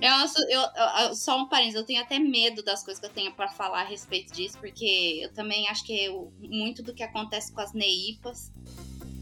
Eu, 0.00 0.12
eu, 0.48 0.62
eu, 1.00 1.14
só 1.16 1.36
um 1.36 1.48
parênteses, 1.48 1.74
eu 1.74 1.84
tenho 1.84 2.00
até 2.00 2.16
medo 2.16 2.62
das 2.62 2.84
coisas 2.84 3.00
que 3.00 3.06
eu 3.06 3.10
tenho 3.12 3.32
para 3.34 3.48
falar 3.48 3.80
a 3.80 3.84
respeito 3.84 4.32
disso, 4.32 4.56
porque 4.58 5.18
eu 5.20 5.32
também 5.34 5.68
acho 5.68 5.84
que 5.84 6.06
é 6.06 6.08
muito 6.38 6.80
do 6.80 6.94
que 6.94 7.02
acontece 7.02 7.52
com 7.52 7.60
as 7.60 7.72
neipas 7.72 8.52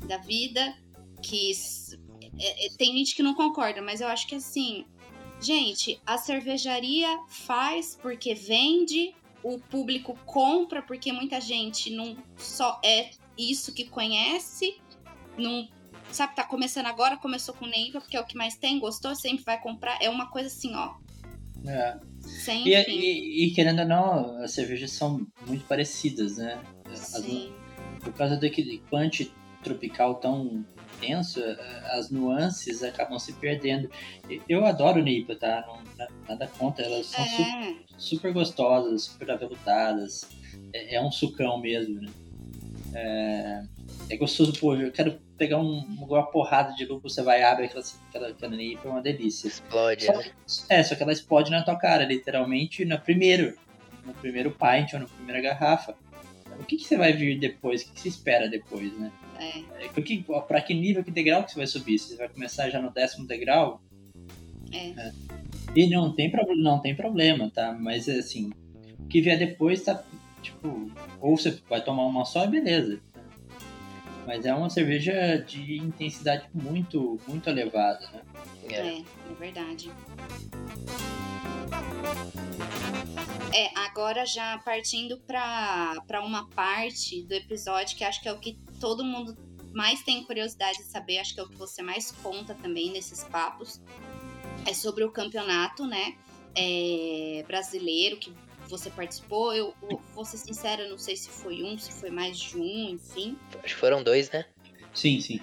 da 0.06 0.18
vida, 0.18 0.76
que 1.22 1.52
é, 2.38 2.66
é, 2.66 2.68
tem 2.76 2.96
gente 2.98 3.16
que 3.16 3.22
não 3.22 3.34
concorda, 3.34 3.80
mas 3.80 4.02
eu 4.02 4.08
acho 4.08 4.26
que 4.26 4.34
assim, 4.34 4.84
gente, 5.40 6.00
a 6.04 6.18
cervejaria 6.18 7.08
faz 7.28 7.98
porque 8.00 8.34
vende, 8.34 9.14
o 9.42 9.58
público 9.58 10.18
compra 10.24 10.82
porque 10.82 11.12
muita 11.12 11.40
gente 11.40 11.90
não 11.90 12.16
só 12.36 12.80
é 12.84 13.10
isso 13.36 13.72
que 13.72 13.84
conhece, 13.84 14.80
não 15.36 15.68
sabe, 16.10 16.34
tá 16.34 16.44
começando 16.44 16.86
agora, 16.86 17.16
começou 17.16 17.54
com 17.54 17.66
Neiva, 17.66 18.00
porque 18.00 18.16
é 18.16 18.20
o 18.20 18.24
que 18.24 18.36
mais 18.36 18.56
tem, 18.56 18.78
gostou, 18.78 19.14
sempre 19.14 19.44
vai 19.44 19.60
comprar. 19.60 19.98
É 20.00 20.08
uma 20.10 20.30
coisa 20.30 20.48
assim, 20.48 20.74
ó. 20.74 20.94
É. 21.66 21.98
Sem 22.20 22.66
e, 22.66 22.74
e, 22.74 23.46
e, 23.46 23.50
querendo 23.52 23.80
ou 23.80 23.86
não, 23.86 24.42
as 24.42 24.52
cervejas 24.52 24.90
são 24.90 25.26
muito 25.46 25.64
parecidas, 25.64 26.36
né? 26.36 26.60
Sim. 26.94 27.52
As, 27.96 28.02
por 28.02 28.12
causa 28.12 28.36
daquele 28.36 28.82
punch 28.90 29.32
tropical 29.62 30.16
tão 30.16 30.64
intenso, 30.98 31.40
as 31.92 32.10
nuances 32.10 32.82
acabam 32.82 33.18
se 33.18 33.32
perdendo. 33.34 33.90
Eu 34.48 34.64
adoro 34.66 35.02
Nipa, 35.02 35.34
tá? 35.36 35.64
Não, 35.66 36.08
nada 36.28 36.46
contra, 36.58 36.84
elas 36.84 37.06
são 37.06 37.24
é. 37.24 37.28
super, 37.28 37.76
super, 37.96 38.32
gostosas, 38.32 39.02
super 39.04 39.30
avelutadas. 39.30 40.28
É, 40.72 40.96
é, 40.96 41.02
um 41.02 41.10
sucão 41.10 41.58
mesmo, 41.60 42.00
né? 42.00 42.10
É, 42.94 43.62
é 44.10 44.16
gostoso, 44.16 44.52
pô, 44.58 44.74
eu 44.74 44.90
quero 44.90 45.18
pegar 45.36 45.58
um, 45.58 45.78
uma 45.78 46.30
porrada 46.30 46.74
de 46.74 46.84
lúpulo, 46.84 47.08
você 47.08 47.22
vai 47.22 47.42
abre 47.42 47.66
aquela, 47.66 47.84
aquela, 48.08 48.28
aquela 48.28 48.56
Nipa, 48.56 48.88
é 48.88 48.90
uma 48.90 49.02
delícia. 49.02 49.48
Explode, 49.48 50.04
só, 50.04 50.12
né? 50.16 50.30
É, 50.68 50.82
só 50.82 50.94
que 50.94 51.02
ela 51.02 51.12
explode 51.12 51.50
na 51.50 51.62
tua 51.62 51.76
cara, 51.76 52.04
literalmente, 52.04 52.84
no 52.84 52.98
primeiro, 52.98 53.56
no 54.04 54.14
primeiro 54.14 54.50
pint 54.50 54.94
ou 54.94 55.00
na 55.00 55.06
primeira 55.06 55.40
garrafa. 55.40 55.94
O 56.58 56.64
que, 56.64 56.76
que 56.76 56.84
você 56.84 56.96
vai 56.96 57.12
vir 57.12 57.38
depois? 57.38 57.82
O 57.82 57.86
que, 57.86 57.92
que 57.92 58.00
você 58.00 58.08
espera 58.08 58.48
depois, 58.48 58.92
né? 58.98 59.12
É. 59.38 59.86
é 59.86 59.88
que, 60.02 60.24
pra 60.46 60.60
que 60.60 60.74
nível, 60.74 61.04
que 61.04 61.10
degrau 61.10 61.44
que 61.44 61.52
você 61.52 61.58
vai 61.58 61.66
subir? 61.66 61.98
Você 61.98 62.16
vai 62.16 62.28
começar 62.28 62.70
já 62.70 62.80
no 62.80 62.90
décimo 62.90 63.26
degrau? 63.26 63.80
É. 64.72 64.88
é. 64.88 65.12
E 65.74 65.88
não 65.88 66.12
tem, 66.12 66.32
não 66.56 66.78
tem 66.80 66.94
problema, 66.94 67.50
tá? 67.50 67.72
Mas 67.72 68.08
assim, 68.08 68.50
o 68.98 69.06
que 69.06 69.20
vier 69.20 69.38
depois 69.38 69.82
tá, 69.82 70.02
tipo, 70.42 70.90
ou 71.20 71.36
você 71.36 71.58
vai 71.68 71.82
tomar 71.82 72.06
uma 72.06 72.24
só, 72.24 72.46
beleza. 72.46 73.00
Mas 74.28 74.44
é 74.44 74.54
uma 74.54 74.68
cerveja 74.68 75.38
de 75.38 75.78
intensidade 75.78 76.50
muito, 76.52 77.18
muito 77.26 77.48
elevada, 77.48 78.06
né? 78.10 78.20
É, 78.64 78.74
é, 78.74 78.98
é 78.98 79.34
verdade. 79.40 79.90
É, 83.54 83.70
agora 83.74 84.26
já 84.26 84.58
partindo 84.58 85.16
para 85.16 86.20
uma 86.22 86.46
parte 86.50 87.22
do 87.22 87.32
episódio 87.32 87.96
que 87.96 88.04
acho 88.04 88.20
que 88.20 88.28
é 88.28 88.32
o 88.34 88.38
que 88.38 88.58
todo 88.78 89.02
mundo 89.02 89.34
mais 89.72 90.02
tem 90.02 90.22
curiosidade 90.24 90.76
de 90.76 90.84
saber, 90.84 91.20
acho 91.20 91.32
que 91.32 91.40
é 91.40 91.42
o 91.42 91.48
que 91.48 91.56
você 91.56 91.80
mais 91.80 92.12
conta 92.12 92.54
também 92.54 92.90
nesses 92.90 93.24
papos, 93.24 93.80
é 94.66 94.74
sobre 94.74 95.04
o 95.04 95.10
campeonato, 95.10 95.86
né? 95.86 96.14
É, 96.54 97.42
brasileiro 97.46 98.18
que 98.18 98.34
você 98.68 98.90
participou. 98.90 99.54
Eu 99.54 99.74
vou 100.14 100.24
ser 100.24 100.38
sincera, 100.38 100.88
não 100.88 100.98
sei 100.98 101.16
se 101.16 101.28
foi 101.28 101.62
um, 101.62 101.78
se 101.78 101.92
foi 101.92 102.10
mais 102.10 102.38
de 102.38 102.56
um, 102.56 102.90
enfim. 102.90 103.36
Acho 103.62 103.74
que 103.74 103.80
foram 103.80 104.02
dois, 104.02 104.30
né? 104.30 104.44
Sim, 104.94 105.20
sim. 105.20 105.40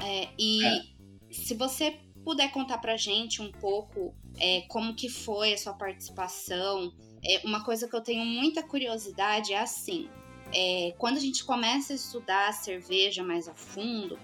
É, 0.00 0.28
e 0.38 0.64
é. 0.64 0.82
se 1.30 1.54
você 1.54 1.98
puder 2.24 2.50
contar 2.50 2.78
pra 2.78 2.96
gente 2.96 3.40
um 3.40 3.50
pouco 3.50 4.14
é, 4.38 4.62
como 4.68 4.94
que 4.94 5.08
foi 5.08 5.54
a 5.54 5.58
sua 5.58 5.72
participação, 5.72 6.92
é, 7.24 7.40
uma 7.44 7.64
coisa 7.64 7.88
que 7.88 7.96
eu 7.96 8.00
tenho 8.00 8.24
muita 8.24 8.62
curiosidade 8.62 9.52
é 9.52 9.58
assim, 9.58 10.08
é, 10.52 10.94
quando 10.98 11.16
a 11.16 11.20
gente 11.20 11.44
começa 11.44 11.92
a 11.92 11.96
estudar 11.96 12.48
a 12.48 12.52
cerveja 12.52 13.22
mais 13.22 13.48
a 13.48 13.54
fundo, 13.54 14.18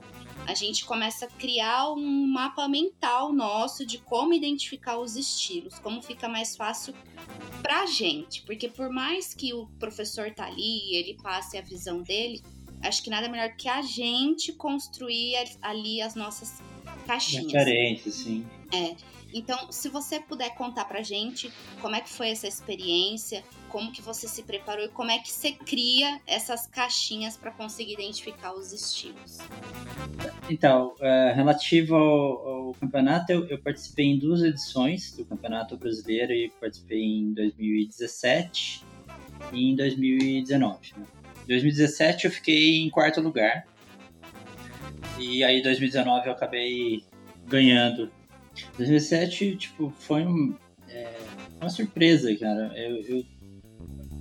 a 0.46 0.54
gente 0.54 0.84
começa 0.84 1.26
a 1.26 1.28
criar 1.28 1.92
um 1.92 2.26
mapa 2.26 2.68
mental 2.68 3.32
nosso 3.32 3.86
de 3.86 3.98
como 3.98 4.34
identificar 4.34 4.98
os 4.98 5.16
estilos, 5.16 5.78
como 5.78 6.02
fica 6.02 6.28
mais 6.28 6.56
fácil 6.56 6.94
pra 7.62 7.86
gente, 7.86 8.42
porque 8.42 8.68
por 8.68 8.90
mais 8.90 9.32
que 9.32 9.54
o 9.54 9.66
professor 9.78 10.32
tá 10.32 10.46
ali, 10.46 10.94
ele 10.94 11.14
passe 11.22 11.56
a 11.56 11.62
visão 11.62 12.02
dele, 12.02 12.42
acho 12.82 13.02
que 13.02 13.10
nada 13.10 13.28
melhor 13.28 13.56
que 13.56 13.68
a 13.68 13.82
gente 13.82 14.52
construir 14.52 15.36
ali 15.62 16.02
as 16.02 16.14
nossas 16.14 16.62
caixinhas. 17.06 17.46
Diferente, 17.46 18.10
sim. 18.10 18.46
É. 18.72 18.96
Então, 19.34 19.72
se 19.72 19.88
você 19.88 20.20
puder 20.20 20.54
contar 20.54 20.84
pra 20.84 21.02
gente 21.02 21.52
como 21.82 21.96
é 21.96 22.00
que 22.00 22.08
foi 22.08 22.30
essa 22.30 22.46
experiência, 22.46 23.42
como 23.68 23.90
que 23.90 24.00
você 24.00 24.28
se 24.28 24.44
preparou 24.44 24.84
e 24.84 24.88
como 24.88 25.10
é 25.10 25.18
que 25.18 25.30
você 25.30 25.50
cria 25.50 26.20
essas 26.24 26.68
caixinhas 26.68 27.36
para 27.36 27.50
conseguir 27.50 27.94
identificar 27.94 28.54
os 28.54 28.72
estilos. 28.72 29.38
Então, 30.48 30.94
é, 31.00 31.32
relativo 31.32 31.96
ao, 31.96 32.48
ao 32.48 32.74
campeonato, 32.74 33.32
eu, 33.32 33.44
eu, 33.48 33.58
participei 33.58 34.06
em 34.06 34.18
duas 34.20 34.40
edições 34.42 35.16
do 35.16 35.24
Campeonato 35.24 35.76
Brasileiro 35.76 36.32
e 36.32 36.52
participei 36.60 37.02
em 37.02 37.32
2017 37.32 38.84
e 39.52 39.70
em 39.72 39.74
2019. 39.74 40.94
Né? 40.96 41.06
Em 41.42 41.48
2017 41.48 42.26
eu 42.26 42.30
fiquei 42.30 42.78
em 42.78 42.88
quarto 42.88 43.20
lugar 43.20 43.66
e 45.18 45.42
aí 45.42 45.58
em 45.58 45.62
2019 45.62 46.28
eu 46.28 46.32
acabei 46.32 47.04
ganhando 47.48 48.10
2017, 48.76 49.56
tipo, 49.56 49.92
foi 49.98 50.24
um, 50.24 50.54
é, 50.88 51.16
uma 51.60 51.70
surpresa, 51.70 52.34
cara. 52.36 52.72
Eu, 52.76 52.96
eu, 53.02 53.16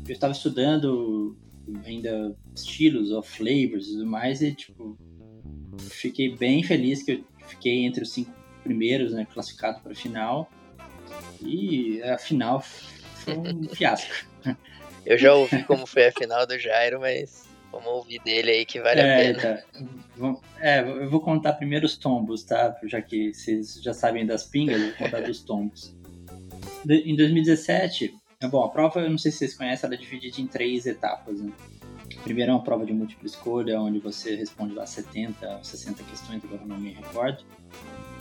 eu 0.07 0.13
estava 0.13 0.33
estudando 0.33 1.37
ainda 1.85 2.35
estilos 2.55 3.11
ou 3.11 3.23
flavors 3.23 3.87
e 3.87 3.91
tudo 3.91 4.05
mais 4.05 4.41
e, 4.41 4.53
tipo, 4.53 4.97
fiquei 5.79 6.35
bem 6.35 6.63
feliz 6.63 7.03
que 7.03 7.11
eu 7.11 7.23
fiquei 7.47 7.85
entre 7.85 8.03
os 8.03 8.11
cinco 8.11 8.31
primeiros, 8.63 9.13
né, 9.13 9.27
classificado 9.31 9.81
para 9.81 9.91
a 9.91 9.95
final. 9.95 10.49
E 11.41 12.01
a 12.03 12.17
final 12.17 12.61
foi 12.61 13.37
um 13.37 13.69
fiasco. 13.69 14.25
Eu 15.05 15.17
já 15.17 15.33
ouvi 15.33 15.63
como 15.63 15.85
foi 15.85 16.07
a 16.07 16.11
final 16.11 16.47
do 16.47 16.57
Jairo, 16.57 16.99
mas 16.99 17.45
Vamos 17.73 17.87
ouvir 17.87 18.21
dele 18.23 18.51
aí 18.51 18.65
que 18.65 18.79
vale 18.79 19.01
é, 19.01 19.31
a 19.31 19.33
pena. 19.33 19.63
Tá. 20.21 20.41
É, 20.59 20.81
eu 20.81 21.09
vou 21.09 21.19
contar 21.19 21.53
primeiro 21.53 21.87
os 21.87 21.97
tombos, 21.97 22.43
tá? 22.43 22.77
Já 22.83 23.01
que 23.01 23.33
vocês 23.33 23.81
já 23.81 23.95
sabem 23.95 24.27
das 24.27 24.43
pingas, 24.43 24.79
eu 24.79 24.89
vou 24.89 24.97
contar 24.97 25.21
dos 25.21 25.41
tombos. 25.41 25.97
De, 26.85 26.97
em 26.97 27.15
2017, 27.15 28.13
é 28.39 28.47
bom, 28.47 28.63
a 28.63 28.69
prova, 28.69 28.99
eu 28.99 29.09
não 29.09 29.17
sei 29.17 29.31
se 29.31 29.39
vocês 29.39 29.55
conhecem, 29.55 29.87
ela 29.87 29.95
é 29.95 29.97
dividida 29.97 30.39
em 30.39 30.45
três 30.45 30.85
etapas. 30.85 31.41
Né? 31.41 31.51
Primeiro 32.23 32.51
é 32.51 32.53
uma 32.53 32.63
prova 32.63 32.85
de 32.85 32.93
múltipla 32.93 33.25
escolha, 33.25 33.81
onde 33.81 33.97
você 33.97 34.35
responde 34.35 34.75
lá 34.75 34.85
70 34.85 35.57
ou 35.57 35.63
60 35.63 36.03
questões, 36.03 36.43
agora 36.45 36.63
não 36.65 36.77
me 36.77 36.91
recordo. 36.91 37.43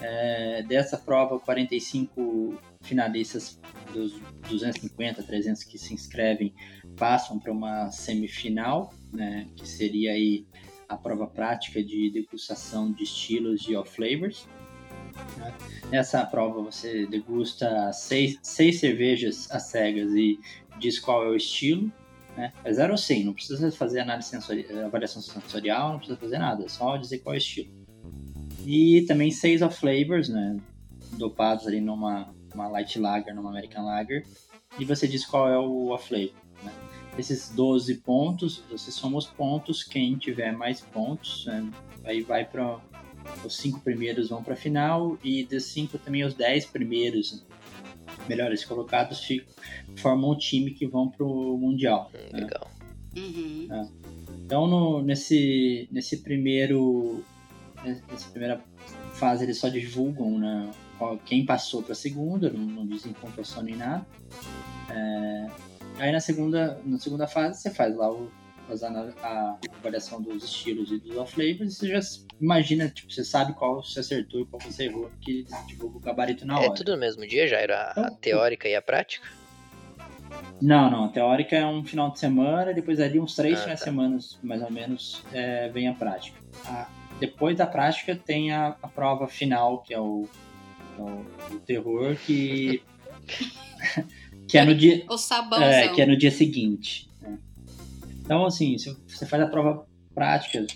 É, 0.01 0.63
dessa 0.63 0.97
prova, 0.97 1.39
45 1.39 2.59
finalistas 2.81 3.61
dos 3.93 4.19
250, 4.49 5.23
300 5.23 5.63
que 5.65 5.77
se 5.77 5.93
inscrevem 5.93 6.55
passam 6.97 7.39
para 7.39 7.53
uma 7.53 7.91
semifinal, 7.91 8.93
né, 9.13 9.47
que 9.57 9.69
seria 9.69 10.13
aí 10.13 10.47
a 10.89 10.97
prova 10.97 11.27
prática 11.27 11.83
de 11.83 12.11
degustação 12.11 12.93
de 12.93 13.05
estilos 13.05 13.61
de 13.63 13.75
off 13.77 13.91
flavors. 13.91 14.47
Né? 15.37 15.55
Nessa 15.91 16.25
prova 16.25 16.63
você 16.63 17.07
degusta 17.07 17.93
seis, 17.93 18.39
seis 18.43 18.79
cervejas 18.79 19.51
às 19.51 19.65
cegas 19.65 20.13
e 20.13 20.39
diz 20.79 20.99
qual 20.99 21.25
é 21.25 21.29
o 21.29 21.37
estilo. 21.37 21.91
Né? 22.37 22.53
É 22.65 22.73
0 22.73 22.93
ou 22.93 22.99
100, 22.99 23.25
não 23.25 23.35
precisa 23.35 23.71
fazer 23.73 24.01
análise 24.01 24.29
sensorial, 24.29 24.87
avaliação 24.87 25.21
sensorial, 25.21 25.93
não 25.93 25.99
precisa 25.99 26.19
fazer 26.19 26.39
nada, 26.39 26.65
é 26.65 26.69
só 26.69 26.97
dizer 26.97 27.19
qual 27.19 27.35
é 27.35 27.37
o 27.37 27.39
estilo. 27.39 27.71
E 28.65 29.03
também 29.03 29.31
seis 29.31 29.61
off 29.61 29.79
flavors, 29.79 30.29
né? 30.29 30.57
dopados 31.13 31.67
ali 31.67 31.81
numa 31.81 32.33
uma 32.55 32.69
light 32.69 32.99
lager, 32.99 33.35
numa 33.35 33.51
American 33.51 33.85
lager, 33.85 34.27
e 34.79 34.85
você 34.85 35.09
diz 35.09 35.25
qual 35.25 35.49
é 35.49 35.59
o 35.59 35.89
off 35.89 36.09
flavor. 36.09 36.42
Né? 36.63 36.73
Esses 37.19 37.51
12 37.51 37.97
pontos, 37.97 38.63
você 38.71 38.91
soma 38.91 39.19
os 39.19 39.27
pontos, 39.27 39.83
quem 39.83 40.17
tiver 40.17 40.53
mais 40.53 40.81
pontos, 40.81 41.45
né? 41.47 41.71
aí 42.05 42.23
vai 42.23 42.45
para 42.45 42.81
os 43.45 43.57
cinco 43.57 43.81
primeiros 43.81 44.31
vão 44.31 44.43
para 44.43 44.55
a 44.55 44.57
final 44.57 45.19
e 45.23 45.45
dos 45.45 45.65
cinco 45.65 45.99
também 45.99 46.25
os 46.25 46.35
10 46.35 46.67
primeiros 46.67 47.45
melhores 48.29 48.65
colocados 48.65 49.21
ficam, 49.21 49.53
formam 49.97 50.31
o 50.31 50.37
time 50.37 50.73
que 50.73 50.87
vão 50.87 51.09
para 51.09 51.25
o 51.25 51.57
mundial. 51.57 52.11
Hum, 52.15 52.19
né? 52.33 52.41
Legal. 52.41 52.71
Uhum. 53.17 53.69
É. 53.71 53.89
Então 54.45 54.67
no, 54.67 55.03
nesse 55.03 55.89
nesse 55.93 56.19
primeiro 56.19 57.23
nessa 57.85 58.29
primeira 58.31 58.63
fase 59.15 59.45
eles 59.45 59.59
só 59.59 59.69
divulgam 59.69 60.39
né, 60.39 60.71
quem 61.25 61.45
passou 61.45 61.83
para 61.83 61.93
a 61.93 61.97
segunda, 61.97 62.51
não, 62.51 62.61
não 62.61 62.87
dizem 62.87 63.13
pontuação 63.13 63.63
nem 63.63 63.77
nada. 63.77 64.07
É, 64.91 65.51
aí 65.99 66.13
na 66.13 66.21
segunda, 66.21 66.81
na 66.85 66.99
segunda 66.99 67.27
fase 67.27 67.61
você 67.61 67.71
faz 67.71 67.97
lá 67.97 68.11
o, 68.11 68.31
a, 68.69 69.27
a 69.27 69.59
avaliação 69.79 70.21
dos 70.21 70.45
estilos 70.45 70.91
e 70.91 70.99
dos 70.99 71.17
off-flavors 71.17 71.75
e 71.75 71.77
você 71.77 71.89
já 71.89 72.01
imagina, 72.41 72.89
tipo, 72.89 73.13
você 73.13 73.25
sabe 73.25 73.53
qual 73.55 73.83
você 73.83 74.01
acertou 74.01 74.41
e 74.41 74.47
qual 74.47 74.61
você 74.61 74.85
errou, 74.85 75.09
porque 75.11 75.45
divulga 75.67 75.97
o 75.99 76.01
gabarito 76.01 76.47
na 76.47 76.55
é 76.55 76.57
hora. 76.59 76.67
É 76.67 76.75
tudo 76.75 76.93
no 76.93 76.99
mesmo 76.99 77.27
dia, 77.27 77.47
já 77.47 77.59
era 77.59 77.91
então, 77.93 78.05
a 78.05 78.11
teórica 78.11 78.69
e 78.69 78.75
a 78.75 78.83
prática? 78.83 79.27
Não, 80.61 80.91
não. 80.91 81.05
A 81.05 81.09
teórica 81.09 81.57
é 81.57 81.67
um 81.67 81.85
final 81.85 82.11
de 82.11 82.19
semana, 82.19 82.73
depois 82.73 82.99
ali 82.99 83.21
uns 83.21 83.35
três 83.35 83.59
ah, 83.59 83.63
finais 83.63 83.79
de 83.81 83.85
tá. 83.85 83.91
semana, 83.91 84.19
mais 84.43 84.63
ou 84.63 84.71
menos, 84.71 85.23
é, 85.33 85.69
vem 85.69 85.89
a 85.89 85.93
prática. 85.93 86.39
A, 86.65 86.89
depois 87.21 87.57
da 87.57 87.67
prática 87.67 88.17
tem 88.17 88.53
a, 88.53 88.69
a 88.83 88.89
prova 88.89 89.29
final, 89.29 89.83
que 89.83 89.93
é 89.93 90.01
o 90.01 90.27
o, 90.99 91.25
o 91.55 91.61
terror 91.61 92.17
que. 92.17 92.83
que 94.53 94.59
é 94.59 94.65
no 94.67 94.75
dia. 94.75 95.05
O 95.09 95.17
sabão. 95.17 95.63
É, 95.63 95.89
que 95.89 96.03
é 96.03 96.07
no 96.07 96.15
dia 96.15 96.31
seguinte. 96.31 97.09
Né? 97.23 97.39
Então, 98.21 98.45
assim, 98.45 98.77
se 98.77 98.95
você 99.09 99.25
faz 99.25 99.43
a 99.43 99.47
prova 99.47 99.87
prática, 100.15 100.67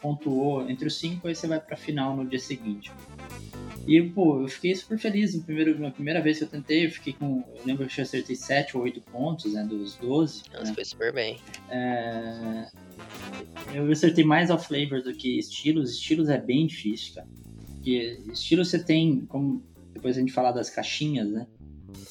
pontuou 0.00 0.70
entre 0.70 0.86
os 0.86 0.96
cinco, 0.96 1.26
aí 1.26 1.34
você 1.34 1.48
vai 1.48 1.58
pra 1.58 1.76
final 1.76 2.16
no 2.16 2.24
dia 2.24 2.38
seguinte. 2.38 2.92
E, 3.88 4.00
pô, 4.00 4.40
eu 4.40 4.46
fiquei 4.46 4.72
super 4.76 4.96
feliz. 4.96 5.34
No 5.34 5.42
primeiro, 5.42 5.76
na 5.80 5.90
primeira 5.90 6.22
vez 6.22 6.38
que 6.38 6.44
eu 6.44 6.48
tentei, 6.48 6.86
eu 6.86 6.90
fiquei 6.92 7.12
com. 7.12 7.42
Eu 7.56 7.66
lembro 7.66 7.88
que 7.88 8.00
eu 8.00 8.04
acertei 8.04 8.36
7 8.36 8.76
ou 8.76 8.84
8 8.84 9.00
pontos, 9.00 9.52
né? 9.52 9.64
Dos 9.64 9.96
12. 9.96 10.44
Nossa, 10.52 10.64
né? 10.66 10.72
foi 10.72 10.84
super 10.84 11.12
bem. 11.12 11.36
É... 11.70 12.68
Eu 13.74 13.90
acertei 13.90 14.24
mais 14.24 14.48
ao 14.48 14.60
flavor 14.60 15.02
do 15.02 15.12
que 15.12 15.40
estilos. 15.40 15.90
Estilos 15.90 16.28
é 16.28 16.38
bem 16.38 16.68
difícil, 16.68 17.16
cara. 17.16 17.26
Porque 17.74 18.20
estilo 18.32 18.64
você 18.64 18.78
tem, 18.78 19.26
como 19.26 19.60
depois 19.92 20.16
a 20.16 20.20
gente 20.20 20.32
falar 20.32 20.52
das 20.52 20.70
caixinhas, 20.70 21.28
né? 21.28 21.46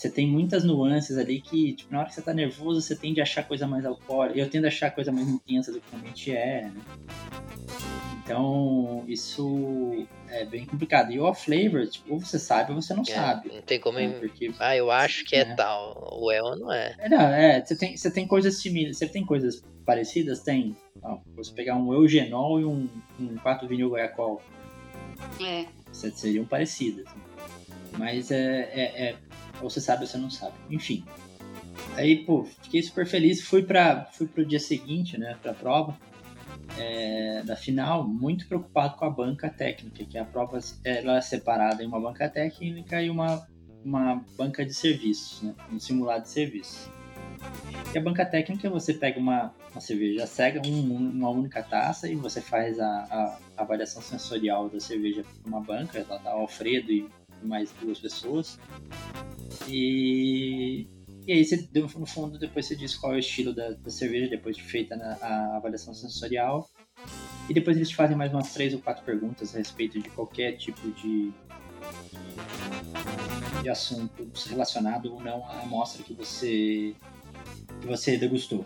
Você 0.04 0.10
tem 0.10 0.28
muitas 0.28 0.66
nuances 0.66 1.18
ali 1.18 1.39
que, 1.39 1.72
tipo, 1.72 1.93
na 1.93 1.99
hora 1.99 2.10
que 2.10 2.16
você 2.16 2.22
tá 2.22 2.34
nervoso, 2.34 2.82
você 2.82 2.93
tende 2.93 3.22
a 3.22 3.24
achar 3.24 3.47
coisa 3.47 3.66
mais 3.66 3.86
alcoólica. 3.86 4.38
Eu 4.38 4.49
tendo 4.49 4.66
a 4.66 4.68
achar 4.68 4.91
coisa 4.91 5.14
mais 5.14 5.30
intensa 5.30 5.72
do 5.72 5.80
que 5.80 5.89
realmente 5.89 6.36
é, 6.36 6.64
né? 6.64 6.82
Então, 8.22 9.06
isso 9.08 10.06
é 10.28 10.43
bem 10.43 10.66
complicado. 10.66 11.14
E 11.14 11.20
o 11.22 11.24
off-flavor, 11.24 11.88
tipo, 11.88 12.16
ou 12.16 12.20
você 12.20 12.38
sabe 12.38 12.74
ou 12.74 12.82
você 12.82 12.93
não 12.93 13.04
é, 13.04 13.06
sabe. 13.06 13.49
Não 13.54 13.62
tem 13.62 13.80
como... 13.80 13.97
Né? 13.97 14.10
Porque, 14.20 14.51
ah, 14.60 14.76
eu 14.76 14.91
acho 14.91 15.24
que 15.24 15.38
é, 15.38 15.39
é 15.39 15.56
tal. 15.56 15.97
Ou 16.12 16.30
é 16.30 16.43
ou 16.43 16.58
não 16.58 16.70
é. 16.70 16.93
é 16.99 17.08
não, 17.08 17.22
é. 17.22 17.64
Você 17.64 17.78
tem, 17.78 17.95
você 17.95 18.12
tem 18.12 18.28
coisas 18.28 18.58
similares. 18.58 18.97
Você 18.97 19.08
tem 19.08 19.26
coisas 19.26 19.64
parecidas? 19.86 20.41
Tem. 20.41 20.76
Ó, 21.01 21.20
você 21.34 21.54
pegar 21.54 21.78
um 21.78 21.93
eugenol 21.93 22.60
e 22.60 22.66
um, 22.66 22.89
um 23.18 23.38
4 23.38 23.66
vinil 23.70 23.89
goiacol 23.89 24.41
é. 25.41 25.66
Seriam 25.93 26.43
parecidas. 26.43 27.06
Mas 27.97 28.32
é, 28.32 28.70
é, 28.74 29.10
é, 29.10 29.16
Você 29.64 29.82
sabe 29.82 30.01
ou 30.01 30.07
você 30.07 30.18
não 30.18 30.30
sabe. 30.30 30.53
Enfim. 30.70 31.03
Aí, 31.95 32.24
pô, 32.26 32.43
fiquei 32.61 32.82
super 32.82 33.05
feliz. 33.05 33.41
Fui, 33.41 33.64
para 33.64 34.05
fui 34.14 34.28
pro 34.28 34.45
dia 34.45 34.59
seguinte, 34.59 35.18
né, 35.18 35.38
pra 35.41 35.53
prova 35.53 35.97
é, 36.78 37.43
da 37.43 37.55
final, 37.55 38.07
muito 38.07 38.47
preocupado 38.47 38.95
com 38.95 39.05
a 39.05 39.09
banca 39.09 39.49
técnica, 39.49 40.03
que 40.05 40.18
a 40.18 40.26
prova 40.26 40.59
ela 40.84 41.18
é 41.18 41.22
separada 41.22 41.84
em 41.84 41.88
uma 41.88 41.99
banca 41.99 42.30
técnica 42.30 43.01
e 43.01 43.09
uma, 43.09 43.47
uma 43.84 44.24
banca 44.38 44.66
de 44.66 44.74
serviços, 44.74 45.41
né, 45.41 45.53
um 45.72 45.80
simulado 45.80 46.24
de 46.24 46.30
serviços. 46.30 46.89
E 47.93 47.97
a 47.97 48.01
banca 48.01 48.26
técnica, 48.26 48.70
você 48.70 48.93
pega 48.93 49.20
uma, 49.20 49.53
uma 49.72 49.82
cerveja 49.82 50.26
cega, 50.26 50.61
um, 50.66 50.95
uma 50.95 51.30
única 51.30 51.61
taça, 51.61 52.09
e 52.09 52.16
você 52.16 52.41
faz 52.41 52.80
a, 52.80 52.88
a, 52.88 53.39
a 53.57 53.61
avaliação 53.61 54.01
sensorial 54.01 54.70
da 54.70 54.80
cerveja 54.80 55.24
para 55.24 55.49
uma 55.49 55.61
banca, 55.61 55.99
ela 55.99 56.18
dá 56.18 56.32
Alfredo 56.32 56.91
e 56.91 57.07
mais 57.46 57.72
duas 57.82 58.00
pessoas. 58.00 58.60
E, 59.68 60.88
e 61.26 61.32
aí, 61.32 61.46
você, 61.46 61.68
no 61.74 62.06
fundo, 62.06 62.38
depois 62.38 62.66
você 62.66 62.76
diz 62.76 62.96
qual 62.96 63.14
é 63.14 63.16
o 63.18 63.20
estilo 63.20 63.54
da, 63.54 63.72
da 63.72 63.89
cerveja, 63.89 64.30
depois 64.30 64.58
de 64.58 64.64
feita 64.64 64.96
na, 64.96 65.18
a 65.22 65.58
avaliação 65.58 65.94
sensorial. 65.94 66.70
E 67.50 67.54
depois 67.54 67.76
eles 67.76 67.91
fazem 67.91 68.16
mais 68.16 68.34
umas 68.34 68.54
três 68.54 68.74
ou 68.74 68.80
quatro 68.80 69.04
perguntas 69.04 69.54
a 69.54 69.58
respeito 69.58 70.00
de 70.00 70.10
qualquer 70.10 70.54
tipo 70.54 70.89
de, 70.91 71.32
de 73.62 73.70
assunto 73.70 74.28
relacionado 74.48 75.14
ou 75.14 75.22
não 75.22 75.46
à 75.46 75.62
amostra 75.62 76.04
que 76.04 76.14
você 76.14 76.96
que 77.82 77.88
você 77.88 78.18
degustou. 78.18 78.66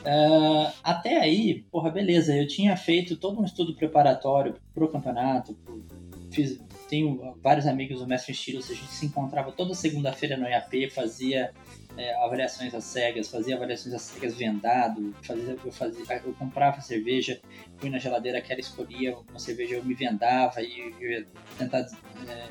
Uh, 0.00 0.72
até 0.82 1.18
aí, 1.18 1.62
porra, 1.70 1.90
beleza, 1.90 2.34
eu 2.34 2.46
tinha 2.46 2.74
feito 2.76 3.16
todo 3.16 3.40
um 3.40 3.44
estudo 3.44 3.74
preparatório 3.74 4.54
pro 4.74 4.88
campeonato, 4.88 5.54
pro, 5.54 5.84
fiz, 6.30 6.58
tenho 6.90 7.38
vários 7.40 7.68
amigos 7.68 8.00
do 8.00 8.06
Mestre 8.06 8.32
Estilo, 8.32 8.58
a 8.58 8.62
gente 8.62 8.90
se 8.90 9.06
encontrava 9.06 9.52
toda 9.52 9.74
segunda-feira 9.74 10.36
no 10.36 10.48
IAP, 10.48 10.90
fazia 10.90 11.52
é, 11.96 12.12
avaliações 12.16 12.74
às 12.74 12.82
cegas, 12.82 13.28
fazia 13.28 13.54
avaliações 13.54 13.94
às 13.94 14.02
cegas 14.02 14.34
vendado, 14.34 15.14
fazia, 15.22 15.56
eu, 15.64 15.72
fazia, 15.72 16.22
eu 16.24 16.34
comprava 16.34 16.80
cerveja, 16.80 17.40
fui 17.78 17.88
na 17.90 17.98
geladeira 17.98 18.40
que 18.40 18.50
ela 18.50 18.60
escolhia 18.60 19.16
uma 19.16 19.38
cerveja, 19.38 19.76
eu 19.76 19.84
me 19.84 19.94
vendava 19.94 20.60
e 20.60 20.92
ia 21.00 21.26
tentar, 21.56 21.86
é, 22.28 22.48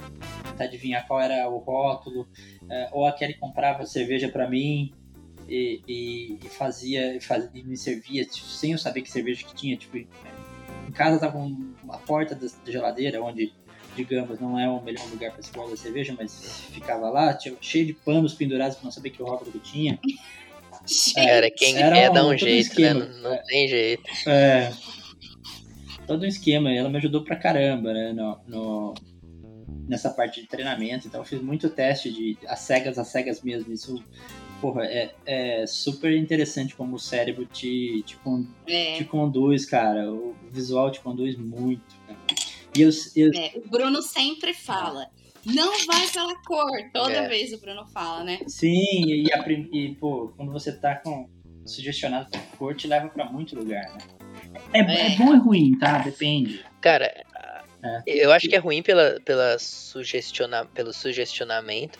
tentar 0.49 0.63
adivinhar 0.63 1.05
qual 1.05 1.19
era 1.19 1.49
o 1.49 1.57
rótulo, 1.57 2.25
é, 2.69 2.89
ou 2.93 3.05
a 3.05 3.11
Kelly 3.11 3.33
comprava 3.33 3.85
cerveja 3.85 4.29
para 4.29 4.49
mim, 4.49 4.93
e, 5.49 5.81
e, 5.85 6.39
e 6.45 6.49
fazia, 6.49 7.19
fazia 7.19 7.49
e 7.53 7.63
me 7.63 7.75
servia 7.75 8.23
tipo, 8.23 8.47
sem 8.47 8.71
eu 8.71 8.77
saber 8.77 9.01
que 9.01 9.09
cerveja 9.09 9.43
que 9.43 9.55
tinha. 9.55 9.75
Tipo, 9.75 9.97
em 9.97 10.91
casa 10.93 11.19
tava 11.19 11.39
uma 11.39 11.97
porta 11.99 12.35
da 12.35 12.47
geladeira 12.65 13.21
onde 13.21 13.51
digamos, 13.95 14.39
não 14.39 14.59
é 14.59 14.69
o 14.69 14.81
melhor 14.81 15.05
lugar 15.09 15.31
para 15.31 15.41
se 15.41 15.51
guardar 15.51 15.77
cerveja, 15.77 16.15
mas 16.17 16.65
ficava 16.71 17.09
lá, 17.09 17.33
tinha, 17.33 17.55
cheio 17.61 17.85
de 17.85 17.93
panos 17.93 18.33
pendurados 18.33 18.77
para 18.77 18.85
não 18.85 18.91
saber 18.91 19.09
que 19.09 19.21
rótulo 19.21 19.51
que 19.51 19.59
tinha. 19.59 19.99
Cara, 21.13 21.51
quem 21.51 21.77
era 21.77 21.95
quer 21.95 22.09
um, 22.09 22.13
dá 22.13 22.25
um 22.25 22.37
jeito, 22.37 22.81
né? 22.81 22.93
Não, 22.93 23.07
não 23.21 23.33
é, 23.33 23.43
tem 23.43 23.67
jeito. 23.67 24.09
É, 24.27 24.71
todo 26.07 26.23
um 26.23 26.27
esquema, 26.27 26.71
ela 26.73 26.89
me 26.89 26.97
ajudou 26.97 27.23
pra 27.23 27.35
caramba, 27.35 27.93
né, 27.93 28.13
no, 28.13 28.39
no, 28.47 28.93
nessa 29.87 30.09
parte 30.09 30.41
de 30.41 30.47
treinamento, 30.47 31.07
então 31.07 31.21
eu 31.21 31.25
fiz 31.25 31.41
muito 31.41 31.69
teste 31.69 32.11
de 32.11 32.37
as 32.47 32.59
cegas, 32.59 32.97
as 32.97 33.07
cegas 33.09 33.41
mesmo, 33.41 33.71
isso 33.71 34.03
porra, 34.59 34.85
é, 34.85 35.11
é 35.25 35.65
super 35.67 36.15
interessante 36.15 36.75
como 36.75 36.95
o 36.95 36.99
cérebro 36.99 37.45
te, 37.45 38.03
te, 38.05 38.17
é. 38.67 38.97
te 38.97 39.05
conduz, 39.05 39.65
cara. 39.65 40.11
O 40.11 40.35
visual 40.51 40.91
te 40.91 40.99
conduz 40.99 41.35
muito. 41.37 41.98
E 42.76 42.82
eu, 42.82 42.89
eu... 43.15 43.32
É, 43.34 43.53
o 43.55 43.70
Bruno 43.70 44.01
sempre 44.01 44.53
fala. 44.53 45.07
Não 45.45 45.86
vai 45.86 46.07
pela 46.07 46.36
cor. 46.43 46.72
Toda 46.93 47.13
é. 47.13 47.28
vez 47.28 47.53
o 47.53 47.59
Bruno 47.59 47.86
fala, 47.88 48.24
né? 48.24 48.39
Sim, 48.47 49.05
e, 49.05 49.34
a, 49.34 49.45
e 49.49 49.95
pô, 49.95 50.34
quando 50.36 50.51
você 50.51 50.72
tá 50.72 50.95
com 50.95 51.30
sugestionado 51.65 52.30
por 52.30 52.57
cor, 52.57 52.76
te 52.76 52.88
leva 52.88 53.07
pra 53.09 53.26
muito 53.26 53.55
lugar, 53.55 53.84
né? 53.93 53.99
É, 54.74 54.80
é. 54.80 55.13
é 55.13 55.17
bom 55.17 55.36
ou 55.36 55.39
ruim, 55.39 55.78
tá? 55.78 55.99
Depende. 55.99 56.63
Cara, 56.82 57.05
é. 57.84 58.01
eu 58.05 58.32
acho 58.32 58.47
que 58.49 58.55
é 58.55 58.59
ruim 58.59 58.82
pela, 58.82 59.20
pela 59.24 59.57
sugestiona, 59.59 60.65
pelo 60.65 60.91
sugestionamento, 60.91 61.99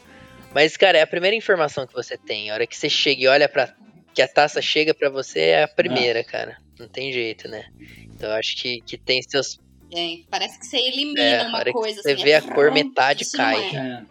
mas, 0.53 0.76
cara, 0.76 0.97
é 0.97 1.01
a 1.01 1.07
primeira 1.07 1.36
informação 1.36 1.86
que 1.86 1.93
você 1.93 2.17
tem. 2.17 2.49
A 2.49 2.53
hora 2.53 2.67
que 2.67 2.76
você 2.76 2.89
chega 2.89 3.22
e 3.22 3.28
olha 3.28 3.47
para 3.47 3.74
que 4.13 4.22
a 4.22 4.28
taça 4.28 4.61
chega 4.61 4.93
para 4.93 5.09
você 5.09 5.39
é 5.39 5.63
a 5.63 5.67
primeira, 5.67 6.22
ah. 6.22 6.24
cara. 6.24 6.57
Não 6.80 6.88
tem 6.88 7.11
jeito, 7.11 7.47
né? 7.47 7.65
Então 8.03 8.30
eu 8.30 8.36
acho 8.36 8.55
que, 8.57 8.82
que 8.82 8.97
tem 8.97 9.22
seus. 9.22 9.59
É, 9.91 10.19
parece 10.29 10.59
que 10.59 10.65
você 10.65 10.77
elimina 10.77 11.21
é, 11.21 11.47
uma 11.47 11.63
coisa. 11.65 12.01
você 12.01 12.11
assim, 12.11 12.23
vê 12.23 12.31
é, 12.31 12.37
a 12.37 12.41
cor, 12.41 12.71
metade 12.71 13.29
cai. 13.31 13.75
É. 13.75 14.03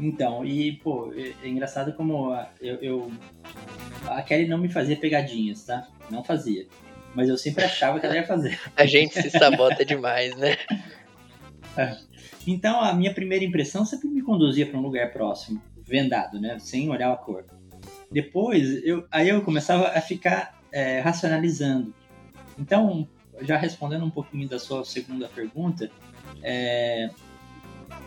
Então, 0.00 0.44
e, 0.44 0.72
pô, 0.72 1.12
é, 1.14 1.32
é 1.44 1.48
engraçado 1.48 1.92
como 1.94 2.34
eu, 2.60 2.76
eu, 2.76 3.12
A 4.06 4.20
Kelly 4.22 4.48
não 4.48 4.58
me 4.58 4.68
fazia 4.68 4.96
pegadinhas, 4.96 5.64
tá? 5.64 5.86
Não 6.10 6.24
fazia. 6.24 6.66
Mas 7.14 7.28
eu 7.28 7.38
sempre 7.38 7.64
achava 7.64 8.00
que 8.00 8.06
ela 8.06 8.16
ia 8.16 8.26
fazer. 8.26 8.58
a 8.76 8.84
gente 8.84 9.20
se 9.20 9.30
sabota 9.30 9.84
demais, 9.84 10.34
né? 10.36 10.56
É. 11.76 11.96
Então 12.46 12.80
a 12.80 12.92
minha 12.92 13.14
primeira 13.14 13.44
impressão 13.44 13.84
sempre 13.84 14.08
me 14.08 14.22
conduzia 14.22 14.66
para 14.66 14.78
um 14.78 14.82
lugar 14.82 15.12
próximo, 15.12 15.62
vendado, 15.86 16.40
né? 16.40 16.58
Sem 16.58 16.90
olhar 16.90 17.12
a 17.12 17.16
cor. 17.16 17.44
Depois, 18.10 18.84
eu, 18.84 19.06
aí 19.10 19.28
eu 19.28 19.40
começava 19.42 19.88
a 19.88 20.00
ficar 20.00 20.60
é, 20.72 21.00
racionalizando. 21.00 21.94
Então, 22.58 23.08
já 23.44 23.56
respondendo 23.56 24.04
um 24.04 24.10
pouquinho 24.10 24.48
da 24.48 24.58
sua 24.58 24.84
segunda 24.84 25.28
pergunta, 25.28 25.90
é, 26.42 27.10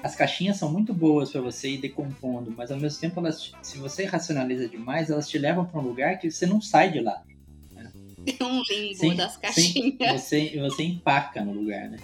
as 0.03 0.15
caixinhas 0.15 0.57
são 0.57 0.71
muito 0.71 0.93
boas 0.93 1.31
para 1.31 1.41
você 1.41 1.71
ir 1.71 1.77
decompondo, 1.77 2.53
mas 2.55 2.71
ao 2.71 2.79
mesmo 2.79 2.99
tempo, 2.99 3.19
elas, 3.19 3.53
se 3.61 3.77
você 3.77 4.05
racionaliza 4.05 4.67
demais, 4.67 5.09
elas 5.09 5.27
te 5.27 5.38
levam 5.38 5.65
para 5.65 5.79
um 5.79 5.83
lugar 5.83 6.19
que 6.19 6.29
você 6.29 6.45
não 6.45 6.61
sai 6.61 6.91
de 6.91 6.99
lá. 6.99 7.23
Né? 7.71 7.91
um 8.41 8.61
limbo 8.69 8.95
sem, 8.95 9.15
das 9.15 9.38
caixinhas. 9.38 10.21
Sem, 10.21 10.49
você, 10.51 10.59
você 10.59 10.83
empaca 10.83 11.43
no 11.43 11.53
lugar, 11.53 11.89
né? 11.89 11.97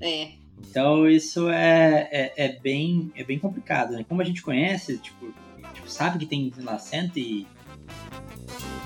É. 0.00 0.32
Então 0.68 1.08
isso 1.08 1.48
é, 1.48 2.08
é, 2.10 2.32
é, 2.36 2.48
bem, 2.60 3.10
é 3.16 3.24
bem 3.24 3.38
complicado, 3.38 3.92
né? 3.92 4.04
Como 4.08 4.20
a 4.20 4.24
gente 4.24 4.42
conhece, 4.42 4.98
tipo, 4.98 5.32
tipo 5.74 5.90
sabe 5.90 6.18
que 6.18 6.26
tem, 6.26 6.52
lá, 6.58 6.78
100 6.78 7.12
e... 7.16 7.46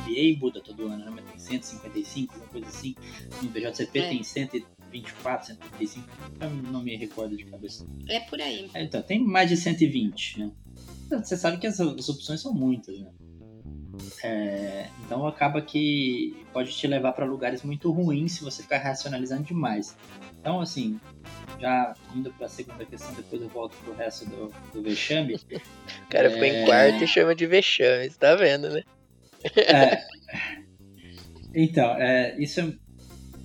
NBA 0.07 0.39
muda 0.39 0.61
todo 0.61 0.87
ano, 0.87 1.05
né? 1.05 1.13
Mas 1.15 1.25
tem 1.25 1.36
155, 1.47 2.35
alguma 2.35 2.51
coisa 2.53 2.69
assim. 2.69 2.95
No 3.43 3.49
BJCP 3.49 3.99
é. 3.99 4.09
tem 4.09 4.23
124, 4.23 5.47
135, 5.47 6.09
eu 6.41 6.51
não 6.71 6.83
me 6.83 6.97
recordo 6.97 7.37
de 7.37 7.45
cabeça. 7.45 7.87
É 8.09 8.21
por 8.21 8.41
aí. 8.41 8.71
É, 8.75 8.83
então, 8.83 9.03
tem 9.03 9.19
mais 9.19 9.49
de 9.49 9.57
120, 9.57 10.41
né? 10.41 10.51
Então, 11.07 11.23
você 11.23 11.37
sabe 11.37 11.59
que 11.59 11.67
as, 11.67 11.81
as 11.81 12.09
opções 12.09 12.41
são 12.41 12.53
muitas, 12.53 12.99
né? 12.99 13.11
É, 14.23 14.89
então 15.05 15.27
acaba 15.27 15.61
que 15.63 16.45
pode 16.53 16.73
te 16.73 16.87
levar 16.87 17.13
para 17.13 17.25
lugares 17.25 17.63
muito 17.63 17.91
ruins 17.91 18.33
se 18.33 18.45
você 18.45 18.63
ficar 18.63 18.79
racionalizando 18.79 19.45
demais. 19.45 19.97
Então, 20.41 20.61
assim, 20.61 21.01
já 21.59 21.95
indo 22.15 22.33
para 22.33 22.47
a 22.47 22.49
segunda 22.49 22.85
questão, 22.85 23.13
depois 23.15 23.43
eu 23.43 23.49
volto 23.49 23.77
pro 23.79 23.95
resto 23.95 24.27
do, 24.27 24.53
do 24.73 24.83
vexame. 24.83 25.35
o 25.35 26.09
cara 26.09 26.29
é... 26.29 26.31
ficou 26.31 26.45
em 26.45 26.65
quarto 26.65 27.05
e 27.05 27.07
chama 27.07 27.35
de 27.35 27.47
vexame, 27.47 28.11
você 28.11 28.19
tá 28.19 28.35
vendo, 28.35 28.71
né? 28.71 28.83
é... 29.57 30.07
Então, 31.59 31.95
é, 31.95 32.39
isso 32.39 32.61
é... 32.61 32.73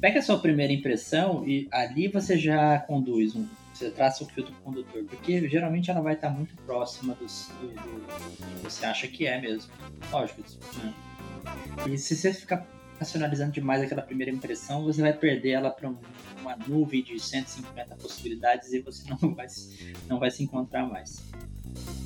pega 0.01 0.20
a 0.20 0.22
sua 0.22 0.38
primeira 0.38 0.74
impressão 0.74 1.47
e 1.47 1.70
ali 1.72 2.09
você 2.09 2.38
já 2.38 2.78
conduz 2.80 3.34
um, 3.38 3.47
você 3.74 3.89
traça 3.89 4.26
o 4.26 4.28
filtro 4.28 4.53
condutor, 4.66 5.05
porque 5.05 5.47
geralmente 5.47 5.89
ela 5.89 6.01
vai 6.01 6.16
estar 6.16 6.30
muito 6.30 6.53
próxima 6.66 7.16
do, 7.16 7.26
do, 7.26 7.74
do 7.74 8.38
que 8.38 8.64
você 8.64 8.86
acha 8.86 9.07
que 9.07 9.26
é 9.26 9.39
mesmo. 9.39 9.72
Lógico. 10.12 10.43
Né? 10.84 10.93
E 11.89 11.97
se 11.97 12.14
você 12.18 12.34
ficar 12.34 12.68
racionalizando 12.99 13.53
demais 13.53 13.82
aquela 13.82 14.01
primeira 14.01 14.30
impressão, 14.30 14.84
você 14.84 15.01
vai 15.01 15.14
perder 15.14 15.51
ela 15.51 15.72
para 15.72 15.89
um, 15.89 15.97
uma 16.41 16.57
nuvem 16.68 17.01
de 17.01 17.18
150 17.18 17.95
possibilidades 17.95 18.74
e 18.74 18.82
você 18.82 19.03
não 19.22 19.34
vai, 19.34 19.47
não 20.09 20.20
vai 20.20 20.30
se 20.30 20.43
encontrar 20.43 20.86
mais. 20.86 21.24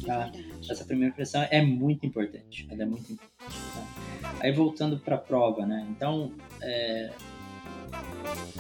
Tá? 0.06 0.32
Essa 0.70 0.86
primeira 0.86 1.12
impressão 1.12 1.46
é 1.50 1.62
muito 1.62 2.06
importante. 2.06 2.68
Ela 2.70 2.84
é 2.84 2.86
muito 2.86 3.12
importante. 3.12 3.60
Tá? 3.74 4.36
Aí 4.40 4.52
voltando 4.52 5.00
para 5.00 5.16
a 5.16 5.20
prova, 5.20 5.66
né? 5.66 5.86
Então, 5.90 6.32
é, 6.62 7.12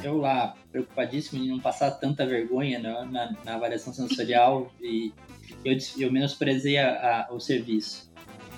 eu 0.03 0.17
lá, 0.17 0.55
preocupadíssimo 0.71 1.43
em 1.43 1.47
não 1.47 1.59
passar 1.59 1.91
tanta 1.91 2.25
vergonha 2.25 2.79
na, 2.79 3.05
na, 3.05 3.35
na 3.43 3.55
avaliação 3.55 3.93
sensorial 3.93 4.71
e 4.81 5.13
eu, 5.63 5.77
eu 5.97 6.11
menosprezei 6.11 6.77
a, 6.77 7.27
a, 7.27 7.33
o 7.33 7.39
serviço. 7.39 8.11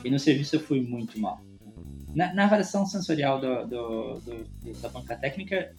E 0.04 0.10
no 0.10 0.20
serviço 0.20 0.56
eu 0.56 0.60
fui 0.60 0.82
muito 0.82 1.20
mal. 1.20 1.42
Na, 2.14 2.34
na 2.34 2.46
avaliação 2.46 2.86
sensorial 2.86 3.40
do, 3.40 3.68
do, 3.68 4.14
do, 4.22 4.82
da 4.82 4.90
banca 4.90 5.16
técnica, 5.16 5.74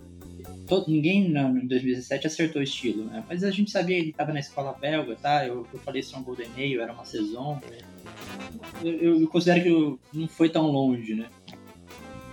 todo, 0.66 0.90
ninguém 0.90 1.28
no, 1.28 1.58
em 1.58 1.66
2017 1.66 2.26
acertou 2.26 2.60
o 2.60 2.64
estilo, 2.64 3.04
né? 3.04 3.24
Mas 3.28 3.42
a 3.44 3.50
gente 3.50 3.70
sabia 3.70 3.96
que 3.96 4.02
ele 4.02 4.10
estava 4.10 4.32
na 4.32 4.40
escola 4.40 4.72
belga, 4.72 5.16
tá? 5.16 5.46
Eu, 5.46 5.66
eu 5.72 5.78
falei 5.80 6.00
Strong 6.00 6.24
Golden 6.24 6.50
Ale, 6.54 6.78
era 6.78 6.92
uma 6.92 7.04
saison. 7.04 7.60
Eu, 8.82 9.20
eu, 9.20 9.28
considero 9.28 9.62
que 9.62 10.18
não 10.18 10.28
foi 10.28 10.48
tão 10.48 10.66
longe, 10.66 11.14
né? 11.14 11.26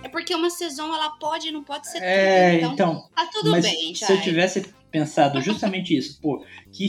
É 0.02 0.08
porque 0.08 0.34
uma 0.34 0.50
saison 0.50 0.94
ela 0.94 1.10
pode 1.10 1.48
e 1.48 1.50
não 1.50 1.64
pode 1.64 1.88
ser 1.88 1.98
é, 2.02 2.58
tudo. 2.58 2.74
Então, 2.74 2.92
então 2.92 3.08
tá 3.14 3.30
tudo 3.32 3.50
mas 3.50 3.64
bem, 3.64 3.94
já. 3.94 4.06
Se 4.06 4.12
eu 4.12 4.20
tivesse 4.20 4.66
pensado 4.90 5.40
justamente 5.40 5.96
isso, 5.96 6.20
pô, 6.20 6.44
que 6.72 6.86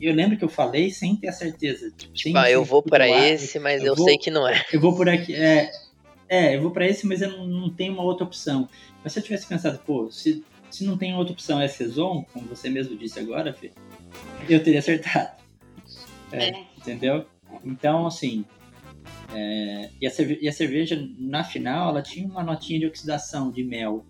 eu 0.00 0.14
lembro 0.14 0.38
que 0.38 0.44
eu 0.44 0.48
falei 0.48 0.90
sem 0.90 1.14
ter 1.14 1.28
a 1.28 1.32
certeza. 1.32 1.92
Tipo, 1.96 2.12
tipo 2.14 2.38
ah, 2.38 2.50
eu 2.50 2.64
vou 2.64 2.82
para 2.82 3.06
esse, 3.08 3.58
mas 3.58 3.82
eu, 3.82 3.88
eu 3.88 3.94
vou, 3.94 4.06
sei 4.06 4.16
que 4.16 4.30
não 4.30 4.48
é. 4.48 4.64
Eu 4.72 4.80
vou 4.80 4.96
por 4.96 5.08
aqui. 5.08 5.34
É, 5.34 5.70
é 6.30 6.54
eu 6.54 6.62
vou 6.62 6.70
para 6.70 6.86
esse, 6.86 7.04
mas 7.06 7.20
eu 7.20 7.28
não, 7.28 7.46
não 7.46 7.70
tenho 7.70 7.92
uma 7.92 8.04
outra 8.04 8.24
opção. 8.24 8.68
Mas 9.02 9.12
se 9.12 9.18
eu 9.18 9.22
tivesse 9.22 9.48
pensado, 9.48 9.80
pô, 9.84 10.08
se, 10.10 10.44
se 10.70 10.84
não 10.84 10.96
tem 10.96 11.12
outra 11.14 11.32
opção 11.32 11.60
é 11.60 11.66
Saison, 11.66 12.24
como 12.32 12.46
você 12.46 12.70
mesmo 12.70 12.96
disse 12.96 13.18
agora, 13.18 13.52
Fê, 13.52 13.72
eu 14.48 14.62
teria 14.62 14.78
acertado. 14.78 15.42
É, 16.30 16.50
é. 16.50 16.64
Entendeu? 16.78 17.26
Então, 17.64 18.06
assim, 18.06 18.44
é, 19.34 19.90
e, 20.00 20.06
a 20.06 20.10
e, 20.40 20.48
a 20.48 20.52
cerveja, 20.52 21.08
na 21.18 21.42
final, 21.42 21.90
ela 21.90 22.02
tinha 22.02 22.26
uma 22.26 22.44
notinha 22.44 22.78
de 22.78 22.86
oxidação, 22.86 23.50
de 23.50 23.64
mel. 23.64 24.06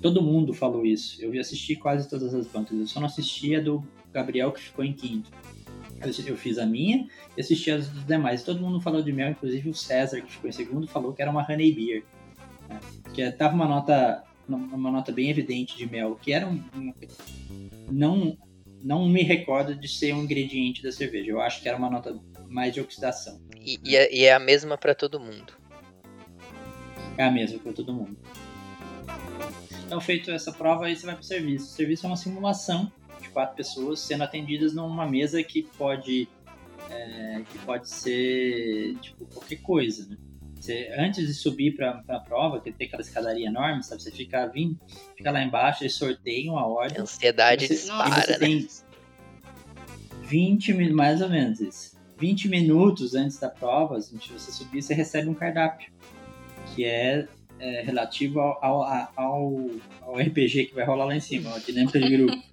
Todo 0.00 0.22
mundo 0.22 0.54
falou 0.54 0.86
isso. 0.86 1.22
Eu 1.22 1.30
vi 1.30 1.38
assistir 1.38 1.76
quase 1.76 2.08
todas 2.08 2.34
as 2.34 2.46
bancas. 2.46 2.78
Eu 2.78 2.86
só 2.86 2.98
não 2.98 3.06
assisti 3.06 3.54
a 3.54 3.60
do 3.60 3.84
Gabriel, 4.10 4.52
que 4.52 4.60
ficou 4.62 4.84
em 4.84 4.92
quinto. 4.92 5.30
Eu 6.26 6.36
fiz 6.36 6.58
a 6.58 6.66
minha 6.66 7.06
e 7.36 7.40
assisti 7.40 7.70
as 7.70 7.88
dos 7.88 8.06
demais. 8.06 8.42
Todo 8.42 8.60
mundo 8.60 8.80
falou 8.80 9.02
de 9.02 9.12
mel, 9.12 9.30
inclusive 9.30 9.68
o 9.70 9.74
César, 9.74 10.20
que 10.20 10.32
ficou 10.32 10.48
em 10.48 10.52
segundo, 10.52 10.86
falou 10.86 11.12
que 11.12 11.22
era 11.22 11.30
uma 11.30 11.46
Honey 11.48 11.72
Beer. 11.72 12.04
Né? 12.68 12.80
Que 13.14 13.30
tava 13.30 13.54
uma 13.54 13.66
nota, 13.66 14.24
uma 14.48 14.90
nota 14.90 15.12
bem 15.12 15.30
evidente 15.30 15.76
de 15.76 15.86
mel, 15.86 16.18
que 16.20 16.32
era 16.32 16.46
um, 16.46 16.62
um 16.74 16.92
não, 17.90 18.36
não 18.82 19.08
me 19.08 19.22
recordo 19.22 19.74
de 19.74 19.88
ser 19.88 20.14
um 20.14 20.22
ingrediente 20.22 20.82
da 20.82 20.90
cerveja. 20.90 21.30
Eu 21.30 21.40
acho 21.40 21.62
que 21.62 21.68
era 21.68 21.78
uma 21.78 21.90
nota 21.90 22.18
mais 22.48 22.74
de 22.74 22.80
oxidação. 22.80 23.40
E, 23.60 23.78
e, 23.84 23.96
é, 23.96 24.14
e 24.14 24.24
é, 24.24 24.34
a 24.34 24.38
mesma 24.38 24.76
para 24.76 24.94
todo 24.94 25.20
mundo. 25.20 25.52
é 27.16 27.24
a 27.24 27.30
mesma 27.30 27.58
para 27.58 27.72
todo 27.72 27.92
mundo. 27.92 28.16
Então, 29.86 30.00
feito 30.00 30.30
essa 30.30 30.50
prova, 30.52 30.86
aí 30.86 30.96
você 30.96 31.04
vai 31.04 31.14
para 31.14 31.22
o 31.22 31.24
serviço. 31.24 31.66
O 31.66 31.68
serviço 31.76 32.06
é 32.06 32.08
uma 32.08 32.16
simulação 32.16 32.90
de 33.22 33.30
quatro 33.30 33.56
pessoas 33.56 34.00
sendo 34.00 34.24
atendidas 34.24 34.74
numa 34.74 35.06
mesa 35.06 35.42
que 35.42 35.62
pode, 35.62 36.28
é, 36.90 37.42
que 37.50 37.58
pode 37.58 37.88
ser 37.88 38.96
tipo, 39.00 39.24
qualquer 39.26 39.62
coisa. 39.62 40.08
Né? 40.08 40.16
Você, 40.62 40.92
antes 40.96 41.26
de 41.26 41.34
subir 41.34 41.74
para 41.74 42.04
a 42.08 42.20
prova, 42.20 42.60
que 42.60 42.70
tem 42.70 42.86
aquela 42.86 43.02
escadaria 43.02 43.48
enorme, 43.48 43.82
sabe? 43.82 44.00
Você 44.00 44.12
fica, 44.12 44.46
vindo, 44.46 44.78
fica 45.16 45.30
lá 45.30 45.42
embaixo, 45.42 45.82
eles 45.82 45.94
sorteiam 45.94 46.56
a 46.56 46.66
ordem. 46.66 46.98
A 46.98 47.02
ansiedade 47.02 47.66
você, 47.66 47.74
dispara, 47.74 48.38
né? 48.38 48.38
Tem 48.38 48.68
20 50.22 50.72
mais 50.92 51.20
ou 51.20 51.28
menos 51.28 51.60
isso. 51.60 51.96
20 52.16 52.48
minutos 52.48 53.16
antes 53.16 53.38
da 53.40 53.48
prova, 53.48 53.96
antes 53.96 54.22
de 54.22 54.32
você 54.32 54.52
subir, 54.52 54.80
você 54.80 54.94
recebe 54.94 55.28
um 55.28 55.34
cardápio, 55.34 55.90
que 56.72 56.84
é, 56.84 57.26
é 57.58 57.82
relativo 57.82 58.38
ao, 58.38 58.64
ao, 58.64 59.12
ao, 59.16 59.70
ao, 60.02 60.14
RPG 60.16 60.66
que 60.66 60.74
vai 60.76 60.84
rolar 60.84 61.06
lá 61.06 61.16
em 61.16 61.20
cima, 61.20 61.52
a 61.52 61.58
dinâmica 61.58 61.98
de 61.98 62.16
grupo. 62.16 62.51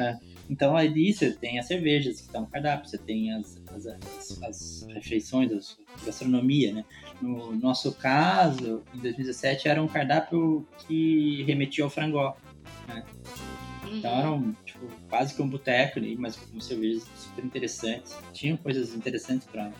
É. 0.00 0.18
Então 0.48 0.76
ali 0.76 1.12
você 1.12 1.30
tem 1.32 1.58
as 1.58 1.66
cervejas 1.66 2.16
que 2.16 2.26
estão 2.26 2.42
no 2.42 2.46
cardápio, 2.48 2.88
você 2.88 2.98
tem 2.98 3.32
as, 3.32 3.60
as, 3.68 3.86
as, 3.86 4.42
as 4.42 4.86
refeições, 4.92 5.76
a 6.02 6.06
gastronomia, 6.06 6.72
né? 6.72 6.84
No 7.20 7.54
nosso 7.54 7.92
caso, 7.92 8.82
em 8.94 8.98
2017, 8.98 9.68
era 9.68 9.82
um 9.82 9.86
cardápio 9.86 10.66
que 10.86 11.42
remetia 11.44 11.84
ao 11.84 11.90
frangó, 11.90 12.36
né? 12.88 13.04
Então 13.92 14.10
era 14.18 14.30
um, 14.30 14.52
tipo, 14.64 14.86
quase 15.08 15.34
que 15.34 15.42
um 15.42 15.48
boteco 15.48 15.98
ali, 15.98 16.16
mas 16.16 16.36
com 16.36 16.60
cervejas 16.60 17.06
super 17.16 17.44
interessantes. 17.44 18.16
Tinham 18.32 18.56
coisas 18.56 18.94
interessantes 18.94 19.46
para 19.48 19.72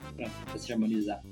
se 0.57 0.73
harmonizar. 0.73 1.23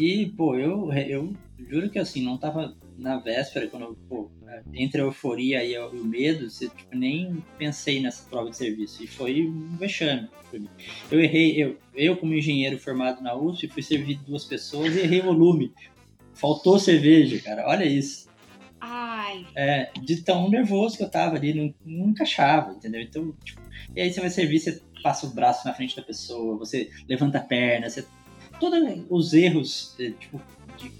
E, 0.00 0.26
pô, 0.36 0.56
eu, 0.56 0.92
eu 0.92 1.34
juro 1.68 1.90
que 1.90 1.98
assim, 1.98 2.22
não 2.22 2.38
tava 2.38 2.76
na 2.96 3.18
véspera, 3.18 3.68
quando, 3.68 3.96
pô, 4.08 4.30
entre 4.74 5.00
a 5.00 5.04
euforia 5.04 5.64
e 5.64 5.78
o 5.78 6.04
medo, 6.04 6.48
você, 6.48 6.68
tipo, 6.68 6.96
nem 6.96 7.42
pensei 7.56 8.00
nessa 8.00 8.28
prova 8.28 8.50
de 8.50 8.56
serviço. 8.56 9.02
E 9.02 9.06
foi 9.06 9.46
um 9.46 9.76
vexame 9.76 10.28
pra 10.50 10.58
mim. 10.58 10.68
Eu 11.10 11.20
errei, 11.20 11.62
eu, 11.62 11.78
eu 11.94 12.16
como 12.16 12.34
engenheiro 12.34 12.78
formado 12.78 13.22
na 13.22 13.34
USP, 13.34 13.68
fui 13.68 13.82
servir 13.82 14.18
duas 14.26 14.44
pessoas 14.44 14.94
e 14.96 15.00
errei 15.00 15.20
o 15.20 15.24
volume. 15.24 15.72
Faltou 16.34 16.78
cerveja, 16.78 17.40
cara, 17.40 17.66
olha 17.66 17.84
isso. 17.84 18.28
Ai. 18.80 19.46
É, 19.56 19.90
de 20.00 20.22
tão 20.22 20.48
nervoso 20.48 20.96
que 20.96 21.02
eu 21.02 21.10
tava 21.10 21.36
ali, 21.36 21.52
não, 21.52 21.74
não 21.84 22.10
encaixava, 22.10 22.72
entendeu? 22.72 23.00
Então, 23.00 23.34
tipo, 23.44 23.60
e 23.94 24.00
aí 24.00 24.12
você 24.12 24.20
vai 24.20 24.30
servir, 24.30 24.60
você 24.60 24.80
passa 25.02 25.26
o 25.26 25.30
braço 25.30 25.66
na 25.66 25.74
frente 25.74 25.96
da 25.96 26.02
pessoa, 26.02 26.56
você 26.56 26.90
levanta 27.08 27.38
a 27.38 27.42
perna, 27.42 27.88
você. 27.88 28.06
Todos 28.60 28.80
os 29.08 29.34
erros, 29.34 29.94
é, 30.00 30.10
tipo, 30.10 30.40
de, 30.76 30.92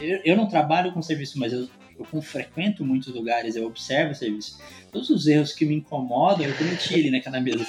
eu, 0.00 0.20
eu 0.24 0.36
não 0.36 0.48
trabalho 0.48 0.92
com 0.92 1.02
serviço, 1.02 1.38
mas 1.38 1.52
eu, 1.52 1.68
eu 1.98 2.22
frequento 2.22 2.84
muitos 2.84 3.12
lugares, 3.14 3.56
eu 3.56 3.66
observo 3.66 4.12
o 4.12 4.14
serviço. 4.14 4.58
Todos 4.92 5.10
os 5.10 5.26
erros 5.26 5.52
que 5.52 5.64
me 5.64 5.74
incomodam, 5.76 6.46
eu 6.46 6.54
cometi 6.56 6.94
ali 6.94 7.10
naquela 7.10 7.40
mesa. 7.40 7.66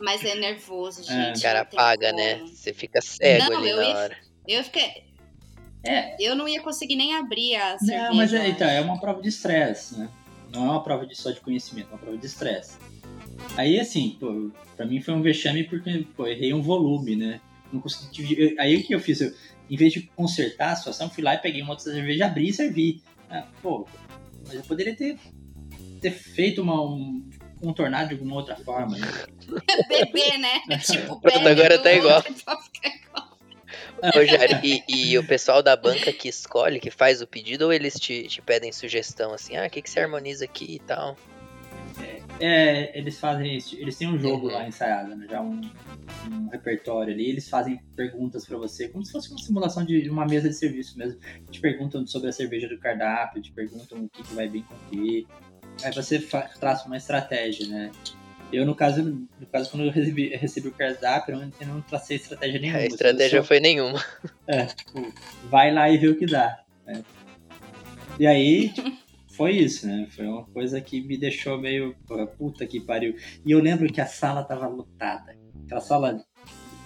Mas 0.00 0.24
é 0.24 0.34
nervoso, 0.34 1.00
É. 1.02 1.04
gente. 1.04 1.38
O 1.38 1.42
cara 1.42 1.60
apaga, 1.62 2.10
como. 2.10 2.18
né? 2.22 2.38
Você 2.46 2.72
fica 2.74 3.00
cego 3.00 3.50
Não, 3.50 3.58
ali 3.58 3.68
eu 3.70 3.76
na 3.76 3.82
ia- 3.84 3.96
hora. 3.96 4.16
Eu 4.46 4.64
fiquei. 4.64 5.04
É. 5.84 6.16
Eu 6.20 6.34
não 6.34 6.48
ia 6.48 6.60
conseguir 6.62 6.96
nem 6.96 7.14
abrir 7.14 7.54
a 7.56 7.78
cerveja. 7.78 8.08
Não, 8.08 8.14
mas 8.16 8.34
é, 8.34 8.48
então, 8.48 8.68
é 8.68 8.80
uma 8.80 8.98
prova 9.00 9.22
de 9.22 9.28
estresse, 9.28 9.98
né? 9.98 10.08
Não 10.52 10.66
é 10.66 10.70
uma 10.70 10.82
prova 10.82 11.06
de, 11.06 11.14
só 11.16 11.30
de 11.30 11.40
conhecimento, 11.40 11.88
é 11.88 11.92
uma 11.92 11.98
prova 11.98 12.16
de 12.18 12.26
estresse. 12.26 12.76
Aí, 13.56 13.78
assim, 13.78 14.16
pô, 14.18 14.50
pra 14.76 14.84
mim 14.86 15.00
foi 15.00 15.14
um 15.14 15.22
vexame 15.22 15.64
porque, 15.64 16.06
pô, 16.16 16.26
errei 16.26 16.52
um 16.52 16.62
volume, 16.62 17.14
né? 17.16 17.40
Não 17.72 17.80
consegui 17.80 18.10
dividir. 18.12 18.54
Aí 18.58 18.76
o 18.76 18.82
que 18.84 18.94
eu 18.94 19.00
fiz? 19.00 19.20
Eu, 19.20 19.32
em 19.68 19.76
vez 19.76 19.92
de 19.92 20.02
consertar 20.14 20.72
a 20.72 20.76
situação, 20.76 21.08
fui 21.10 21.22
lá 21.22 21.34
e 21.34 21.38
peguei 21.38 21.62
uma 21.62 21.70
outra 21.70 21.92
cerveja, 21.92 22.26
abri 22.26 22.48
e 22.48 22.52
servi. 22.52 23.02
Ah, 23.30 23.44
pô, 23.62 23.86
mas 24.46 24.54
eu 24.54 24.62
poderia 24.62 24.94
ter, 24.94 25.18
ter 26.00 26.10
feito 26.10 26.62
uma, 26.62 26.80
um 26.82 27.28
contornado 27.60 28.08
de 28.08 28.14
alguma 28.14 28.36
outra 28.36 28.56
forma, 28.56 28.96
né? 28.96 29.06
Bebê, 29.88 30.38
né? 30.38 30.60
tipo, 30.80 31.20
Pronto, 31.20 31.48
agora 31.48 31.78
tá 31.78 31.92
igual. 31.92 32.22
igual. 32.26 33.38
Ô, 34.14 34.24
Jair, 34.24 34.60
e, 34.62 34.84
e 34.88 35.18
o 35.18 35.26
pessoal 35.26 35.62
da 35.62 35.74
banca 35.74 36.12
que 36.12 36.28
escolhe, 36.28 36.78
que 36.78 36.90
faz 36.90 37.22
o 37.22 37.26
pedido, 37.26 37.62
ou 37.62 37.72
eles 37.72 37.94
te, 37.94 38.28
te 38.28 38.42
pedem 38.42 38.70
sugestão 38.70 39.32
assim, 39.32 39.56
ah, 39.56 39.66
o 39.66 39.70
que, 39.70 39.80
que 39.80 39.90
você 39.90 40.00
harmoniza 40.00 40.44
aqui 40.44 40.74
e 40.74 40.78
tal? 40.80 41.16
É, 42.40 42.98
eles 42.98 43.18
fazem 43.18 43.56
isso. 43.56 43.74
Eles 43.78 43.96
têm 43.96 44.08
um 44.08 44.18
jogo 44.18 44.46
Uhum. 44.48 44.52
lá 44.52 44.68
ensaiado, 44.68 45.16
né? 45.16 45.26
Já 45.30 45.40
um, 45.40 45.60
um 46.30 46.48
repertório 46.48 47.12
ali. 47.14 47.28
Eles 47.30 47.48
fazem 47.48 47.80
perguntas 47.94 48.44
pra 48.46 48.58
você, 48.58 48.88
como 48.88 49.04
se 49.04 49.12
fosse 49.12 49.30
uma 49.30 49.38
simulação 49.38 49.84
de 49.84 50.08
uma 50.10 50.26
mesa 50.26 50.48
de 50.48 50.54
serviço 50.54 50.98
mesmo. 50.98 51.18
Te 51.50 51.60
perguntam 51.60 52.06
sobre 52.06 52.28
a 52.28 52.32
cerveja 52.32 52.68
do 52.68 52.78
cardápio, 52.78 53.40
te 53.40 53.52
perguntam 53.52 54.04
o 54.04 54.08
que, 54.08 54.22
que 54.22 54.34
vai 54.34 54.48
bem 54.48 54.62
com 54.62 54.74
o 54.74 54.78
que. 54.90 55.26
Aí 55.82 55.92
você 55.94 56.18
traça 56.60 56.86
uma 56.86 56.96
estratégia, 56.96 57.66
né? 57.68 57.90
Eu, 58.52 58.64
no 58.64 58.74
caso, 58.76 59.02
no 59.02 59.46
caso 59.50 59.70
quando 59.70 59.84
eu 59.86 59.90
recebi, 59.90 60.28
recebi 60.36 60.68
o 60.68 60.72
cardápio, 60.72 61.34
eu 61.34 61.40
não, 61.40 61.52
eu 61.60 61.66
não 61.66 61.80
tracei 61.80 62.16
estratégia 62.16 62.60
nenhuma. 62.60 62.78
A 62.80 62.86
estratégia 62.86 63.40
só- 63.40 63.46
foi 63.48 63.58
nenhuma. 63.60 64.02
é, 64.46 64.66
tipo, 64.66 65.12
vai 65.50 65.72
lá 65.72 65.90
e 65.90 65.96
vê 65.98 66.08
o 66.08 66.16
que 66.16 66.26
dá. 66.26 66.62
né? 66.86 67.02
E 68.20 68.26
aí, 68.26 68.68
tipo, 68.70 68.92
foi 69.36 69.52
isso, 69.52 69.86
né? 69.86 70.06
Foi 70.10 70.26
uma 70.26 70.44
coisa 70.44 70.80
que 70.80 71.00
me 71.00 71.16
deixou 71.16 71.58
meio 71.58 71.94
puta 72.38 72.66
que 72.66 72.80
pariu. 72.80 73.14
E 73.44 73.50
eu 73.52 73.58
lembro 73.60 73.92
que 73.92 74.00
a 74.00 74.06
sala 74.06 74.42
tava 74.44 74.66
lotada. 74.66 75.36
Aquela 75.64 75.80
sala 75.80 76.24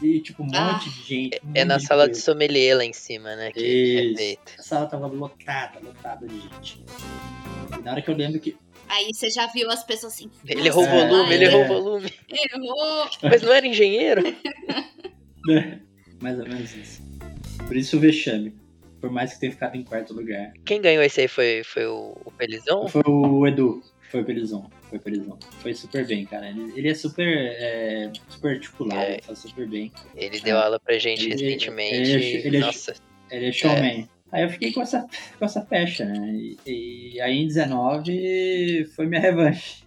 e 0.03 0.19
tipo 0.21 0.43
um 0.43 0.47
monte 0.47 0.57
Ah. 0.57 0.79
de 0.79 0.91
gente. 1.07 1.41
um 1.45 1.51
É 1.55 1.59
monte 1.61 1.65
na 1.69 1.77
de 1.77 1.87
sala 1.87 2.05
de 2.05 2.11
coisa. 2.13 2.23
sommelier 2.23 2.77
lá 2.77 2.85
em 2.85 2.93
cima, 2.93 3.37
né? 3.37 3.53
Que 3.53 3.61
é 3.61 4.03
Isso. 4.05 4.17
feito. 4.17 4.53
A 4.59 4.63
sala 4.63 4.87
tava 4.87 5.07
lotada, 5.07 5.79
lotada 5.81 6.27
de 6.27 6.41
gente. 6.41 6.83
E 7.79 7.83
na 7.83 7.93
hora 7.93 8.03
que 8.03 8.11
eu 8.11 8.15
lembro 8.17 8.41
que. 8.41 8.57
Aí 8.89 9.11
você 9.15 9.31
já 9.31 9.47
viu 9.47 9.71
as 9.71 9.85
pessoas 9.85 10.15
assim. 10.15 10.29
Ele 10.49 10.67
errou 10.67 10.85
o 10.85 10.87
É, 10.89 11.07
volume, 11.07 11.35
ele 11.35 11.45
é. 11.45 11.49
errou 11.49 11.65
o 11.65 11.69
volume. 11.69 12.13
Errou! 12.29 13.09
Mas 13.23 13.43
não 13.43 13.53
era 13.53 13.67
engenheiro? 13.67 14.23
né, 15.47 15.81
Mais 16.21 16.39
ou 16.39 16.47
menos 16.49 16.75
isso. 16.75 17.03
Por 17.67 17.77
isso 17.77 17.97
o 17.97 18.01
vexame. 18.01 18.55
Por 19.01 19.11
mais 19.11 19.33
que 19.33 19.41
tenha 19.41 19.53
ficado 19.53 19.77
em 19.77 19.83
quarto 19.83 20.13
lugar. 20.13 20.53
Quem 20.65 20.81
ganhou 20.81 21.03
esse 21.03 21.21
aí 21.23 21.29
foi, 21.29 21.63
foi 21.65 21.87
o, 21.87 22.17
o 22.25 22.31
Pelizão? 22.33 22.87
Foi 22.89 23.03
o 23.07 23.47
Edu. 23.47 23.83
Foi 24.11 24.23
o 24.23 24.25
Pelizon. 24.25 24.69
Foi 24.89 24.99
o 24.99 25.01
Pelizon. 25.01 25.39
Foi 25.61 25.73
super 25.73 26.05
bem, 26.07 26.27
cara. 26.27 26.49
Ele, 26.49 26.73
ele 26.77 26.89
é 26.91 26.95
super, 26.95 27.27
é, 27.29 28.11
super 28.29 28.55
articulado, 28.57 29.01
É. 29.01 29.35
super 29.35 29.69
bem. 29.69 29.93
Ele 30.17 30.41
deu 30.41 30.59
aula 30.59 30.81
pra 30.81 30.99
gente 30.99 31.23
Ele- 31.31 31.31
recentemente. 31.45 31.95
ele- 32.11 32.47
ele- 32.49 32.59
Nossa, 32.59 32.95
Ele 33.31 33.47
é 33.47 33.53
showman. 33.53 34.09
Aí 34.33 34.43
eu 34.45 34.51
fiquei 34.51 34.73
com 34.73 34.83
essa, 34.83 35.07
com 35.39 35.45
essa 35.45 35.61
pecha, 35.61 36.05
né? 36.05 36.33
E, 36.67 37.13
e 37.15 37.21
aí 37.21 37.37
em 37.39 37.47
19 37.47 38.85
foi 38.97 39.07
minha 39.07 39.21
revanche. 39.21 39.85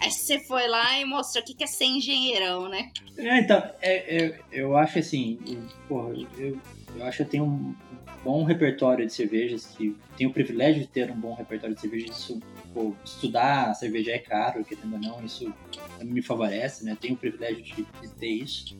Aí 0.00 0.10
você 0.10 0.38
foi 0.40 0.66
lá 0.68 0.98
e 0.98 1.04
mostrou 1.04 1.42
o 1.42 1.46
que 1.46 1.62
é 1.62 1.66
ser 1.66 1.84
engenheirão, 1.84 2.68
né? 2.68 2.90
É, 3.18 3.38
então, 3.38 3.62
é, 3.82 4.16
é, 4.24 4.38
eu 4.52 4.76
acho 4.76 4.98
assim, 4.98 5.38
eu, 5.46 5.58
porra, 5.88 6.12
eu, 6.38 6.58
eu 6.96 7.04
acho 7.04 7.18
que 7.18 7.22
eu 7.22 7.28
tenho 7.28 7.44
um 7.44 7.74
bom 8.24 8.44
repertório 8.44 9.06
de 9.06 9.12
cervejas, 9.12 9.66
que 9.66 9.96
tenho 10.16 10.30
o 10.30 10.32
privilégio 10.32 10.82
de 10.82 10.88
ter 10.88 11.10
um 11.10 11.18
bom 11.18 11.34
repertório 11.34 11.74
de 11.74 11.80
cervejas. 11.80 12.18
Isso, 12.18 12.40
pô, 12.72 12.94
estudar 13.04 13.74
cerveja 13.74 14.12
é 14.12 14.18
caro, 14.18 14.64
querendo 14.64 14.92
ou 14.92 15.00
não, 15.00 15.24
isso 15.24 15.52
me 16.02 16.22
favorece, 16.22 16.84
né? 16.84 16.96
Tenho 17.00 17.14
o 17.14 17.16
privilégio 17.16 17.62
de, 17.62 17.74
de 17.74 18.08
ter 18.18 18.28
isso. 18.28 18.78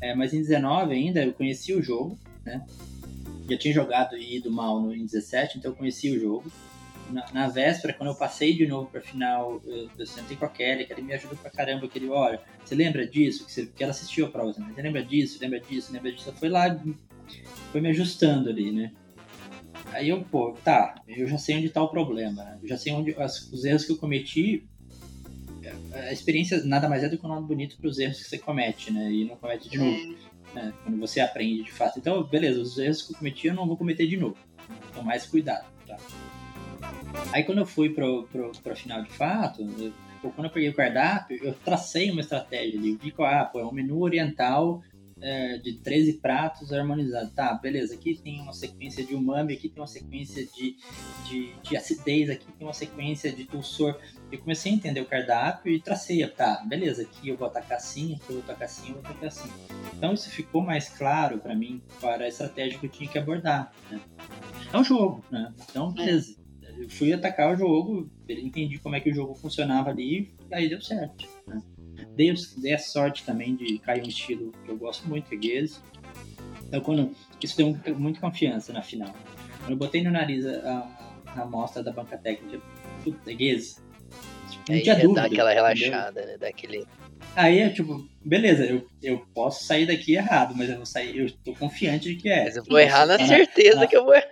É, 0.00 0.14
mas 0.14 0.34
em 0.34 0.40
19 0.40 0.92
ainda 0.92 1.24
eu 1.24 1.32
conheci 1.32 1.72
o 1.74 1.82
jogo, 1.82 2.18
né? 2.44 2.64
Já 3.48 3.58
tinha 3.58 3.74
jogado 3.74 4.16
e 4.16 4.36
ido 4.36 4.50
mal 4.50 4.80
no, 4.80 4.94
em 4.94 5.04
17, 5.04 5.58
então 5.58 5.70
eu 5.70 5.76
conheci 5.76 6.10
o 6.10 6.20
jogo. 6.20 6.50
Na, 7.10 7.26
na 7.32 7.48
véspera, 7.48 7.92
quando 7.92 8.10
eu 8.10 8.14
passei 8.14 8.54
de 8.54 8.66
novo 8.66 8.88
pra 8.90 9.00
final, 9.00 9.60
eu, 9.66 9.90
eu 9.98 10.06
sentei 10.06 10.36
com 10.36 10.46
a 10.46 10.48
Kelly, 10.48 10.86
que 10.86 10.92
ele 10.92 11.02
me 11.02 11.12
ajudou 11.12 11.36
pra 11.36 11.50
caramba. 11.50 11.86
Que 11.88 11.98
ele, 11.98 12.08
olha, 12.08 12.40
você 12.64 12.74
lembra 12.74 13.06
disso? 13.06 13.44
Que, 13.44 13.52
você, 13.52 13.66
que 13.66 13.82
ela 13.82 13.90
assistiu 13.90 14.26
a 14.26 14.30
prova. 14.30 14.52
Você 14.52 14.82
lembra 14.82 15.04
disso? 15.04 15.38
Lembra 15.40 15.60
disso? 15.60 15.92
Lembra 15.92 16.12
disso? 16.12 16.32
Foi 16.32 16.48
lá, 16.48 16.80
foi 17.70 17.80
me 17.80 17.88
ajustando 17.88 18.48
ali, 18.50 18.70
né? 18.72 18.92
Aí 19.92 20.08
eu, 20.08 20.22
pô, 20.24 20.52
tá, 20.64 20.94
eu 21.06 21.26
já 21.26 21.36
sei 21.38 21.56
onde 21.58 21.68
tá 21.68 21.82
o 21.82 21.88
problema, 21.88 22.42
né? 22.44 22.58
Eu 22.62 22.68
já 22.68 22.78
sei 22.78 22.92
onde 22.92 23.14
as- 23.20 23.50
os 23.52 23.64
erros 23.64 23.84
que 23.84 23.92
eu 23.92 23.96
cometi. 23.98 24.66
A 25.92 26.12
experiência 26.12 26.62
nada 26.64 26.88
mais 26.88 27.02
é 27.04 27.08
do 27.08 27.16
que 27.18 27.24
um 27.24 27.28
nome 27.28 27.46
bonito 27.46 27.76
para 27.76 27.88
os 27.88 27.98
erros 27.98 28.18
que 28.18 28.24
você 28.24 28.38
comete, 28.38 28.92
né? 28.92 29.12
E 29.12 29.24
não 29.24 29.36
comete 29.36 29.68
de 29.68 29.78
novo 29.78 29.96
É. 30.54 30.54
né, 30.54 30.72
quando 30.82 30.98
você 30.98 31.20
aprende 31.20 31.62
de 31.62 31.70
fato. 31.72 31.98
Então, 31.98 32.22
beleza, 32.24 32.60
os 32.60 32.78
erros 32.78 33.02
que 33.02 33.12
eu 33.12 33.18
cometi 33.18 33.46
eu 33.46 33.54
não 33.54 33.66
vou 33.66 33.76
cometer 33.76 34.06
de 34.06 34.16
novo. 34.16 34.36
Então, 34.90 35.02
mais 35.02 35.26
cuidado, 35.26 35.66
tá? 35.86 35.96
Aí, 37.32 37.44
quando 37.44 37.58
eu 37.58 37.66
fui 37.66 37.90
pro, 37.90 38.24
pro, 38.24 38.50
pra 38.62 38.74
final 38.74 39.02
de 39.02 39.10
fato, 39.10 39.62
eu- 39.78 39.92
quando 40.32 40.46
eu 40.46 40.50
peguei 40.50 40.68
o 40.68 40.74
cardápio, 40.74 41.38
eu 41.42 41.52
tracei 41.52 42.10
uma 42.10 42.20
estratégia 42.20 42.78
ali. 42.78 42.90
Eu 42.92 42.98
vi 42.98 43.10
que, 43.10 43.22
ah, 43.22 43.44
pô, 43.44 43.60
é 43.60 43.66
um 43.66 43.72
menu 43.72 44.00
oriental 44.00 44.82
é, 45.22 45.56
de 45.58 45.74
13 45.74 46.14
pratos 46.14 46.72
harmonizados. 46.72 47.32
Tá, 47.32 47.54
beleza, 47.54 47.94
aqui 47.94 48.20
tem 48.22 48.40
uma 48.40 48.52
sequência 48.52 49.04
de 49.04 49.14
umami, 49.14 49.54
aqui 49.54 49.68
tem 49.68 49.80
uma 49.80 49.86
sequência 49.86 50.44
de, 50.44 50.76
de, 51.28 51.54
de 51.62 51.76
acidez, 51.76 52.28
aqui 52.28 52.46
tem 52.52 52.66
uma 52.66 52.72
sequência 52.72 53.32
de 53.32 53.44
dulçor. 53.44 53.98
Eu 54.30 54.38
comecei 54.40 54.72
a 54.72 54.74
entender 54.74 55.00
o 55.00 55.06
cardápio 55.06 55.72
e 55.72 55.80
tracei, 55.80 56.26
tá, 56.26 56.62
beleza, 56.66 57.02
aqui 57.02 57.28
eu 57.28 57.36
vou 57.36 57.46
atacar 57.46 57.78
assim, 57.78 58.14
aqui 58.14 58.24
eu 58.30 58.34
vou 58.34 58.42
atacar 58.42 58.64
assim, 58.64 58.88
eu 58.88 58.94
vou 58.94 59.02
atacar 59.02 59.26
assim. 59.26 59.48
Então 59.96 60.12
isso 60.12 60.28
ficou 60.28 60.60
mais 60.60 60.88
claro 60.88 61.38
para 61.38 61.54
mim 61.54 61.80
para 62.00 62.24
a 62.24 62.28
estratégia 62.28 62.78
que 62.78 62.86
eu 62.86 62.90
tinha 62.90 63.08
que 63.08 63.18
abordar. 63.18 63.72
Né? 63.90 64.00
é 64.72 64.76
um 64.76 64.84
jogo, 64.84 65.24
né? 65.30 65.52
Então, 65.70 65.90
É. 65.90 66.04
beleza. 66.04 66.42
Eu 66.78 66.88
fui 66.88 67.12
atacar 67.12 67.52
o 67.52 67.56
jogo, 67.56 68.10
entendi 68.28 68.78
como 68.78 68.96
é 68.96 69.00
que 69.00 69.10
o 69.10 69.14
jogo 69.14 69.34
funcionava 69.34 69.90
ali, 69.90 70.34
e 70.50 70.54
aí 70.54 70.68
deu 70.70 70.80
certo. 70.80 71.28
Né? 71.46 71.62
Dei, 72.14 72.34
dei 72.58 72.74
a 72.74 72.78
sorte 72.78 73.24
também 73.24 73.54
de 73.56 73.78
cair 73.78 74.02
um 74.02 74.08
estilo 74.08 74.52
que 74.64 74.70
eu 74.70 74.76
gosto 74.76 75.08
muito, 75.08 75.28
que 75.28 75.36
é 75.36 75.42
Gears. 75.42 75.82
Então, 76.68 76.80
quando, 76.80 77.14
isso 77.42 77.56
deu 77.56 77.68
muito- 77.68 77.94
muita 77.94 78.20
confiança 78.20 78.72
na 78.72 78.82
final. 78.82 79.14
Quando 79.60 79.70
eu 79.72 79.76
botei 79.76 80.02
no 80.02 80.10
nariz 80.10 80.44
a, 80.46 80.88
a 81.26 81.42
amostra 81.42 81.82
da 81.82 81.92
banca 81.92 82.16
técnica, 82.16 82.60
puta, 83.04 83.30
é 83.32 83.36
Gears. 83.36 83.82
Tipo, 84.50 84.64
não 84.68 84.74
Aí 84.76 84.82
tinha 84.82 84.94
dúvida. 84.96 85.20
dá 85.20 85.26
aquela 85.26 85.52
entendeu? 85.72 85.90
relaxada, 85.90 86.26
né? 86.26 86.36
Daquele. 86.38 86.86
Aí 87.34 87.58
é 87.60 87.68
tipo, 87.70 88.06
beleza, 88.24 88.64
eu, 88.66 88.86
eu 89.02 89.18
posso 89.34 89.64
sair 89.64 89.86
daqui 89.86 90.14
errado, 90.14 90.54
mas 90.56 90.68
eu 90.68 90.76
vou 90.76 90.86
sair, 90.86 91.16
eu 91.18 91.30
tô 91.44 91.54
confiante 91.54 92.08
de 92.14 92.16
que 92.16 92.28
é. 92.28 92.44
Mas 92.44 92.56
eu 92.56 92.64
vou 92.64 92.78
errar 92.78 93.06
na 93.06 93.16
Tá 93.18 93.26
certeza 93.26 93.80
na- 93.80 93.86
que 93.86 93.96
eu 93.96 94.04
vou 94.04 94.14
errar. 94.14 94.31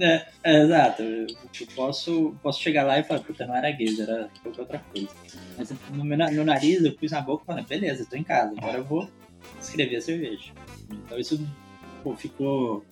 É, 0.00 0.26
é, 0.42 0.62
exato. 0.62 1.02
Eu, 1.02 1.26
posso, 1.74 2.36
posso 2.42 2.60
chegar 2.60 2.84
lá 2.84 2.98
e 2.98 3.04
falar, 3.04 3.20
puta, 3.20 3.46
não 3.46 3.54
era 3.54 3.70
gays, 3.70 3.98
era 3.98 4.28
qualquer 4.42 4.60
outra 4.60 4.78
coisa. 4.78 5.08
Mas 5.56 5.70
no, 5.90 6.04
meu 6.04 6.18
no 6.18 6.44
nariz, 6.44 6.82
eu 6.82 6.92
pus 6.92 7.12
na 7.12 7.20
boca 7.20 7.44
e 7.44 7.46
falei, 7.46 7.64
beleza, 7.64 8.06
tô 8.08 8.16
em 8.16 8.24
casa, 8.24 8.54
agora 8.56 8.78
eu 8.78 8.84
vou 8.84 9.08
escrever 9.60 9.96
a 9.96 10.00
cerveja. 10.00 10.52
Então 10.90 11.18
isso 11.18 11.38
pô, 12.02 12.14
ficou, 12.16 12.84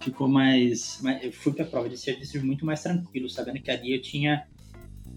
ficou 0.00 0.28
mais, 0.28 0.98
mais. 1.02 1.22
Eu 1.22 1.32
fui 1.32 1.52
pra 1.52 1.64
prova 1.64 1.88
de 1.88 1.98
serviço 1.98 2.44
muito 2.44 2.64
mais 2.64 2.82
tranquilo, 2.82 3.28
sabendo 3.28 3.60
que 3.60 3.70
ali 3.70 3.94
eu 3.94 4.02
tinha. 4.02 4.46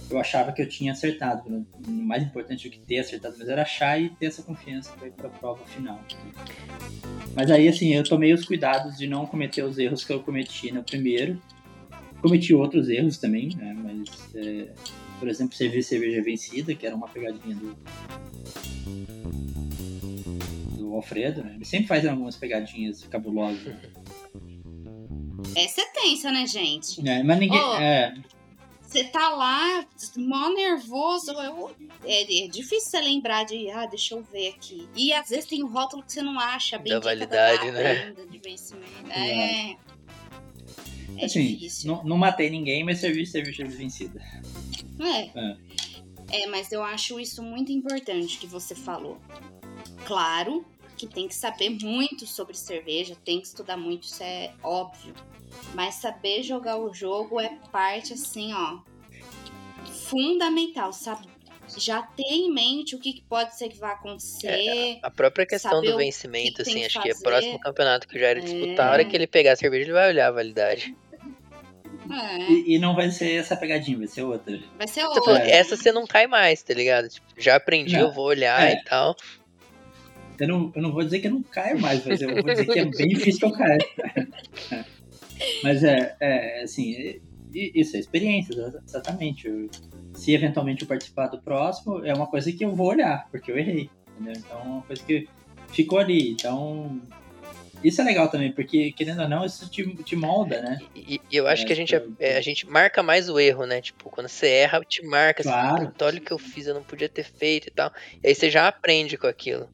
Eu 0.10 0.20
achava 0.20 0.52
que 0.52 0.62
eu 0.62 0.68
tinha 0.70 0.92
acertado. 0.92 1.50
né? 1.50 1.64
O 1.88 1.92
mais 1.92 2.24
importante 2.24 2.68
do 2.68 2.72
que 2.72 2.80
ter 2.80 3.00
acertado, 3.00 3.36
mas 3.40 3.48
era 3.48 3.62
achar 3.62 4.00
e 4.00 4.10
ter 4.10 4.28
essa 4.28 4.44
confiança 4.44 4.92
pra 4.94 5.08
ir 5.08 5.12
pra 5.12 5.30
prova 5.30 5.66
final. 5.66 6.00
Mas 7.36 7.50
aí, 7.50 7.68
assim, 7.68 7.94
eu 7.94 8.04
tomei 8.04 8.34
os 8.34 8.46
cuidados 8.46 8.98
de 8.98 9.08
não 9.08 9.26
cometer 9.26 9.64
os 9.64 9.78
erros 9.78 10.04
que 10.04 10.14
eu 10.14 10.22
cometi 10.22 10.72
no 10.72 10.84
primeiro. 10.84 11.42
Cometi 12.22 12.54
outros 12.54 12.90
erros 12.90 13.18
também, 13.18 13.50
né? 13.56 13.74
Mas, 13.74 14.36
é, 14.36 14.68
por 15.20 15.28
exemplo, 15.28 15.56
servir 15.56 15.84
cerveja 15.84 16.22
vencida, 16.22 16.74
que 16.76 16.86
era 16.86 16.96
uma 16.96 17.08
pegadinha 17.08 17.56
do. 17.56 17.76
do 20.78 20.94
Alfredo, 20.94 21.44
né? 21.44 21.54
Ele 21.56 21.66
sempre 21.66 21.88
faz 21.88 22.06
algumas 22.06 22.36
pegadinhas 22.36 23.04
cabulosas. 23.08 23.74
Essa 25.56 25.82
é 25.82 25.86
tensa, 25.86 26.32
né, 26.32 26.46
gente? 26.48 27.08
É, 27.08 27.24
mas 27.24 27.40
ninguém. 27.40 27.60
Oh. 27.60 27.76
É, 27.76 28.14
Você 28.94 29.04
tá 29.06 29.30
lá, 29.30 29.84
mó 30.18 30.50
nervoso. 30.50 31.32
eu- 31.32 31.76
é, 32.06 32.46
é 32.46 32.48
difícil 32.48 32.92
você 32.92 33.02
lembrar 33.02 33.44
de, 33.44 33.68
ah, 33.72 33.88
deixa 33.88 34.14
eu 34.14 34.22
ver 34.32 34.50
aqui. 34.50 34.88
E 34.96 35.12
às 35.12 35.30
vezes 35.30 35.46
tem 35.48 35.64
um 35.64 35.68
rótulo 35.68 36.04
que 36.04 36.14
você 36.14 36.22
não 36.22 36.40
acha 36.40 36.78
bem 36.78 36.94
Da 36.94 37.00
validade, 37.00 37.72
né? 37.72 38.04
ainda 38.08 38.26
de 38.28 38.38
vencimento. 38.38 39.10
É. 39.10 39.76
É 41.18 41.26
assim, 41.26 41.48
difícil. 41.56 41.92
não, 41.92 42.04
não 42.04 42.18
matei 42.18 42.52
ninguém, 42.52 42.84
mas 42.84 43.00
servi 43.00 43.26
cerveja 43.26 43.66
vencida. 43.66 44.22
É. 45.00 45.40
É. 45.40 45.58
É, 46.44 46.48
mas 46.48 46.72
eu 46.72 46.84
acho 46.84 47.20
isso 47.20 47.42
muito 47.42 47.72
importante 47.72 48.38
que 48.38 48.46
você 48.46 48.76
falou. 48.76 49.20
Claro 50.06 50.64
que 50.98 51.08
tem 51.08 51.28
que 51.28 51.36
saber 51.36 51.70
muito 51.70 52.26
sobre 52.26 52.56
cerveja, 52.56 53.16
tem 53.24 53.40
que 53.42 53.48
estudar 53.48 53.78
muito, 53.78 54.04
isso 54.04 54.24
é 54.24 54.52
óbvio. 54.64 55.14
Mas 55.74 55.96
saber 55.96 56.42
jogar 56.44 56.78
o 56.78 56.94
jogo 56.94 57.40
é 57.40 57.58
parte, 57.72 58.14
assim, 58.14 58.54
ó, 58.54 58.80
fundamental. 59.86 60.92
Sabe? 60.94 61.28
Já 61.78 62.02
ter 62.04 62.24
em 62.24 62.52
mente 62.54 62.96
o 62.96 63.00
que, 63.00 63.14
que 63.14 63.22
pode 63.22 63.56
ser 63.58 63.70
que 63.70 63.78
vai 63.78 63.94
acontecer. 63.94 65.00
A 65.02 65.10
própria 65.10 65.46
questão 65.46 65.82
do 65.82 65.88
o 65.90 65.92
que 65.92 65.98
vencimento, 65.98 66.58
que 66.58 66.64
tem 66.64 66.74
assim, 66.74 66.80
que 66.82 66.86
acho 66.86 67.02
que 67.02 67.10
é 67.10 67.14
fazer. 67.14 67.24
próximo 67.24 67.60
campeonato 67.60 68.08
que 68.08 68.16
eu 68.18 68.22
já 68.22 68.28
era 68.28 68.40
É. 68.40 68.44
disputar. 68.44 68.90
A 68.90 68.92
hora 68.92 69.06
que 69.06 69.16
ele 69.16 69.26
pegar 69.28 69.54
a 69.54 69.56
cerveja, 69.56 69.84
ele 69.86 69.94
vai 69.94 70.10
olhar 70.10 70.28
a 70.28 70.32
validade. 70.32 70.96
É, 72.12 72.38
E, 72.52 72.76
e 72.76 72.80
não 72.80 72.94
vai 72.96 73.10
ser 73.12 73.36
essa 73.36 73.56
pegadinha, 73.56 73.98
vai 73.98 74.08
ser 74.08 74.24
outra. 74.24 74.60
vai 74.78 74.88
ser 74.88 75.06
outra. 75.06 75.40
essa 75.50 75.78
você 75.78 75.92
não 75.92 76.06
cai 76.06 76.28
mais, 76.28 76.62
tá 76.62 76.74
ligado? 76.74 77.08
Tipo, 77.08 77.26
já 77.38 77.56
aprendi, 77.56 77.94
Não. 77.94 78.02
eu 78.02 78.12
vou 78.12 78.26
olhar 78.26 78.62
É. 78.62 78.74
e 78.74 78.84
tal. 78.84 79.16
Eu 80.40 80.48
não, 80.48 80.72
eu 80.76 80.82
não 80.82 80.92
vou 80.92 81.04
dizer 81.04 81.20
que 81.20 81.28
eu 81.28 81.32
não 81.32 81.44
caio 81.44 81.80
mais, 81.80 82.06
mas 82.06 82.22
eu 82.22 82.34
vou 82.34 82.44
dizer 82.44 82.66
que 82.66 82.80
é 82.80 82.86
bem 82.86 83.08
difícil 83.10 83.40
que 83.40 83.46
eu 83.46 83.52
caia. 83.52 83.78
mas 85.64 85.84
é, 85.84 86.16
é 86.20 86.64
assim, 86.64 86.94
é- 86.96 87.20
isso 87.54 87.96
é 87.96 88.00
experiência, 88.00 88.54
exa- 88.54 88.82
exatamente. 88.88 89.48
Eu- 89.48 89.70
se 90.16 90.34
eventualmente 90.34 90.82
eu 90.84 90.88
participar 90.88 91.28
do 91.28 91.42
próximo, 91.42 92.04
é 92.06 92.14
uma 92.14 92.28
coisa 92.28 92.52
que 92.52 92.64
eu 92.66 92.76
vou 92.76 92.88
olhar, 92.88 93.28
porque 93.32 93.52
eu 93.52 93.58
errei. 93.58 93.90
Entendeu? 94.20 94.34
Então 94.46 94.60
é 94.60 94.64
uma 94.64 94.82
coisa 94.84 95.04
que 95.04 95.28
ficou 95.70 96.00
ali. 96.00 96.32
Então. 96.32 97.00
Isso 97.84 98.00
é 98.00 98.04
legal 98.06 98.30
também, 98.30 98.50
porque, 98.54 98.94
querendo 98.94 99.24
ou 99.24 99.28
não, 99.28 99.44
isso 99.46 99.70
te, 99.70 99.84
te 100.04 100.16
molda, 100.16 100.62
né? 100.62 100.80
E, 100.96 101.20
e 101.30 101.36
eu 101.36 101.46
acho 101.46 101.64
É, 101.64 101.66
que 101.66 101.74
a 101.74 101.76
gente, 101.76 101.90
tipo, 101.94 102.16
é, 102.18 102.38
a 102.38 102.42
gente 102.42 102.66
marca 102.66 103.04
mais 103.04 103.28
o 103.28 103.38
erro, 103.38 103.66
né? 103.66 103.82
Tipo, 103.82 104.10
quando 104.10 104.30
você 104.30 104.48
erra, 104.48 104.80
te 104.88 105.06
marca. 105.06 105.42
assim, 105.42 105.50
Claro. 105.52 105.88
Puta, 105.88 106.06
olha 106.06 106.18
o 106.18 106.22
que 106.22 106.32
eu 106.32 106.40
fiz, 106.40 106.66
eu 106.68 106.74
não 106.76 106.84
podia 106.84 107.10
ter 107.10 107.26
feito 107.26 107.68
e 107.68 107.72
tal. 107.72 107.92
E 108.24 108.28
aí 108.30 108.34
você 108.36 108.50
já 108.50 108.70
aprende 108.70 109.18
com 109.18 109.28
aquilo. 109.28 109.68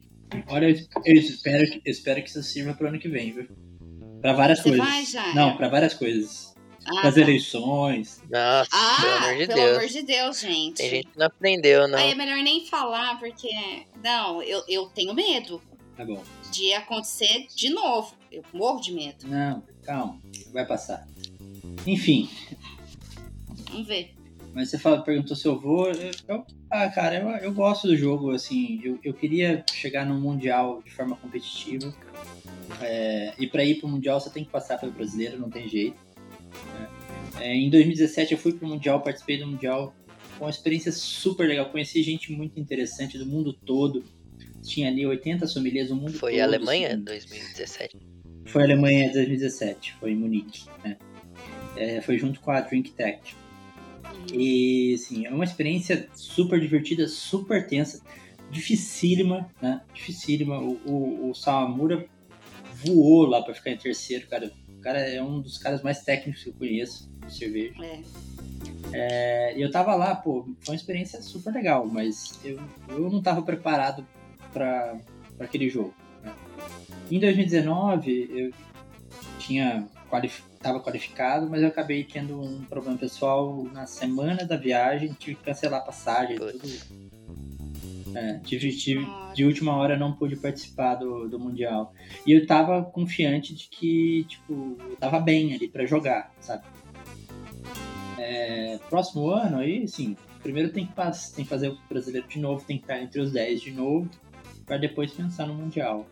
Olha, 0.48 0.66
eu, 1.04 1.14
espero, 1.14 1.64
que- 1.70 1.82
espero 1.90 2.22
que 2.22 2.28
isso 2.28 2.42
sirva 2.42 2.74
pro 2.74 2.88
ano 2.88 2.98
que 2.98 3.08
vem, 3.08 3.32
viu? 3.32 3.48
Pra 4.20 4.32
várias 4.32 4.58
Você 4.60 4.70
coisas. 4.70 4.86
vai, 4.86 5.04
Jair? 5.06 5.34
Não, 5.34 5.56
pra 5.56 5.68
várias 5.68 5.94
coisas. 5.94 6.54
Ah, 6.86 7.00
Pras 7.02 7.14
tá. 7.14 7.20
eleições. 7.20 8.22
Nossa, 8.30 8.70
Ah, 8.72 8.96
pelo 9.00 9.12
amor 9.16 9.36
de 9.38 9.46
pelo 9.46 9.60
Deus. 9.60 9.76
amor 9.76 9.88
de 9.88 10.02
Deus, 10.02 10.40
gente. 10.40 10.76
Tem 10.76 10.90
gente 10.90 11.06
que 11.08 11.18
não 11.18 11.26
aprendeu, 11.26 11.86
não. 11.88 11.98
Aí 11.98 12.10
é 12.10 12.14
melhor 12.14 12.38
nem 12.42 12.66
falar, 12.66 13.18
porque. 13.18 13.48
Não, 14.02 14.42
eu, 14.42 14.62
eu 14.68 14.86
tenho 14.86 15.12
medo 15.14 15.60
Tá 15.96 16.04
bom. 16.04 16.22
de 16.50 16.72
acontecer 16.72 17.46
de 17.54 17.70
novo. 17.70 18.14
Eu 18.32 18.42
morro 18.52 18.80
de 18.80 18.92
medo. 18.92 19.26
Não, 19.26 19.62
calma, 19.82 20.18
vai 20.52 20.66
passar. 20.66 21.06
Enfim, 21.86 22.28
Vamos 23.70 23.86
ver. 23.86 24.14
Mas 24.54 24.68
você 24.70 24.78
fala, 24.78 25.02
perguntou 25.02 25.36
se 25.36 25.46
eu 25.46 25.58
vou. 25.58 25.88
eu- 25.90 26.44
ah, 26.70 26.88
cara, 26.88 27.16
eu, 27.20 27.28
eu 27.44 27.52
gosto 27.52 27.86
do 27.88 27.96
jogo, 27.96 28.30
assim. 28.30 28.80
Eu, 28.82 28.98
eu 29.04 29.14
queria 29.14 29.64
chegar 29.72 30.04
no 30.06 30.20
Mundial 30.20 30.82
de 30.84 30.90
forma 30.90 31.16
competitiva. 31.16 31.94
É, 32.80 33.34
e 33.38 33.46
pra 33.46 33.64
ir 33.64 33.76
pro 33.76 33.88
Mundial 33.88 34.20
você 34.20 34.30
tem 34.30 34.44
que 34.44 34.50
passar 34.50 34.78
pelo 34.78 34.92
brasileiro, 34.92 35.38
não 35.38 35.50
tem 35.50 35.68
jeito. 35.68 35.96
né? 36.74 36.88
É, 37.40 37.54
em 37.54 37.68
2017 37.70 38.32
eu 38.32 38.38
fui 38.38 38.52
pro 38.52 38.66
Mundial, 38.68 39.00
participei 39.00 39.38
do 39.38 39.46
Mundial. 39.46 39.94
Foi 40.36 40.46
uma 40.46 40.50
experiência 40.50 40.92
super 40.92 41.46
legal. 41.48 41.66
Conheci 41.70 42.02
gente 42.02 42.32
muito 42.32 42.58
interessante 42.58 43.18
do 43.18 43.26
mundo 43.26 43.52
todo. 43.52 44.04
Tinha 44.62 44.88
ali 44.88 45.04
80 45.06 45.46
sommeliers 45.46 45.88
do 45.88 45.96
mundo 45.96 46.12
todo. 46.12 46.20
Foi 46.20 46.40
a 46.40 46.44
Alemanha, 46.44 46.88
assim. 46.88 47.02
2017. 47.02 47.96
Foi 48.46 48.62
a 48.62 48.64
Alemanha 48.64 49.06
em 49.06 49.12
2017, 49.12 49.94
foi 50.00 50.12
em 50.12 50.16
Munique, 50.16 50.64
né? 50.82 50.96
É, 51.76 52.00
foi 52.00 52.18
junto 52.18 52.40
com 52.40 52.50
a 52.50 52.60
Drink 52.60 52.90
Tech. 52.92 53.20
E, 54.32 54.94
assim, 54.94 55.26
é 55.26 55.30
uma 55.30 55.44
experiência 55.44 56.08
super 56.14 56.60
divertida, 56.60 57.08
super 57.08 57.66
tensa, 57.66 58.00
dificílima, 58.50 59.48
né? 59.60 59.82
Dificílima. 59.92 60.58
O, 60.58 60.80
o, 60.86 61.30
o 61.30 61.34
Sawamura 61.34 62.06
voou 62.84 63.26
lá 63.26 63.42
pra 63.42 63.54
ficar 63.54 63.70
em 63.70 63.76
terceiro, 63.76 64.26
cara. 64.28 64.52
O 64.68 64.80
cara 64.80 64.98
é 65.00 65.22
um 65.22 65.40
dos 65.40 65.58
caras 65.58 65.82
mais 65.82 66.02
técnicos 66.02 66.42
que 66.42 66.50
eu 66.50 66.54
conheço 66.54 67.10
de 67.26 67.34
cerveja. 67.34 67.74
É. 67.84 68.00
É, 68.92 69.58
e 69.58 69.62
eu 69.62 69.70
tava 69.70 69.94
lá, 69.94 70.14
pô, 70.14 70.42
foi 70.60 70.74
uma 70.74 70.76
experiência 70.76 71.20
super 71.22 71.52
legal, 71.52 71.86
mas 71.86 72.38
eu, 72.44 72.58
eu 72.88 73.10
não 73.10 73.22
tava 73.22 73.42
preparado 73.42 74.06
para 74.52 74.98
aquele 75.38 75.68
jogo. 75.68 75.94
né? 76.22 76.34
Em 77.10 77.20
2019, 77.20 78.30
eu 78.32 78.52
tinha 79.38 79.86
qualif 80.10 80.42
tava 80.60 80.80
qualificado, 80.80 81.48
mas 81.48 81.62
eu 81.62 81.68
acabei 81.68 82.04
tendo 82.04 82.38
um 82.38 82.64
problema 82.64 82.98
pessoal 82.98 83.64
na 83.72 83.86
semana 83.86 84.44
da 84.44 84.56
viagem, 84.56 85.14
tive 85.18 85.36
que 85.36 85.44
cancelar 85.44 85.80
a 85.80 85.84
passagem, 85.84 86.36
tudo. 86.36 86.60
É, 88.14 88.38
tive, 88.40 88.76
tive, 88.76 89.06
Ah, 89.08 89.32
de 89.34 89.44
última 89.44 89.74
hora 89.76 89.96
não 89.96 90.12
pude 90.12 90.36
participar 90.36 90.96
do, 90.96 91.28
do 91.28 91.38
Mundial. 91.38 91.94
E 92.26 92.32
eu 92.32 92.46
tava 92.46 92.82
confiante 92.82 93.54
de 93.54 93.68
que, 93.68 94.24
tipo, 94.24 94.76
eu 94.80 94.96
tava 94.96 95.20
bem 95.20 95.54
ali 95.54 95.68
pra 95.68 95.86
jogar, 95.86 96.32
sabe? 96.40 96.64
É, 98.18 98.78
próximo 98.90 99.28
ano 99.28 99.58
aí, 99.58 99.84
assim, 99.84 100.16
primeiro 100.42 100.72
tem 100.72 100.86
que, 100.86 100.92
tem 101.34 101.44
que 101.44 101.48
fazer 101.50 101.68
o 101.68 101.78
brasileiro 101.88 102.26
de 102.26 102.38
novo, 102.38 102.64
tem 102.64 102.76
que 102.76 102.84
estar 102.84 103.00
entre 103.00 103.20
os 103.20 103.32
10 103.32 103.60
de 103.62 103.70
novo, 103.70 104.10
pra 104.66 104.76
depois 104.76 105.12
pensar 105.12 105.46
no 105.46 105.54
Mundial. 105.54 106.06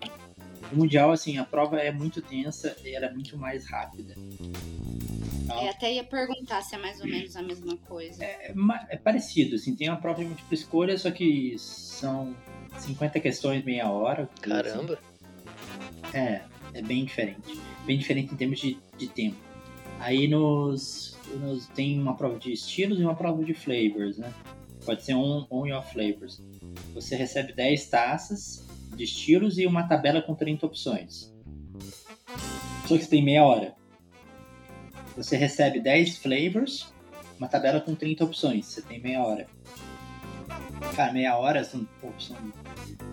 O 0.73 0.77
Mundial, 0.77 1.11
assim, 1.13 1.39
a 1.39 1.45
prova 1.45 1.79
é 1.81 1.91
muito 1.91 2.21
tensa 2.21 2.77
e 2.85 2.95
ela 2.95 3.07
é 3.07 3.13
muito 3.13 3.37
mais 3.39 3.67
rápida. 3.67 4.15
Então, 5.45 5.59
é, 5.61 5.71
até 5.71 5.95
ia 5.95 6.05
perguntar 6.05 6.61
se 6.63 6.75
é 6.75 6.79
mais 6.79 7.01
ou 7.01 7.07
menos 7.07 7.35
a 7.37 7.43
mesma 7.43 7.77
coisa. 7.79 8.23
é, 8.23 8.53
ma- 8.55 8.87
é 8.91 8.97
parecido, 8.97 9.55
assim, 9.57 9.75
tem 9.75 9.89
uma 9.89 9.97
prova 9.97 10.21
de 10.23 10.27
múltipla 10.29 10.55
escolha, 10.55 10.99
só 10.99 11.11
que 11.11 11.55
são 11.59 12.35
50 12.79 13.19
questões 13.21 13.65
meia 13.65 13.91
hora. 13.91 14.25
assim. 14.25 14.43
Caramba. 14.51 14.99
É, 16.13 16.43
é 16.75 16.83
bem 16.83 17.05
diferente. 17.05 17.59
Bem 17.87 17.99
diferente 17.99 18.33
em 18.35 18.37
termos 18.37 18.61
de, 18.61 18.79
de 18.99 19.07
tempo. 19.09 19.37
Aí 20.01 20.29
nos, 20.29 21.17
nos- 21.41 21.67
tem 21.69 21.99
uma 21.99 22.15
prova 22.15 22.39
de 22.39 22.53
estilos 22.53 22.99
e 23.01 23.03
uma 23.03 23.15
prova 23.17 23.43
de 23.43 23.55
flavors, 23.55 24.19
né? 24.19 24.33
Pode 24.85 25.03
ser 25.03 25.15
on, 25.15 25.47
on 25.51 25.67
e 25.67 25.73
off 25.73 25.93
flavors. 25.93 26.41
Você 26.95 27.17
recebe 27.17 27.53
10 27.55 27.87
taças 27.87 28.68
de 28.99 29.05
estilos 29.05 29.57
e 29.59 29.65
uma 29.67 29.85
tabela 29.89 30.21
com 30.21 30.35
30 30.35 30.67
opções. 30.67 31.33
Só 32.87 32.97
que 32.97 33.05
você 33.05 33.11
tem 33.11 33.25
meia 33.25 33.45
hora. 33.45 33.75
você 35.17 35.37
recebe 35.37 35.81
10 35.81 36.19
flavors, 36.19 36.93
uma 37.39 37.49
tabela 37.49 37.81
com 37.81 37.95
30 37.95 38.25
opções. 38.25 38.67
Você 38.67 38.83
tem 38.83 39.01
meia 39.01 39.23
hora. 39.25 39.47
Cara, 40.95 41.13
meia 41.13 41.37
hora 41.37 41.65
são, 41.65 41.87
pô, 42.01 42.09
são 42.19 42.37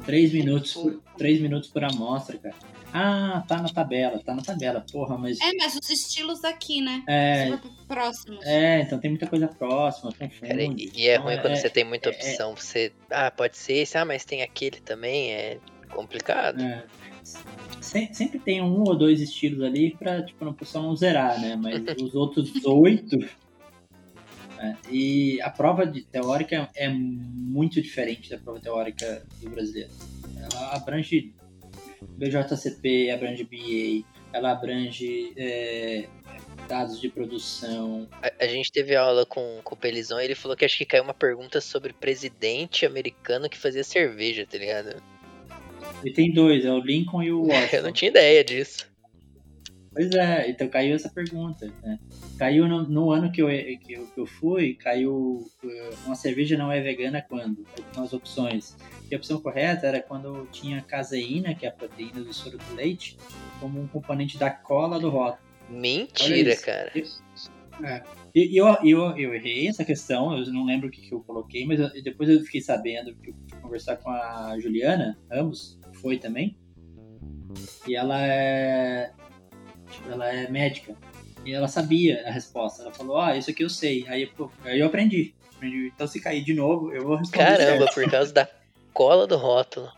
3 0.05 0.33
minutos, 0.33 0.73
por, 0.73 1.01
3 1.17 1.41
minutos 1.41 1.69
por 1.69 1.83
amostra, 1.83 2.37
cara. 2.37 2.55
Ah, 2.93 3.43
tá 3.45 3.61
na 3.61 3.67
tabela, 3.67 4.21
tá 4.23 4.33
na 4.33 4.41
tabela, 4.41 4.85
porra, 4.89 5.17
mas. 5.17 5.37
É, 5.41 5.51
mas 5.57 5.75
os 5.75 5.89
estilos 5.89 6.45
aqui, 6.45 6.79
né? 6.79 7.03
É, 7.07 7.57
próximos. 7.87 8.39
é 8.45 8.81
então 8.81 8.97
tem 8.99 9.09
muita 9.09 9.27
coisa 9.27 9.49
próxima, 9.49 10.13
confunde. 10.13 10.47
Cara, 10.47 10.63
e, 10.63 10.91
e 10.95 11.07
é 11.09 11.15
Então, 11.15 11.25
ruim 11.25 11.37
quando 11.41 11.57
você 11.57 11.69
tem 11.69 11.83
muita 11.83 12.09
é- 12.09 12.13
opção. 12.13 12.55
Você. 12.55 12.93
Ah, 13.09 13.29
pode 13.29 13.57
ser 13.57 13.73
esse, 13.73 13.97
ah, 13.97 14.05
mas 14.05 14.23
tem 14.23 14.43
aquele 14.43 14.79
também. 14.79 15.33
É 15.33 15.57
complicado. 15.95 16.61
É. 16.61 16.85
Se- 17.23 18.09
Sempre 18.13 18.39
tem 18.39 18.61
um 18.61 18.81
ou 18.83 18.95
dois 18.95 19.21
estilos 19.21 19.61
ali 19.63 19.95
pra, 19.95 20.23
tipo, 20.23 20.43
a 20.47 20.53
pessoa 20.53 20.83
não 20.83 20.95
zerar, 20.95 21.39
né? 21.39 21.55
Mas 21.55 21.81
os 22.01 22.13
outros 22.15 22.51
oito. 22.65 23.17
né? 24.57 24.77
E 24.91 25.41
a 25.41 25.49
prova 25.49 25.85
de 25.85 26.01
teórica 26.03 26.69
é 26.75 26.87
muito 26.89 27.81
diferente 27.81 28.29
da 28.29 28.37
prova 28.37 28.59
teórica 28.59 29.25
do 29.41 29.49
brasileiro. 29.49 29.91
Ela 30.37 30.75
abrange 30.75 31.33
BJCP, 32.17 33.09
abrange 33.11 33.43
BA, 33.43 34.05
ela 34.31 34.51
abrange 34.51 35.33
é, 35.35 36.07
dados 36.67 36.99
de 37.01 37.09
produção. 37.09 38.07
A, 38.21 38.31
a 38.45 38.47
gente 38.47 38.71
teve 38.71 38.95
aula 38.95 39.25
com, 39.25 39.59
com 39.63 39.75
o 39.75 39.77
Pelizão 39.77 40.19
e 40.21 40.25
ele 40.25 40.35
falou 40.35 40.55
que 40.55 40.63
acho 40.65 40.77
que 40.77 40.85
caiu 40.85 41.03
uma 41.03 41.13
pergunta 41.13 41.59
sobre 41.59 41.93
presidente 41.93 42.85
americano 42.85 43.49
que 43.49 43.57
fazia 43.57 43.83
cerveja, 43.83 44.45
tá 44.49 44.57
ligado? 44.57 45.01
E 46.05 46.13
tem 46.13 46.31
dois, 46.31 46.63
é 46.63 46.71
o 46.71 46.79
Lincoln 46.79 47.23
e 47.23 47.31
o 47.31 47.41
Eu 47.43 47.47
Washington. 47.47 47.81
não 47.83 47.91
tinha 47.91 48.09
ideia 48.09 48.43
disso. 48.43 48.87
Pois 49.91 50.11
é, 50.11 50.49
então 50.49 50.67
caiu 50.67 50.93
essa 50.93 51.09
pergunta. 51.09 51.71
Né? 51.81 51.97
Caiu 52.37 52.67
no, 52.67 52.83
no 52.83 53.11
ano 53.11 53.31
que 53.31 53.41
eu, 53.41 53.47
que, 53.47 53.93
eu, 53.93 54.05
que 54.07 54.19
eu 54.19 54.25
fui, 54.25 54.73
caiu 54.75 55.49
eh, 55.63 55.89
uma 56.05 56.15
cerveja 56.15 56.57
não 56.57 56.69
é 56.69 56.81
vegana 56.81 57.21
quando? 57.21 57.65
Com 57.93 58.01
as 58.01 58.11
opções. 58.11 58.75
E 59.09 59.15
a 59.15 59.17
opção 59.17 59.39
correta 59.41 59.87
era 59.87 60.01
quando 60.01 60.45
tinha 60.51 60.81
caseína, 60.81 61.55
que 61.55 61.65
é 61.65 61.69
a 61.69 61.71
proteína 61.71 62.19
do 62.21 62.33
soro 62.33 62.57
do 62.57 62.75
leite, 62.75 63.17
como 63.61 63.79
um 63.79 63.87
componente 63.87 64.37
da 64.37 64.49
cola 64.49 64.99
do 64.99 65.09
rótulo. 65.09 65.39
Mentira, 65.69 66.57
cara. 66.57 66.91
E 66.93 67.05
e 68.53 68.57
eu, 68.57 68.67
eu, 68.83 69.17
eu 69.17 69.33
errei 69.33 69.67
essa 69.69 69.85
questão, 69.85 70.37
eu 70.37 70.45
não 70.51 70.65
lembro 70.65 70.89
o 70.89 70.91
que, 70.91 70.99
que 71.01 71.13
eu 71.13 71.21
coloquei, 71.21 71.65
mas 71.65 71.79
eu- 71.79 72.03
depois 72.03 72.29
eu 72.29 72.41
fiquei 72.41 72.59
sabendo 72.59 73.15
que 73.15 73.29
eu 73.29 73.33
fui 73.33 73.44
conversar 73.65 73.97
com 73.97 74.09
a 74.09 74.57
Juliana 74.59 75.17
Ramos, 75.29 75.79
que 75.91 75.97
foi 75.97 76.17
também, 76.17 76.57
e 77.87 77.95
ela 77.95 78.21
é. 78.21 79.11
tipo, 79.89 80.09
ela 80.09 80.31
é 80.31 80.49
médica. 80.49 80.95
E 81.45 81.53
ela 81.53 81.67
sabia 81.67 82.27
a 82.27 82.31
resposta. 82.31 82.81
Ela 82.81 82.91
falou, 82.91 83.19
ah, 83.19 83.37
isso 83.37 83.51
aqui 83.51 83.63
eu 83.63 83.69
sei. 83.69 84.05
Aí, 84.07 84.25
pô, 84.25 84.49
aí 84.63 84.79
eu 84.79 84.87
aprendi. 84.87 85.35
aprendi. 85.55 85.91
Então 85.93 86.07
se 86.07 86.19
cair 86.19 86.43
de 86.43 86.53
novo, 86.53 86.91
eu 86.91 87.03
vou 87.03 87.17
responder. 87.17 87.45
Caramba, 87.45 87.85
certo. 87.85 87.93
por 87.93 88.11
causa 88.11 88.33
da 88.33 88.47
cola 88.93 89.27
do 89.27 89.37
rótulo. 89.37 89.91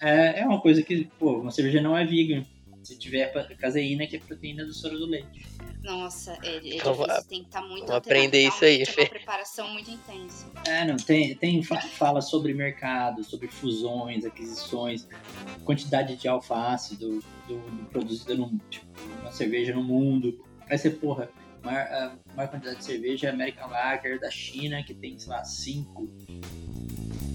É, 0.00 0.40
é 0.40 0.46
uma 0.46 0.60
coisa 0.60 0.82
que, 0.82 1.04
pô, 1.18 1.38
uma 1.38 1.50
cerveja 1.50 1.80
não 1.80 1.96
é 1.96 2.04
vegan. 2.04 2.44
Se 2.82 2.98
tiver 2.98 3.32
caseína, 3.56 4.06
que 4.06 4.16
é 4.16 4.18
proteína 4.18 4.64
do 4.64 4.72
soro 4.72 4.98
do 4.98 5.06
leite. 5.06 5.46
Nossa, 5.84 6.36
é, 6.42 6.56
é 6.56 6.76
Então, 6.76 6.92
difícil, 6.94 7.24
tem 7.28 7.40
que 7.40 7.46
estar 7.46 7.62
muito 7.62 7.86
vamos 7.86 7.96
aprender 7.96 8.46
isso 8.46 8.64
aí, 8.64 8.82
é 8.82 8.86
Fê. 8.86 9.02
uma 9.02 9.08
preparação 9.10 9.68
muito 9.72 9.90
intensa. 9.90 10.46
É, 10.66 10.84
não, 10.84 10.96
tem, 10.96 11.34
tem 11.34 11.62
fa- 11.62 11.80
fala 11.80 12.20
sobre 12.20 12.52
mercado, 12.54 13.22
sobre 13.24 13.48
fusões, 13.48 14.24
aquisições, 14.24 15.08
quantidade 15.64 16.16
de 16.16 16.28
alface 16.28 16.96
do, 16.96 17.20
do, 17.48 17.58
do 17.58 17.84
produzido 17.90 18.36
no, 18.36 18.58
tipo, 18.70 18.86
uma 19.20 19.32
cerveja 19.32 19.74
no 19.74 19.82
mundo. 19.82 20.44
Aí 20.68 20.78
você, 20.78 20.88
porra, 20.90 21.28
maior, 21.62 21.80
a 21.86 22.16
maior 22.36 22.48
quantidade 22.48 22.78
de 22.78 22.84
cerveja 22.84 23.26
é 23.28 23.30
American 23.30 23.68
Lager 23.68 24.20
da 24.20 24.30
China, 24.30 24.82
que 24.84 24.94
tem, 24.94 25.18
sei 25.18 25.30
lá, 25.30 25.44
5. 25.44 26.08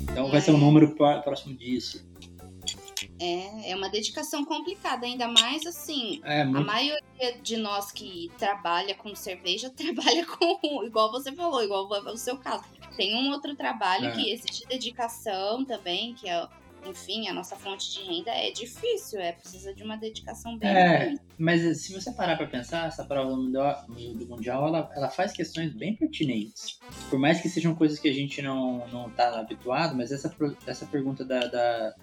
Então 0.10 0.30
vai 0.32 0.42
ser 0.42 0.52
um 0.52 0.58
número 0.58 0.96
pró- 0.96 1.22
próximo 1.22 1.56
disso. 1.56 2.07
É, 3.20 3.72
é 3.72 3.76
uma 3.76 3.90
dedicação 3.90 4.46
complicada, 4.46 5.06
ainda 5.06 5.28
mais 5.28 5.66
assim. 5.66 6.22
É 6.24 6.42
A 6.42 6.46
muito. 6.46 6.66
maioria 6.66 7.38
de 7.42 7.58
nós 7.58 7.92
que 7.92 8.32
trabalha 8.38 8.94
com 8.96 9.16
cerveja 9.16 9.70
trabalha 9.76 10.26
com, 10.26 10.84
igual 10.84 11.12
você 11.12 11.32
falou, 11.32 11.64
igual 11.64 11.88
o 11.88 12.18
seu 12.18 12.38
caso. 12.38 12.64
Tem 12.96 13.16
um 13.16 13.32
outro 13.32 13.56
trabalho 13.56 14.08
É. 14.08 14.12
que 14.12 14.32
exige 14.32 14.66
dedicação 14.68 15.64
também, 15.66 16.14
que 16.16 16.28
é, 16.30 16.48
enfim, 16.86 17.28
a 17.28 17.34
nossa 17.34 17.56
fonte 17.56 17.92
de 17.92 18.02
renda 18.04 18.32
é 18.32 18.52
difícil, 18.52 19.20
é 19.20 19.32
precisa 19.34 19.74
de 19.74 19.84
uma 19.84 19.98
dedicação 19.98 20.58
bem 20.58 20.70
É. 20.70 20.98
grande. 21.00 21.22
Mas 21.38 21.82
se 21.82 21.94
você 21.94 22.12
parar 22.12 22.38
pra 22.38 22.48
pensar, 22.48 22.88
essa 22.88 23.04
prova 23.04 23.30
do 23.32 23.38
mundial, 23.38 23.86
do 23.88 24.28
mundial 24.28 24.68
ela, 24.68 24.90
ela 24.96 25.10
faz 25.10 25.32
questões 25.32 25.74
bem 25.74 25.96
pertinentes. 25.96 26.80
Por 27.10 27.20
mais 27.20 27.42
que 27.42 27.50
sejam 27.50 27.76
coisas 27.76 28.00
que 28.00 28.08
a 28.08 28.14
gente 28.14 28.42
não, 28.42 28.88
não 28.88 29.10
tá 29.10 29.40
habituado, 29.40 29.96
mas 29.96 30.12
essa, 30.12 30.34
essa 30.66 30.86
pergunta 30.86 31.24
da, 31.26 31.40
da, 31.42 31.96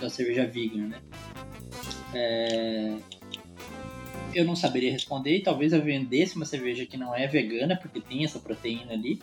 da 0.00 0.10
cerveja 0.10 0.46
vegan, 0.46 0.88
né? 0.88 1.00
É, 2.14 2.96
eu 4.34 4.44
não 4.44 4.54
saberia 4.56 4.90
responder 4.90 5.36
e 5.36 5.42
talvez 5.42 5.72
eu 5.72 5.82
vendesse 5.82 6.36
uma 6.36 6.44
cerveja 6.44 6.86
que 6.86 6.96
não 6.96 7.14
é 7.14 7.26
vegana, 7.26 7.76
porque 7.76 8.00
tem 8.00 8.24
essa 8.24 8.38
proteína 8.38 8.92
ali, 8.92 9.20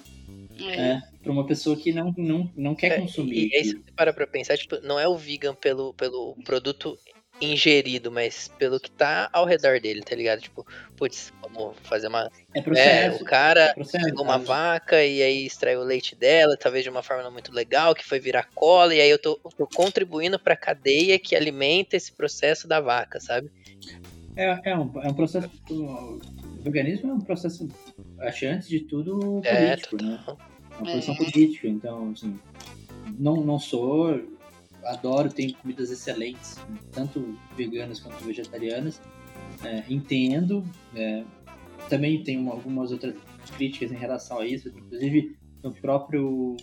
É. 0.59 0.79
é, 0.91 1.01
pra 1.21 1.31
uma 1.31 1.45
pessoa 1.45 1.75
que 1.75 1.91
não, 1.91 2.13
não, 2.17 2.51
não 2.55 2.75
quer 2.75 2.93
É, 2.93 3.01
consumir. 3.01 3.49
E 3.49 3.55
aí 3.55 3.63
se 3.65 3.71
você 3.73 3.91
para 3.95 4.13
pra 4.13 4.27
pensar, 4.27 4.57
tipo, 4.57 4.79
não 4.81 4.99
é 4.99 5.07
o 5.07 5.17
vegan 5.17 5.53
pelo, 5.55 5.93
pelo 5.93 6.35
produto 6.43 6.97
ingerido, 7.39 8.11
mas 8.11 8.47
pelo 8.57 8.79
que 8.79 8.89
tá 8.89 9.29
ao 9.31 9.45
redor 9.45 9.79
dele, 9.79 10.01
tá 10.01 10.15
ligado? 10.15 10.41
Tipo, 10.41 10.65
putz, 10.95 11.31
vamos 11.41 11.75
fazer 11.83 12.07
uma. 12.07 12.31
É 12.53 12.59
É, 12.59 12.61
processo. 12.63 13.21
o 13.21 13.25
cara 13.25 13.73
processo, 13.73 14.05
pegou 14.05 14.23
uma 14.23 14.37
vaca 14.37 15.03
e 15.03 15.21
aí 15.21 15.45
extraiu 15.45 15.81
o 15.81 15.83
leite 15.83 16.15
dela, 16.15 16.57
talvez 16.57 16.83
de 16.83 16.89
uma 16.89 17.03
forma 17.03 17.23
não 17.23 17.31
muito 17.31 17.53
legal, 17.53 17.93
que 17.93 18.03
foi 18.05 18.19
virar 18.19 18.49
cola, 18.55 18.93
e 18.95 19.01
aí 19.01 19.09
eu 19.09 19.19
tô, 19.19 19.35
tô 19.57 19.67
contribuindo 19.67 20.39
pra 20.39 20.55
cadeia 20.55 21.19
que 21.19 21.35
alimenta 21.35 21.95
esse 21.95 22.11
processo 22.11 22.67
da 22.67 22.79
vaca, 22.81 23.19
sabe? 23.19 23.51
É, 24.35 24.71
é, 24.71 24.77
um, 24.77 24.91
é 25.01 25.07
um 25.09 25.13
processo. 25.13 25.49
O 25.69 26.19
veganismo 26.61 27.11
é 27.11 27.13
um 27.13 27.21
processo, 27.21 27.67
acho 28.19 28.45
antes 28.47 28.67
de 28.67 28.81
tudo, 28.81 29.41
É, 29.43 29.55
político, 29.55 30.03
né? 30.03 30.17
total. 30.25 30.37
É 30.71 30.81
uma 30.81 30.91
posição 30.91 31.15
É. 31.15 31.17
política. 31.17 31.67
Então, 31.67 32.11
assim, 32.11 32.39
não, 33.17 33.37
não 33.37 33.57
sou. 33.57 34.36
Adoro, 34.83 35.29
tenho 35.29 35.53
comidas 35.55 35.91
excelentes, 35.91 36.57
tanto 36.91 37.37
veganas 37.55 37.99
quanto 37.99 38.23
vegetarianas. 38.23 39.01
É, 39.63 39.83
entendo. 39.89 40.63
é, 40.95 41.23
também 41.89 42.21
tenho 42.23 42.41
uma- 42.41 42.53
algumas 42.53 42.91
outras 42.91 43.15
críticas 43.55 43.91
em 43.91 43.95
relação 43.95 44.39
a 44.39 44.45
isso. 44.47 44.67
Inclusive, 44.69 45.37
no 45.63 45.71
próprio, 45.71 46.57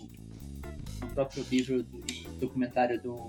no 1.00 1.06
próprio 1.14 1.44
livro 1.50 1.84
e 2.08 2.28
documentário 2.40 3.00
do, 3.00 3.26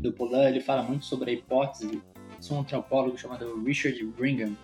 do 0.00 0.12
Polan, 0.12 0.48
ele 0.48 0.60
fala 0.60 0.82
muito 0.82 1.04
sobre 1.06 1.30
a 1.30 1.34
hipótese. 1.34 2.02
Um 2.50 2.60
antropólogo 2.60 3.16
chamado 3.18 3.62
Richard 3.64 4.02
Brigham. 4.04 4.54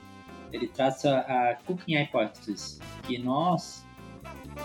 Ele 0.52 0.68
traça 0.68 1.18
a 1.20 1.54
Cooking 1.66 1.96
Hypothesis, 1.96 2.78
que 3.04 3.18
nós 3.18 3.84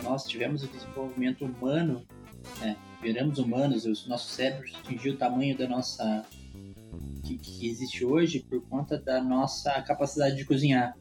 nós 0.04 0.26
tivemos 0.26 0.64
o 0.64 0.68
desenvolvimento 0.68 1.46
humano, 1.46 2.06
né, 2.60 2.76
viramos 3.02 3.40
humanos, 3.40 3.86
o 3.86 4.10
nosso 4.10 4.30
cérebro 4.30 4.68
atingiu 4.80 5.14
o 5.14 5.18
tamanho 5.18 5.58
da 5.58 5.68
nossa 5.68 6.26
que, 7.24 7.38
que 7.38 7.68
existe 7.68 8.06
hoje 8.06 8.40
por 8.40 8.62
conta 8.68 8.98
da 8.98 9.22
nossa 9.22 9.82
capacidade 9.82 10.36
de 10.36 10.46
cozinhar. 10.46 10.98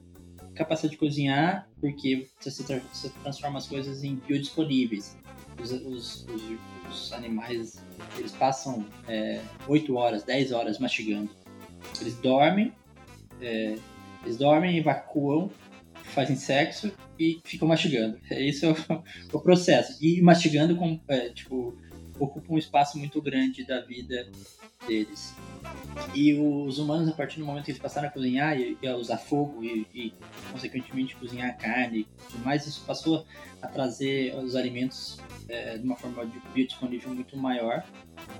Capacidade 0.54 0.92
de 0.92 0.98
cozinhar 0.98 1.68
porque 1.80 2.28
você, 2.40 2.50
você 2.50 3.10
transforma 3.22 3.58
as 3.58 3.66
coisas 3.66 4.02
em 4.02 4.16
biodisponíveis. 4.16 5.16
Os, 5.62 5.70
os, 5.70 6.26
os, 6.26 6.42
os 6.90 7.12
animais 7.12 7.82
eles 8.18 8.32
passam 8.32 8.84
é, 9.06 9.40
8 9.68 9.94
horas, 9.94 10.22
10 10.24 10.52
horas 10.52 10.78
mastigando. 10.78 11.30
Eles 12.00 12.16
dormem, 12.16 12.72
é, 13.40 13.76
eles 14.24 14.36
dormem, 14.36 14.76
evacuam, 14.76 15.50
fazem 16.16 16.34
sexo 16.34 16.90
e 17.20 17.38
ficam 17.44 17.68
mastigando. 17.68 18.18
Isso 18.30 18.64
é 18.64 18.70
o, 18.70 18.76
o 19.36 19.40
processo. 19.40 20.02
E 20.02 20.22
mastigando 20.22 20.74
com, 20.74 20.98
é, 21.08 21.28
tipo, 21.28 21.76
ocupa 22.18 22.54
um 22.54 22.56
espaço 22.56 22.98
muito 22.98 23.20
grande 23.20 23.64
da 23.66 23.82
vida 23.82 24.26
deles. 24.88 25.34
E 26.14 26.32
os 26.34 26.78
humanos, 26.78 27.08
a 27.08 27.12
partir 27.12 27.38
do 27.38 27.44
momento 27.44 27.64
que 27.64 27.72
eles 27.72 27.80
passaram 27.80 28.08
a 28.08 28.10
cozinhar 28.10 28.58
e, 28.58 28.78
e 28.80 28.88
a 28.88 28.96
usar 28.96 29.18
fogo 29.18 29.62
e, 29.62 29.86
e, 29.94 30.14
consequentemente, 30.50 31.16
cozinhar 31.16 31.56
carne 31.58 32.00
e 32.00 32.04
tudo 32.30 32.44
mais, 32.44 32.66
isso 32.66 32.82
passou 32.86 33.26
a 33.60 33.66
trazer 33.66 34.34
os 34.36 34.56
alimentos 34.56 35.18
é, 35.48 35.76
de 35.76 35.84
uma 35.84 35.96
forma 35.96 36.24
de 36.24 36.40
biodisponível 36.54 37.14
muito 37.14 37.36
maior. 37.36 37.84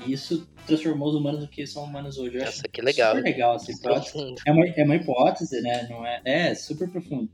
E 0.07 0.12
isso 0.12 0.49
transformou 0.66 1.09
os 1.09 1.14
humanos 1.14 1.43
no 1.43 1.49
que 1.49 1.66
são 1.66 1.85
humanos 1.85 2.16
hoje. 2.16 2.39
Eu 2.39 2.45
Nossa, 2.45 2.62
que 2.68 2.81
legal. 2.81 3.16
super 3.16 3.24
legal 3.24 3.57
essa 3.57 3.70
hipótese. 3.70 4.35
É 4.47 4.53
uma, 4.53 4.66
é 4.66 4.85
uma 4.85 4.97
hipótese, 4.97 5.61
né? 5.61 5.87
Não 5.91 6.07
é, 6.07 6.22
é 6.24 6.55
super 6.55 6.89
profundo. 6.89 7.31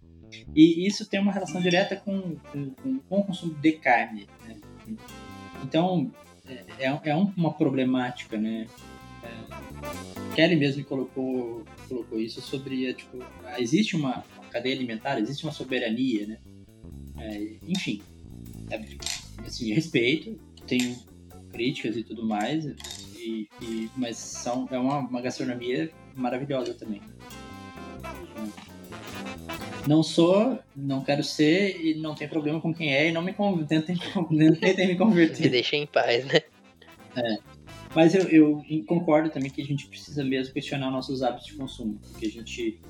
E 0.55 0.87
isso 0.87 1.07
tem 1.09 1.21
uma 1.21 1.33
relação 1.33 1.61
direta 1.61 1.97
com, 1.97 2.37
com, 2.37 2.71
com- 2.71 2.99
com 3.01 3.19
o 3.19 3.25
consumo 3.25 3.55
de 3.55 3.73
carne. 3.73 4.27
Né? 4.47 4.57
Então, 5.65 6.11
é, 6.47 6.87
é, 6.87 7.01
é 7.11 7.15
uma 7.15 7.53
problemática, 7.53 8.37
né? 8.37 8.67
É, 9.23 10.35
Kelly 10.35 10.57
mesmo 10.57 10.85
colocou, 10.85 11.65
colocou 11.89 12.21
isso 12.21 12.41
sobre, 12.41 12.87
é, 12.87 12.93
tipo, 12.93 13.19
existe 13.59 13.95
uma, 13.97 14.25
cadeia 14.51 14.75
alimentar, 14.75 15.19
existe 15.19 15.45
uma 15.45 15.53
soberania, 15.53 16.27
né? 16.27 16.39
É, 17.19 17.57
enfim, 17.67 18.03
é, 18.71 18.81
assim, 19.47 19.73
respeito, 19.73 20.39
tenho 20.67 20.97
críticas 21.51 21.97
e 21.97 22.03
tudo 22.03 22.25
mais, 22.27 22.65
e, 23.17 23.49
e, 23.61 23.91
mas 23.97 24.17
são, 24.17 24.67
é 24.71 24.79
uma, 24.79 24.99
uma 24.99 25.21
gastronomia 25.21 25.91
maravilhosa 26.17 26.75
também. 26.75 27.01
Não 29.87 30.03
sou, 30.03 30.59
não 30.77 31.03
quero 31.03 31.25
ser 31.25 31.81
e 31.85 31.95
não 31.95 32.15
tem 32.15 32.29
problema 32.29 32.61
com 32.61 32.73
quem 32.73 32.95
é 32.95 33.09
e 33.09 33.13
não 33.13 33.23
me 33.23 33.35
tentem, 33.67 33.97
tentem 34.61 34.87
me 34.89 34.97
converter. 34.97 35.43
Me 35.43 35.49
deixa 35.49 35.77
em 35.77 35.87
paz, 35.87 36.25
né? 36.25 36.41
É. 37.17 37.39
Mas 37.95 38.15
eu, 38.15 38.23
eu, 38.29 38.65
concordo 38.87 39.29
também 39.29 39.51
que 39.51 39.61
a 39.61 39.65
gente 39.65 39.87
precisa 39.87 40.25
mesmo 40.25 40.55
questionar 40.55 40.91
nossos 40.91 41.23
hábitos 41.23 41.47
de 41.47 41.55
consumo, 41.55 41.99
porque 42.11 42.27
a 42.27 42.31
gente 42.31 42.81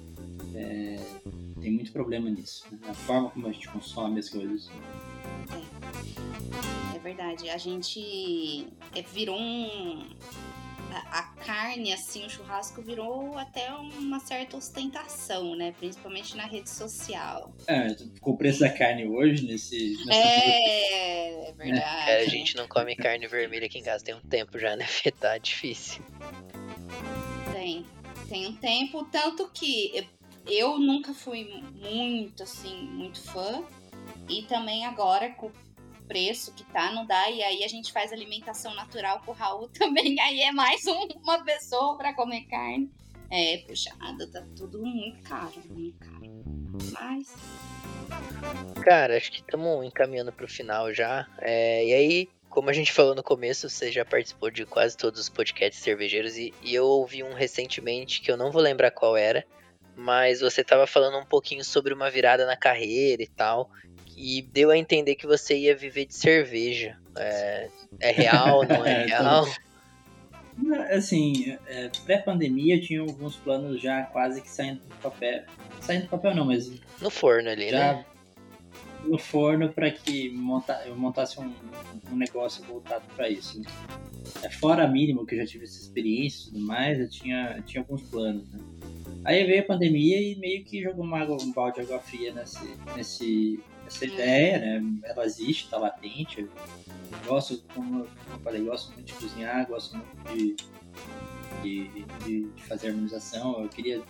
é, 0.55 0.97
tem 1.61 1.73
muito 1.73 1.93
problema 1.93 2.31
nisso, 2.31 2.65
né? 2.71 2.79
a 2.89 2.95
forma 2.95 3.31
como 3.31 3.49
a 3.49 3.53
gente 3.53 3.69
consome 3.69 4.21
as 4.21 4.29
coisas. 4.29 4.71
É, 5.51 6.97
é 6.97 6.99
verdade. 7.01 7.51
A 7.51 7.59
gente 7.59 8.69
é, 8.95 9.03
virou 9.03 9.37
um 9.37 10.07
a, 10.97 11.23
carne, 11.45 11.93
assim, 11.93 12.25
o 12.25 12.31
churrasco 12.31 12.83
virou 12.83 13.37
até 13.39 13.71
uma 13.73 14.21
certa 14.21 14.57
ostentação, 14.57 15.55
né? 15.57 15.73
Principalmente 15.79 16.37
na 16.37 16.47
rede 16.47 16.71
social. 16.71 17.55
É, 17.67 17.95
com 18.21 18.33
o 18.33 18.37
preço 18.37 18.61
da 18.61 18.71
carne 18.71 19.07
hoje, 19.07 19.47
nesse. 19.47 19.97
É, 20.11 21.49
é 21.49 21.53
verdade. 21.53 22.11
É, 22.11 22.17
a 22.23 22.29
gente 22.29 22.57
não 22.57 22.69
come 22.69 22.97
carne 22.97 23.27
vermelha 23.27 23.67
aqui 23.67 23.79
em 23.79 23.83
casa 23.83 24.05
tem 24.05 24.15
um 24.15 24.21
tempo 24.21 24.59
já, 24.59 24.77
né? 24.77 24.87
Tá 25.19 25.39
difícil. 25.39 26.03
Tem. 27.53 27.87
Tem 28.29 28.47
um 28.47 28.57
tempo, 28.57 29.05
tanto 29.05 29.49
que 29.53 30.09
eu 30.47 30.79
nunca 30.79 31.13
fui 31.15 31.63
muito, 31.75 32.43
assim, 32.43 32.83
muito 32.85 33.21
fã. 33.21 33.63
E 34.29 34.43
também 34.43 34.85
agora, 34.85 35.31
com 35.31 35.51
preço 36.13 36.53
que 36.53 36.63
tá, 36.65 36.93
não 36.93 37.07
dá. 37.07 37.31
E 37.31 37.43
aí 37.43 37.65
a 37.65 37.69
gente 37.69 37.91
faz 37.91 38.13
alimentação 38.13 38.75
natural 38.75 39.23
com 39.25 39.31
o 39.31 39.35
Raul 39.35 39.69
também. 39.73 40.21
Aí 40.21 40.43
é 40.43 40.53
mais 40.53 40.87
um, 40.87 41.09
uma 41.23 41.43
pessoa 41.43 41.97
para 41.97 42.13
comer 42.13 42.43
carne. 42.43 42.91
É, 43.31 43.59
puxada, 43.67 44.31
tá 44.31 44.45
tudo 44.55 44.85
muito 44.85 45.23
caro, 45.23 45.55
muito 45.71 45.99
caro. 45.99 46.45
Mas. 46.93 47.35
Cara, 48.85 49.17
acho 49.17 49.33
que 49.33 49.41
estamos 49.41 49.87
encaminhando 49.87 50.31
pro 50.31 50.47
final 50.47 50.93
já. 50.93 51.27
É, 51.39 51.87
e 51.87 51.95
aí, 51.95 52.29
como 52.51 52.69
a 52.69 52.75
gente 52.75 52.93
falou 52.93 53.15
no 53.15 53.23
começo, 53.23 53.71
você 53.71 53.91
já 53.91 54.05
participou 54.05 54.51
de 54.51 54.67
quase 54.67 54.99
todos 54.99 55.19
os 55.19 55.31
podcasts 55.31 55.83
cervejeiros 55.83 56.37
e, 56.37 56.53
e 56.63 56.75
eu 56.75 56.85
ouvi 56.85 57.23
um 57.23 57.33
recentemente 57.33 58.21
que 58.21 58.31
eu 58.31 58.37
não 58.37 58.53
vou 58.53 58.61
lembrar 58.61 58.91
qual 58.91 59.17
era, 59.17 59.47
mas 59.97 60.43
você 60.43 60.61
estava 60.61 60.87
falando 60.87 61.17
um 61.17 61.25
pouquinho 61.25 61.65
sobre 61.65 61.95
uma 61.95 62.11
virada 62.11 62.45
na 62.45 62.57
carreira 62.57 63.23
e 63.23 63.29
tal 63.29 63.71
e 64.23 64.41
deu 64.41 64.71
a 64.71 64.79
entender 64.79 65.17
que 65.17 65.27
você 65.27 65.59
ia 65.59 65.75
viver 65.75 66.07
de 66.07 66.15
cerveja. 66.15 66.97
É, 67.17 67.69
é 67.99 68.13
real, 68.13 68.65
não 68.65 68.87
é, 68.87 69.03
é 69.03 69.07
real? 69.07 69.49
Assim, 70.93 71.59
é, 71.67 71.91
pré-pandemia 72.05 72.81
tinha 72.81 73.01
alguns 73.01 73.35
planos 73.35 73.83
já 73.83 74.05
quase 74.05 74.41
que 74.41 74.49
saindo 74.49 74.81
do 74.81 74.95
papel. 75.03 75.43
Saindo 75.81 76.05
do 76.05 76.09
papel 76.09 76.37
não, 76.37 76.45
mas. 76.45 76.71
No 77.01 77.11
forno 77.11 77.51
ali, 77.51 77.71
já 77.71 77.95
né? 77.95 78.07
No 79.05 79.19
forno 79.19 79.73
para 79.73 79.91
que 79.91 80.31
monta, 80.31 80.81
eu 80.87 80.95
montasse 80.95 81.41
um, 81.41 81.53
um 82.13 82.17
negócio 82.17 82.63
voltado 82.63 83.05
para 83.17 83.29
isso. 83.29 83.61
É, 84.41 84.49
fora 84.49 84.87
mínimo 84.87 85.27
que 85.27 85.35
eu 85.35 85.41
já 85.41 85.47
tive 85.47 85.65
essa 85.65 85.81
experiência 85.81 86.43
e 86.43 86.53
tudo 86.53 86.61
mais, 86.61 87.01
eu 87.01 87.11
tinha, 87.11 87.55
eu 87.57 87.63
tinha 87.65 87.81
alguns 87.83 88.03
planos, 88.03 88.49
né? 88.53 88.61
Aí 89.25 89.45
veio 89.45 89.63
a 89.63 89.65
pandemia 89.65 90.21
e 90.21 90.37
meio 90.37 90.65
que 90.65 90.81
jogou 90.81 91.05
uma 91.05 91.19
água, 91.19 91.37
um 91.41 91.53
balde 91.53 91.77
de 91.77 91.83
água 91.83 91.99
fria 91.99 92.33
nesse, 92.33 92.77
nesse, 92.97 93.61
essa 93.93 94.07
ideia, 94.07 94.59
né? 94.59 95.01
Ela 95.05 95.25
existe, 95.25 95.65
está 95.65 95.79
latente. 95.79 96.41
Eu 96.41 96.49
gosto, 97.27 97.63
como, 97.75 98.01
eu 98.01 98.39
falei, 98.43 98.65
gosto 98.65 98.93
muito 98.95 99.07
de 99.07 99.13
cozinhar, 99.15 99.67
gosto 99.69 99.97
muito 99.97 100.33
de, 100.33 100.57
de, 101.63 102.05
de, 102.25 102.51
de 102.51 102.63
fazer 102.65 102.89
harmonização. 102.89 103.63
Eu 103.63 103.69
queria 103.69 104.03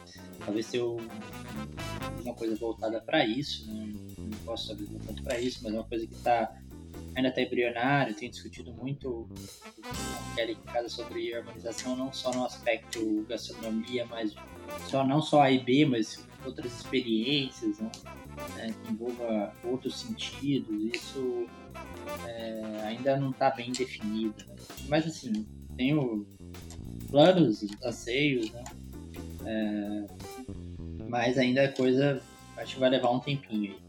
talvez 0.45 0.71
ter 0.71 0.81
uma 0.81 2.35
coisa 2.35 2.55
voltada 2.57 3.01
para 3.01 3.27
isso, 3.27 3.67
né? 3.73 3.93
Não 4.19 4.39
posso 4.45 4.69
saber 4.69 4.87
tanto 5.07 5.23
para 5.23 5.39
isso, 5.41 5.61
mas 5.63 5.75
é 5.75 5.77
uma 5.77 5.89
coisa 5.89 6.07
que 6.07 6.15
está 6.15 6.57
ainda 7.15 7.29
está 7.29 7.43
embrionário, 7.43 8.15
tenho 8.15 8.31
discutido 8.31 8.73
muito 8.73 9.29
com 9.77 10.35
Kelly 10.35 10.53
em 10.53 10.73
casa 10.73 10.89
sobre 10.89 11.35
harmonização, 11.35 11.95
não 11.95 12.11
só 12.11 12.33
no 12.33 12.45
aspecto 12.45 13.27
gastronomia, 13.29 14.07
mas 14.07 14.35
só 14.89 15.07
não 15.07 15.21
só 15.21 15.43
A 15.43 15.51
e 15.51 15.59
B, 15.59 15.85
mas 15.85 16.27
outras 16.45 16.73
experiências, 16.73 17.79
né? 17.79 17.91
Né, 18.57 18.75
que 18.85 18.93
envolva 18.93 19.55
outros 19.65 20.01
sentidos, 20.01 20.95
isso 20.95 21.47
é, 22.27 22.83
ainda 22.85 23.17
não 23.17 23.31
está 23.31 23.51
bem 23.51 23.73
definido. 23.73 24.35
Né? 24.47 24.55
Mas 24.89 25.07
assim, 25.07 25.47
tenho 25.77 26.27
planos, 27.11 27.65
anseios, 27.85 28.51
né? 28.51 28.65
É, 29.45 30.07
mas 31.09 31.37
ainda 31.37 31.65
a 31.65 31.73
coisa 31.73 32.23
acho 32.57 32.75
que 32.75 32.81
vai 32.81 32.91
levar 32.91 33.11
um 33.11 33.21
tempinho 33.21 33.73
aí. 33.73 33.83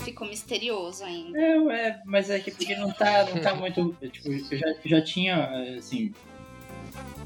Ficou 0.00 0.28
misterioso 0.28 1.04
ainda. 1.04 1.38
É, 1.38 1.88
é, 1.88 2.02
mas 2.04 2.30
é 2.30 2.38
que 2.38 2.50
porque 2.50 2.76
não 2.76 2.92
tá, 2.92 3.24
não 3.24 3.40
tá 3.40 3.54
muito. 3.54 3.96
Tipo, 4.10 4.28
eu 4.28 4.58
já, 4.58 4.74
já 4.84 5.02
tinha, 5.02 5.76
assim. 5.76 6.12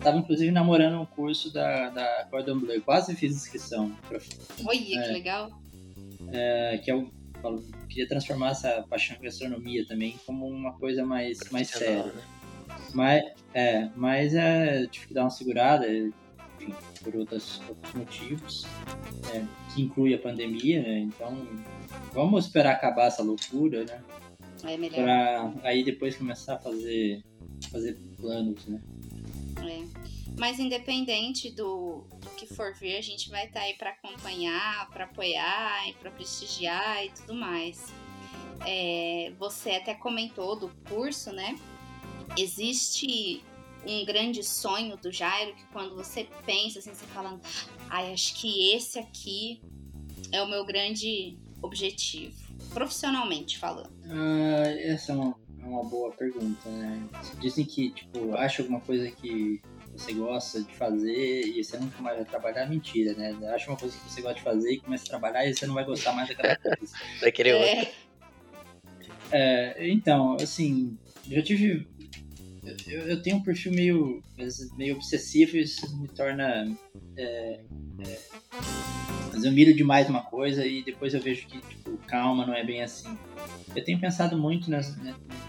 Tava 0.00 0.16
inclusive 0.16 0.50
namorando 0.50 1.00
um 1.00 1.04
curso 1.04 1.52
da, 1.52 1.90
da 1.90 2.26
Cordon 2.30 2.58
Bleu, 2.58 2.80
quase 2.80 3.14
fiz 3.14 3.36
inscrição. 3.36 3.92
Pra, 4.08 4.18
Olha, 4.64 4.78
é, 4.78 5.02
que 5.02 5.12
legal 5.12 5.50
é, 6.32 6.78
que 6.78 6.90
eu 6.90 7.10
queria 7.88 8.06
transformar 8.06 8.50
essa 8.50 8.84
paixão 8.88 9.16
em 9.16 9.22
gastronomia 9.22 9.86
também 9.86 10.18
como 10.26 10.46
uma 10.46 10.72
coisa 10.74 11.04
mais, 11.04 11.38
mais 11.50 11.68
séria. 11.68 12.04
Né? 12.04 12.22
Mas, 12.94 13.22
é, 13.54 13.88
mas 13.96 14.34
é, 14.34 14.86
tive 14.86 15.08
que 15.08 15.14
dar 15.14 15.22
uma 15.22 15.30
segurada, 15.30 15.86
enfim, 15.88 16.74
por 17.02 17.16
outros, 17.16 17.60
outros 17.68 17.94
motivos, 17.94 18.66
é, 19.32 19.44
que 19.72 19.82
inclui 19.82 20.14
a 20.14 20.18
pandemia, 20.18 20.82
né? 20.82 20.98
Então, 20.98 21.36
vamos 22.12 22.46
esperar 22.46 22.72
acabar 22.72 23.06
essa 23.06 23.22
loucura, 23.22 23.84
né? 23.84 24.02
É 24.64 24.76
melhor. 24.76 25.02
Pra 25.02 25.52
aí 25.62 25.82
depois 25.84 26.16
começar 26.16 26.54
a 26.54 26.58
fazer, 26.58 27.22
fazer 27.70 27.98
planos, 28.18 28.66
né? 28.66 28.80
É. 29.66 30.10
Mas 30.38 30.58
independente 30.58 31.50
do, 31.50 32.04
do 32.18 32.30
que 32.36 32.46
for 32.46 32.72
vir, 32.74 32.96
a 32.96 33.02
gente 33.02 33.28
vai 33.28 33.46
estar 33.46 33.60
tá 33.60 33.66
aí 33.66 33.74
para 33.74 33.90
acompanhar, 33.90 34.88
para 34.90 35.04
apoiar 35.04 35.88
para 36.00 36.10
prestigiar 36.10 37.04
e 37.04 37.10
tudo 37.10 37.34
mais. 37.34 37.92
É, 38.66 39.32
você 39.38 39.72
até 39.72 39.94
comentou 39.94 40.58
do 40.58 40.68
curso, 40.88 41.32
né? 41.32 41.58
Existe 42.36 43.42
um 43.86 44.04
grande 44.04 44.44
sonho 44.44 44.96
do 44.96 45.10
Jairo 45.10 45.54
que 45.54 45.64
quando 45.72 45.94
você 45.94 46.28
pensa 46.44 46.78
assim, 46.78 46.94
você 46.94 47.06
falando, 47.06 47.40
ai, 47.88 48.12
acho 48.12 48.34
que 48.34 48.74
esse 48.74 48.98
aqui 48.98 49.60
é 50.32 50.42
o 50.42 50.48
meu 50.48 50.64
grande 50.64 51.38
objetivo, 51.62 52.36
profissionalmente 52.72 53.58
falando. 53.58 53.92
Ah, 54.04 54.68
essa 54.68 55.12
é 55.12 55.14
uma, 55.14 55.36
é 55.62 55.66
uma 55.66 55.84
boa 55.84 56.12
pergunta, 56.12 56.68
né? 56.68 57.02
Dizem 57.40 57.64
que, 57.64 57.90
tipo, 57.90 58.34
acha 58.34 58.62
alguma 58.62 58.80
coisa 58.80 59.10
que 59.10 59.60
você 59.92 60.12
gosta 60.12 60.62
de 60.62 60.74
fazer 60.74 61.42
e 61.46 61.62
você 61.62 61.76
nunca 61.76 62.00
mais 62.00 62.16
vai 62.16 62.24
trabalhar, 62.24 62.66
mentira, 62.66 63.12
né? 63.14 63.36
Acha 63.52 63.70
uma 63.70 63.76
coisa 63.76 63.96
que 63.96 64.10
você 64.10 64.22
gosta 64.22 64.36
de 64.36 64.42
fazer 64.42 64.72
e 64.72 64.80
começa 64.80 65.04
a 65.04 65.08
trabalhar 65.08 65.46
e 65.46 65.54
você 65.54 65.66
não 65.66 65.74
vai 65.74 65.84
gostar 65.84 66.12
mais 66.12 66.28
daquela 66.28 66.56
coisa. 66.76 66.94
Daquele 67.20 67.50
é. 67.50 67.78
outro. 67.78 67.92
É, 69.32 69.88
então, 69.88 70.36
assim, 70.40 70.98
já 71.28 71.42
tive. 71.42 71.86
Eu, 72.86 73.00
eu, 73.08 73.22
tenho 73.22 73.36
um 73.36 73.42
perfil 73.42 73.72
meio, 73.72 74.22
meio 74.76 74.96
obsessivo 74.96 75.56
e 75.56 75.62
isso 75.62 76.00
me 76.00 76.08
torna. 76.08 76.76
É, 77.16 77.60
é, 78.06 78.18
mas 79.32 79.44
eu 79.44 79.52
miro 79.52 79.72
demais 79.74 80.08
uma 80.08 80.22
coisa 80.22 80.66
e 80.66 80.82
depois 80.82 81.14
eu 81.14 81.20
vejo 81.20 81.46
que, 81.46 81.60
tipo, 81.60 81.96
calma, 82.06 82.46
não 82.46 82.54
é 82.54 82.64
bem 82.64 82.82
assim. 82.82 83.16
Eu 83.74 83.84
tenho 83.84 84.00
pensado 84.00 84.36
muito 84.36 84.70
nesse, 84.70 84.96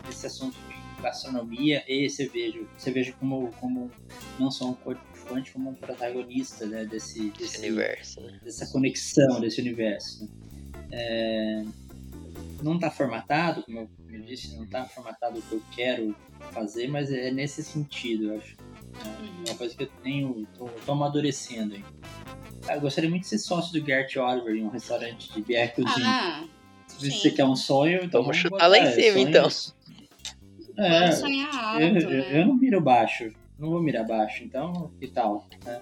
nesse 0.06 0.28
assunto 0.28 0.56
gastronomia 1.02 1.84
e 1.88 2.10
cerveja. 2.10 2.60
Cerveja 2.78 3.14
como, 3.14 3.52
como 3.54 3.92
não 4.40 4.52
só 4.52 4.70
um 4.70 4.74
coadjuvante, 4.74 5.52
como 5.52 5.72
um 5.72 5.76
protagonista 5.76 6.66
né, 6.66 6.86
desse, 6.86 7.32
desse 7.32 7.58
universo, 7.60 8.22
né? 8.22 8.40
dessa 8.44 8.68
conexão 8.68 9.42
desse 9.42 9.60
universo. 9.60 10.24
Né? 10.24 10.30
É, 10.92 11.64
não 12.62 12.76
está 12.76 12.90
formatado, 12.90 13.64
como 13.64 13.80
eu, 13.80 13.90
eu 14.10 14.22
disse, 14.22 14.56
não 14.56 14.64
está 14.64 14.86
formatado 14.86 15.40
o 15.40 15.42
que 15.42 15.54
eu 15.54 15.62
quero 15.72 16.16
fazer, 16.52 16.88
mas 16.88 17.12
é 17.12 17.32
nesse 17.32 17.64
sentido, 17.64 18.32
eu 18.32 18.38
acho. 18.38 18.56
É 19.46 19.50
uma 19.50 19.58
coisa 19.58 19.76
que 19.76 19.84
eu 19.84 19.90
tenho, 20.04 20.48
tô, 20.58 20.66
tô 20.86 20.92
amadurecendo 20.92 21.76
aí. 21.76 21.84
Ah, 22.68 22.76
eu 22.76 22.82
gostaria 22.82 23.10
muito 23.10 23.24
de 23.24 23.30
ser 23.30 23.40
sócio 23.40 23.72
do 23.80 23.86
Gert 23.86 24.16
Oliver 24.18 24.56
em 24.56 24.64
um 24.64 24.70
restaurante 24.70 25.34
de 25.34 25.42
bière 25.42 25.74
Ah, 25.88 26.44
Se 26.88 27.10
você 27.10 27.32
quer 27.32 27.46
um 27.46 27.56
sonho, 27.56 28.04
então 28.04 28.22
vamos, 28.22 28.38
chutar 28.38 28.68
lá 28.68 28.78
em 28.78 28.92
cima, 28.92 29.20
então. 29.20 29.48
É, 30.78 31.12
sonhar 31.12 31.54
alto, 31.54 31.82
eu, 31.82 31.94
né? 31.94 32.40
eu, 32.42 32.48
não 32.48 32.56
miro 32.56 32.80
baixo. 32.82 33.32
Não 33.58 33.70
vou 33.70 33.82
mirar 33.82 34.06
baixo, 34.06 34.44
então 34.44 34.92
que 35.00 35.08
tal? 35.08 35.48
Né? 35.66 35.82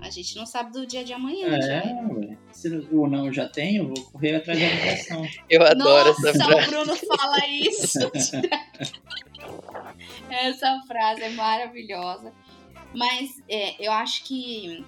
A 0.00 0.10
gente 0.10 0.36
não 0.36 0.46
sabe 0.46 0.72
do 0.72 0.86
dia 0.86 1.04
de 1.04 1.12
amanhã, 1.12 1.48
É, 1.48 1.82
ué. 2.12 2.38
Se 2.52 2.68
o 2.68 3.06
não 3.06 3.32
já 3.32 3.48
tem, 3.48 3.76
eu 3.76 3.88
vou 3.88 4.04
correr 4.10 4.36
atrás 4.36 4.58
da 4.58 4.66
educação. 4.66 5.26
Eu 5.48 5.62
adoro 5.62 6.08
Nossa, 6.10 6.30
essa 6.30 6.44
o 6.44 6.50
frase. 6.50 6.70
Bruno 6.70 6.96
fala 6.96 7.46
isso. 7.48 7.98
Essa 10.30 10.80
frase 10.86 11.22
é 11.22 11.30
maravilhosa. 11.30 12.32
Mas 12.94 13.42
é, 13.48 13.84
eu 13.84 13.92
acho 13.92 14.24
que, 14.24 14.84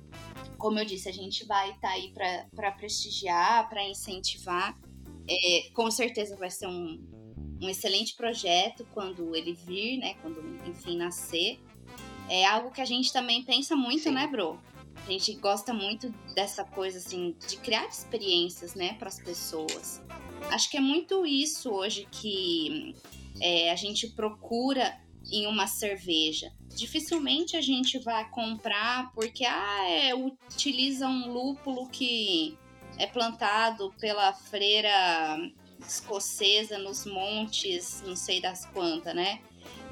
como 0.57 0.79
eu 0.79 0.85
disse, 0.85 1.09
a 1.09 1.13
gente 1.13 1.45
vai 1.45 1.71
estar 1.71 1.91
aí 1.91 2.13
para 2.55 2.73
prestigiar, 2.73 3.69
para 3.69 3.83
incentivar. 3.85 4.79
É, 5.29 5.71
com 5.75 5.91
certeza 5.91 6.37
vai 6.37 6.51
ser 6.51 6.67
um, 6.67 7.01
um 7.61 7.69
excelente 7.69 8.17
projeto 8.17 8.87
quando 8.93 9.35
ele 9.37 9.53
vir, 9.53 9.99
né? 9.99 10.15
Quando, 10.23 10.61
enfim, 10.67 10.97
nascer. 10.97 11.59
É 12.29 12.45
algo 12.47 12.71
que 12.71 12.81
a 12.81 12.85
gente 12.85 13.13
também 13.13 13.43
pensa 13.43 13.75
muito, 13.75 14.05
Sim. 14.05 14.13
né, 14.13 14.27
Bro? 14.27 14.59
Gente 15.11 15.35
gosta 15.35 15.75
muito 15.75 16.11
dessa 16.35 16.65
coisa, 16.65 16.99
assim, 16.99 17.35
de 17.49 17.57
criar 17.57 17.87
experiências, 17.87 18.75
né, 18.75 18.95
para 18.95 19.09
as 19.09 19.19
pessoas. 19.19 20.01
Acho 20.51 20.71
que 20.71 20.77
é 20.77 20.81
muito 20.81 21.27
isso 21.27 21.71
hoje 21.71 22.07
que 22.11 22.95
é, 23.41 23.73
a 23.73 23.77
gente 23.77 24.09
procura 24.09 24.97
em 25.31 25.47
uma 25.47 25.67
cerveja. 25.67 26.53
Dificilmente 26.69 27.57
a 27.57 27.61
gente 27.61 27.99
vai 27.99 28.29
comprar 28.31 29.13
porque 29.13 29.45
ah, 29.45 29.89
é, 29.89 30.15
utiliza 30.15 31.07
um 31.09 31.33
lúpulo 31.33 31.89
que 31.89 32.57
é 32.97 33.07
plantado 33.07 33.93
pela 33.99 34.33
freira 34.33 35.39
escocesa 35.81 36.79
nos 36.79 37.07
montes, 37.07 38.03
não 38.07 38.15
sei 38.15 38.41
das 38.41 38.67
quantas, 38.67 39.15
né? 39.15 39.41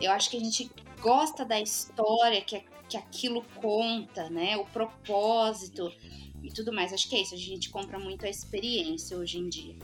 Eu 0.00 0.12
acho 0.12 0.30
que 0.30 0.36
a 0.36 0.40
gente 0.40 0.70
gosta 1.00 1.44
da 1.44 1.60
história 1.60 2.40
que, 2.40 2.62
que 2.89 2.97
aquilo 2.97 3.45
conta, 3.57 4.30
né? 4.30 4.57
O 4.57 4.64
propósito 4.64 5.93
e 6.43 6.51
tudo 6.51 6.72
mais. 6.72 6.93
Acho 6.93 7.09
que 7.09 7.16
é 7.16 7.22
isso. 7.22 7.34
A 7.34 7.39
gente 7.39 7.70
compra 7.70 7.99
muito 7.99 8.24
a 8.24 8.30
experiência 8.30 9.16
hoje 9.16 9.39
em 9.39 9.49
dia. 9.49 9.76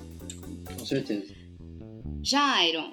Com 0.76 0.84
certeza. 0.84 1.34
Jairon, 2.22 2.92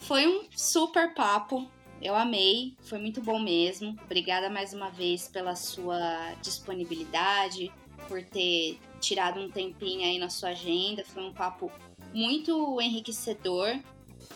foi 0.00 0.26
um 0.26 0.46
super 0.56 1.14
papo. 1.14 1.70
Eu 2.00 2.16
amei, 2.16 2.76
foi 2.82 2.98
muito 2.98 3.22
bom 3.22 3.38
mesmo. 3.38 3.96
Obrigada 4.04 4.50
mais 4.50 4.74
uma 4.74 4.90
vez 4.90 5.28
pela 5.28 5.54
sua 5.54 6.34
disponibilidade, 6.42 7.70
por 8.08 8.20
ter 8.24 8.80
tirado 9.00 9.40
um 9.40 9.48
tempinho 9.48 10.02
aí 10.02 10.18
na 10.18 10.28
sua 10.28 10.48
agenda. 10.48 11.04
Foi 11.04 11.22
um 11.22 11.32
papo 11.32 11.70
muito 12.12 12.80
enriquecedor. 12.80 13.78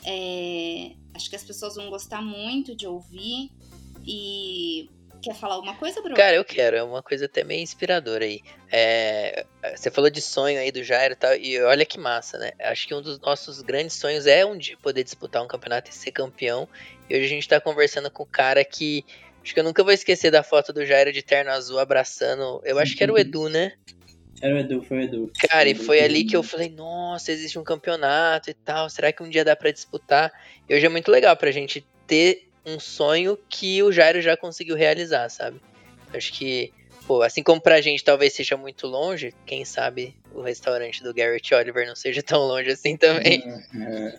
É, 0.04 0.92
acho 1.12 1.28
que 1.28 1.34
as 1.34 1.42
pessoas 1.42 1.74
vão 1.74 1.90
gostar 1.90 2.22
muito 2.22 2.76
de 2.76 2.86
ouvir. 2.86 3.50
E 4.06 4.88
quer 5.26 5.34
falar 5.34 5.54
alguma 5.54 5.74
coisa, 5.74 6.00
Bruno? 6.00 6.16
Cara, 6.16 6.36
eu 6.36 6.44
quero, 6.44 6.76
é 6.76 6.82
uma 6.82 7.02
coisa 7.02 7.26
até 7.26 7.42
meio 7.42 7.60
inspiradora 7.60 8.24
aí. 8.24 8.40
É, 8.70 9.44
você 9.74 9.90
falou 9.90 10.08
de 10.08 10.20
sonho 10.20 10.58
aí 10.58 10.70
do 10.70 10.84
Jairo 10.84 11.14
e 11.14 11.16
tal, 11.16 11.34
e 11.34 11.60
olha 11.62 11.84
que 11.84 11.98
massa, 11.98 12.38
né? 12.38 12.52
Acho 12.60 12.86
que 12.86 12.94
um 12.94 13.02
dos 13.02 13.18
nossos 13.18 13.60
grandes 13.60 13.96
sonhos 13.96 14.26
é 14.26 14.46
um 14.46 14.56
dia 14.56 14.76
poder 14.80 15.02
disputar 15.02 15.42
um 15.42 15.48
campeonato 15.48 15.90
e 15.90 15.94
ser 15.94 16.12
campeão. 16.12 16.68
E 17.10 17.16
hoje 17.16 17.24
a 17.24 17.28
gente 17.28 17.48
tá 17.48 17.60
conversando 17.60 18.10
com 18.10 18.22
o 18.22 18.26
cara 18.26 18.64
que. 18.64 19.04
Acho 19.42 19.54
que 19.54 19.60
eu 19.60 19.64
nunca 19.64 19.84
vou 19.84 19.92
esquecer 19.92 20.30
da 20.30 20.42
foto 20.42 20.72
do 20.72 20.84
Jairo 20.84 21.12
de 21.12 21.22
terno 21.22 21.52
azul 21.52 21.78
abraçando. 21.78 22.60
Eu 22.64 22.78
acho 22.80 22.96
que 22.96 23.02
era 23.02 23.12
o 23.12 23.18
Edu, 23.18 23.48
né? 23.48 23.74
Era 24.42 24.54
o 24.54 24.58
Edu, 24.58 24.82
foi 24.82 24.98
o 24.98 25.00
Edu. 25.02 25.32
Cara, 25.48 25.68
e 25.68 25.74
foi 25.74 26.00
ali 26.00 26.24
que 26.24 26.36
eu 26.36 26.42
falei, 26.42 26.68
nossa, 26.68 27.30
existe 27.30 27.56
um 27.56 27.62
campeonato 27.62 28.50
e 28.50 28.54
tal. 28.54 28.90
Será 28.90 29.12
que 29.12 29.22
um 29.22 29.28
dia 29.28 29.44
dá 29.44 29.54
pra 29.54 29.70
disputar? 29.70 30.32
E 30.68 30.74
hoje 30.74 30.84
é 30.84 30.88
muito 30.88 31.12
legal 31.12 31.36
pra 31.36 31.52
gente 31.52 31.86
ter 32.08 32.45
um 32.66 32.80
sonho 32.80 33.38
que 33.48 33.82
o 33.82 33.92
Jairo 33.92 34.20
já 34.20 34.36
conseguiu 34.36 34.74
realizar, 34.76 35.28
sabe? 35.28 35.60
Acho 36.12 36.32
que, 36.32 36.72
pô, 37.06 37.22
assim 37.22 37.42
como 37.42 37.60
pra 37.60 37.80
gente 37.80 38.02
talvez 38.02 38.32
seja 38.32 38.56
muito 38.56 38.86
longe, 38.86 39.32
quem 39.46 39.64
sabe 39.64 40.14
o 40.34 40.42
restaurante 40.42 41.02
do 41.02 41.14
Garrett 41.14 41.54
Oliver 41.54 41.86
não 41.86 41.94
seja 41.96 42.22
tão 42.22 42.40
longe 42.46 42.70
assim 42.70 42.96
também. 42.96 43.42
É, 43.80 44.18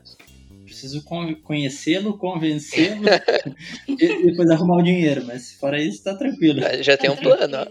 preciso 0.64 1.04
con- 1.04 1.36
conhecê-lo, 1.44 2.18
convencê-lo 2.18 3.04
e 3.88 4.26
depois 4.26 4.50
arrumar 4.50 4.78
o 4.78 4.84
dinheiro, 4.84 5.26
mas 5.26 5.52
fora 5.54 5.82
isso 5.82 6.04
tá 6.04 6.16
tranquilo. 6.16 6.62
Já 6.82 6.96
tem 6.98 7.10
um 7.10 7.16
plano, 7.18 7.58
ó. 7.58 7.66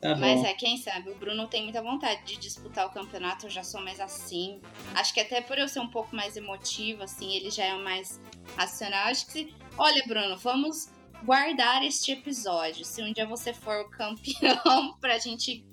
Tá 0.00 0.14
Mas 0.16 0.44
é, 0.44 0.52
quem 0.52 0.76
sabe, 0.76 1.08
o 1.10 1.14
Bruno 1.14 1.46
tem 1.48 1.62
muita 1.62 1.80
vontade 1.80 2.24
de 2.26 2.36
disputar 2.36 2.86
o 2.86 2.90
campeonato, 2.90 3.46
eu 3.46 3.50
já 3.50 3.62
sou 3.64 3.80
mais 3.80 3.98
assim. 4.00 4.60
Acho 4.94 5.14
que 5.14 5.20
até 5.20 5.40
por 5.40 5.56
eu 5.56 5.66
ser 5.66 5.80
um 5.80 5.88
pouco 5.88 6.14
mais 6.14 6.36
emotiva, 6.36 7.04
assim, 7.04 7.34
ele 7.34 7.50
já 7.50 7.64
é 7.64 7.74
mais 7.74 8.20
racional. 8.54 9.06
Acho 9.06 9.24
que, 9.26 9.32
se- 9.32 9.54
olha, 9.76 10.02
Bruno, 10.06 10.36
vamos 10.36 10.88
guardar 11.24 11.82
este 11.82 12.12
episódio. 12.12 12.84
Se 12.84 13.02
um 13.02 13.12
dia 13.12 13.26
você 13.26 13.52
for 13.52 13.80
o 13.80 13.90
campeão, 13.90 14.94
pra 15.00 15.18
gente 15.18 15.64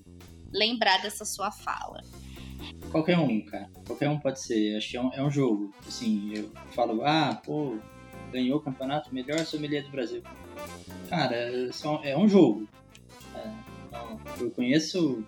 lembrar 0.52 1.02
dessa 1.02 1.26
sua 1.26 1.52
fala. 1.52 2.02
Qualquer 2.92 3.18
um, 3.18 3.42
cara. 3.46 3.70
Qualquer 3.86 4.10
um 4.10 4.20
pode 4.20 4.40
ser. 4.42 4.78
Acho 4.78 4.90
que 4.90 4.98
é 4.98 5.02
um, 5.02 5.14
é 5.14 5.24
um 5.24 5.32
jogo. 5.32 5.74
Assim, 5.88 6.34
eu 6.36 6.52
falo, 6.72 7.04
ah, 7.06 7.40
pô, 7.46 7.78
ganhou 8.32 8.58
o 8.58 8.62
campeonato, 8.62 9.14
melhor 9.14 9.40
sommelier 9.46 9.84
do 9.84 9.92
Brasil. 9.92 10.22
Cara, 11.10 11.36
é 12.04 12.18
um 12.18 12.28
jogo. 12.28 12.68
É, 13.36 13.52
não, 13.92 14.20
eu 14.40 14.52
conheço 14.52 15.24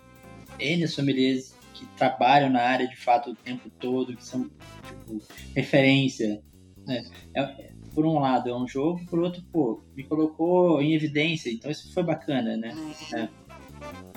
N 0.60 0.88
sommeliers 0.88 1.56
que 1.74 1.86
trabalham 1.98 2.50
na 2.50 2.62
área 2.62 2.88
de 2.88 2.96
fato 2.96 3.32
o 3.32 3.36
tempo 3.36 3.70
todo, 3.80 4.16
que 4.16 4.24
são, 4.24 4.50
tipo, 4.88 5.22
referência. 5.56 6.42
Né? 6.86 7.04
É- 7.36 7.73
por 7.94 8.06
um 8.06 8.20
lado 8.20 8.50
é 8.50 8.56
um 8.56 8.68
jogo, 8.68 9.06
por 9.06 9.20
outro, 9.20 9.42
pô, 9.52 9.82
me 9.96 10.04
colocou 10.04 10.82
em 10.82 10.94
evidência, 10.94 11.50
então 11.52 11.70
isso 11.70 11.94
foi 11.94 12.04
bacana, 12.04 12.58
né? 12.58 12.74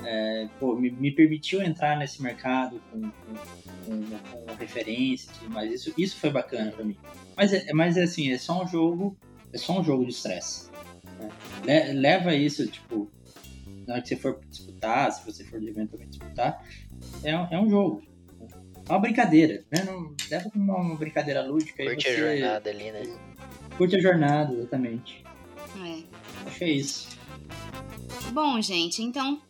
É, 0.03 0.47
pô, 0.59 0.75
me, 0.75 0.89
me 0.91 1.11
permitiu 1.11 1.61
entrar 1.61 1.97
nesse 1.97 2.21
mercado 2.21 2.81
com, 2.91 3.01
com, 3.01 3.11
com, 3.85 4.45
com 4.45 4.53
referência 4.55 5.29
e 5.29 5.39
tudo 5.39 5.51
mais. 5.51 5.71
Isso, 5.71 5.93
isso 5.97 6.17
foi 6.17 6.29
bacana 6.29 6.71
pra 6.71 6.83
mim. 6.85 6.95
Mas 7.35 7.53
é, 7.53 7.71
mas 7.73 7.97
é 7.97 8.03
assim, 8.03 8.31
é 8.31 8.37
só 8.37 8.63
um 8.63 8.67
jogo, 8.67 9.17
é 9.51 9.57
só 9.57 9.79
um 9.79 9.83
jogo 9.83 10.05
de 10.05 10.11
estresse. 10.11 10.69
né? 11.19 11.87
Le- 11.91 11.93
leva 11.99 12.33
isso, 12.33 12.65
tipo, 12.67 13.11
na 13.85 13.95
hora 13.95 14.01
que 14.01 14.07
você 14.09 14.15
for 14.15 14.39
disputar, 14.49 15.11
se 15.11 15.25
você 15.25 15.43
for 15.43 15.61
eventualmente 15.61 16.11
disputar, 16.17 16.63
é, 17.23 17.37
um- 17.37 17.47
é 17.51 17.59
um 17.59 17.69
jogo. 17.69 18.01
É 18.87 18.91
uma 18.93 18.99
brincadeira, 18.99 19.65
né? 19.69 19.83
Não, 19.85 20.15
leva 20.31 20.49
como 20.49 20.63
uma, 20.63 20.77
uma 20.77 20.95
brincadeira 20.95 21.41
lúdica. 21.45 21.83
e 21.83 21.87
Curte 21.89 22.07
a 22.07 22.15
jornada 22.15 22.69
ali, 22.69 22.91
né? 22.91 23.03
Curte 23.77 23.95
a 23.95 23.99
jornada, 24.01 24.53
exatamente. 24.53 25.23
é. 25.85 26.03
Acho 26.47 26.57
que 26.57 26.63
é 26.63 26.71
isso. 26.71 27.17
Bom, 28.33 28.59
gente, 28.61 29.01
então 29.03 29.41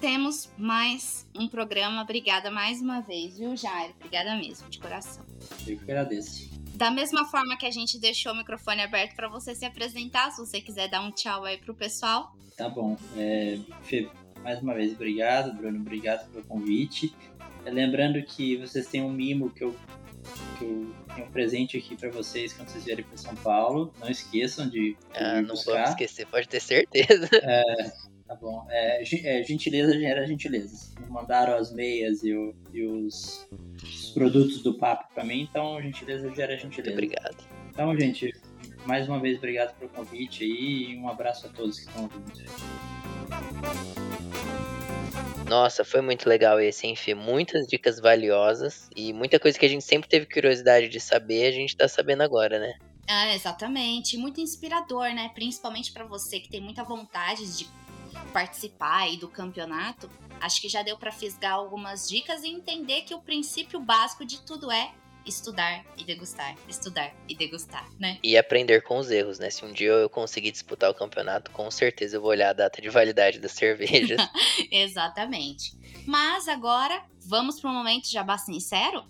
temos 0.00 0.50
mais 0.58 1.26
um 1.38 1.46
programa. 1.46 2.02
Obrigada 2.02 2.50
mais 2.50 2.80
uma 2.80 3.00
vez, 3.00 3.38
viu, 3.38 3.56
Jairo? 3.56 3.92
Obrigada 3.96 4.36
mesmo, 4.36 4.68
de 4.68 4.78
coração. 4.78 5.24
Eu 5.66 5.76
que 5.76 5.82
agradeço. 5.84 6.50
Da 6.74 6.90
mesma 6.90 7.26
forma 7.26 7.56
que 7.56 7.66
a 7.66 7.70
gente 7.70 7.98
deixou 7.98 8.32
o 8.32 8.36
microfone 8.36 8.80
aberto 8.80 9.14
para 9.14 9.28
você 9.28 9.54
se 9.54 9.64
apresentar, 9.64 10.30
se 10.30 10.44
você 10.44 10.60
quiser 10.60 10.88
dar 10.88 11.02
um 11.02 11.12
tchau 11.12 11.44
aí 11.44 11.58
pro 11.58 11.74
pessoal. 11.74 12.32
Tá 12.56 12.68
bom. 12.68 12.96
É, 13.16 13.58
Fê, 13.82 14.08
mais 14.42 14.60
uma 14.60 14.74
vez, 14.74 14.92
obrigado, 14.92 15.52
Bruno. 15.54 15.78
Obrigado 15.78 16.28
pelo 16.30 16.44
convite. 16.44 17.14
É, 17.64 17.70
lembrando 17.70 18.22
que 18.22 18.56
vocês 18.56 18.86
têm 18.86 19.02
um 19.02 19.12
mimo 19.12 19.50
que 19.50 19.62
eu, 19.62 19.76
que 20.58 20.64
eu 20.64 20.94
tenho 21.14 21.26
um 21.26 21.30
presente 21.30 21.76
aqui 21.76 21.96
para 21.96 22.10
vocês 22.10 22.52
quando 22.52 22.68
vocês 22.68 22.84
vierem 22.84 23.04
para 23.04 23.16
São 23.16 23.34
Paulo. 23.36 23.92
Não 24.00 24.08
esqueçam 24.10 24.68
de 24.68 24.96
Ah, 25.14 25.40
não 25.42 25.48
buscar. 25.50 25.72
vamos 25.72 25.90
esquecer, 25.90 26.26
pode 26.26 26.48
ter 26.48 26.60
certeza. 26.60 27.28
Tá 28.30 28.36
bom. 28.36 28.64
É, 28.70 29.02
é, 29.02 29.42
gentileza 29.42 29.92
gera 29.98 30.24
gentileza. 30.24 30.94
Mandaram 31.08 31.56
as 31.56 31.72
meias 31.72 32.22
e, 32.22 32.32
o- 32.32 32.54
e 32.72 32.84
os, 32.86 33.44
os 33.82 34.10
produtos 34.10 34.62
do 34.62 34.74
papo 34.78 35.12
para 35.12 35.24
mim, 35.24 35.48
então 35.50 35.82
gentileza 35.82 36.32
gera 36.32 36.52
Muito 36.52 36.62
gentileza. 36.62 36.92
obrigado. 36.92 37.36
Então, 37.70 37.98
gente, 37.98 38.32
mais 38.86 39.08
uma 39.08 39.18
vez, 39.18 39.36
obrigado 39.38 39.76
pelo 39.76 39.90
convite 39.90 40.44
aí 40.44 40.92
e 40.92 40.96
um 40.96 41.08
abraço 41.08 41.46
a 41.46 41.48
todos 41.50 41.80
que 41.80 41.88
estão 41.88 42.04
ouvindo. 42.04 42.30
Nossa, 45.50 45.84
foi 45.84 46.00
muito 46.00 46.28
legal 46.28 46.60
esse, 46.60 46.94
Fê? 46.94 47.12
Muitas 47.12 47.66
dicas 47.66 47.98
valiosas 47.98 48.88
e 48.94 49.12
muita 49.12 49.36
coisa 49.36 49.58
que 49.58 49.66
a 49.66 49.68
gente 49.68 49.82
sempre 49.82 50.08
teve 50.08 50.24
curiosidade 50.24 50.88
de 50.88 51.00
saber, 51.00 51.44
a 51.44 51.50
gente 51.50 51.76
tá 51.76 51.88
sabendo 51.88 52.22
agora, 52.22 52.60
né? 52.60 52.72
Ah, 53.08 53.34
exatamente. 53.34 54.16
Muito 54.16 54.40
inspirador, 54.40 55.12
né? 55.12 55.28
Principalmente 55.34 55.90
para 55.90 56.04
você 56.04 56.38
que 56.38 56.48
tem 56.48 56.60
muita 56.60 56.84
vontade 56.84 57.44
de 57.58 57.68
participar 58.32 58.98
aí 58.98 59.16
do 59.16 59.28
campeonato. 59.28 60.08
Acho 60.40 60.60
que 60.60 60.68
já 60.68 60.84
deu 60.84 60.96
para 60.96 61.10
fisgar 61.10 61.54
algumas 61.54 62.08
dicas 62.08 62.44
e 62.44 62.48
entender 62.48 63.02
que 63.02 63.12
o 63.12 63.20
princípio 63.20 63.80
básico 63.80 64.24
de 64.24 64.40
tudo 64.42 64.70
é 64.70 64.92
estudar 65.26 65.84
e 65.96 66.04
degustar, 66.04 66.56
estudar 66.68 67.12
e 67.28 67.34
degustar, 67.34 67.88
né? 67.98 68.18
E 68.22 68.36
aprender 68.36 68.82
com 68.82 68.98
os 68.98 69.10
erros, 69.10 69.38
né? 69.38 69.50
Se 69.50 69.64
um 69.64 69.72
dia 69.72 69.90
eu 69.90 70.08
conseguir 70.08 70.50
disputar 70.50 70.90
o 70.90 70.94
campeonato, 70.94 71.50
com 71.50 71.70
certeza 71.70 72.16
eu 72.16 72.20
vou 72.20 72.30
olhar 72.30 72.50
a 72.50 72.54
data 72.54 72.80
de 72.80 72.88
validade 72.88 73.38
das 73.38 73.52
cervejas. 73.52 74.20
Exatamente. 74.70 75.72
Mas 76.06 76.48
agora, 76.48 77.02
vamos 77.20 77.60
para 77.60 77.70
um 77.70 77.74
momento 77.74 78.10
jabá 78.10 78.38
sincero? 78.38 79.04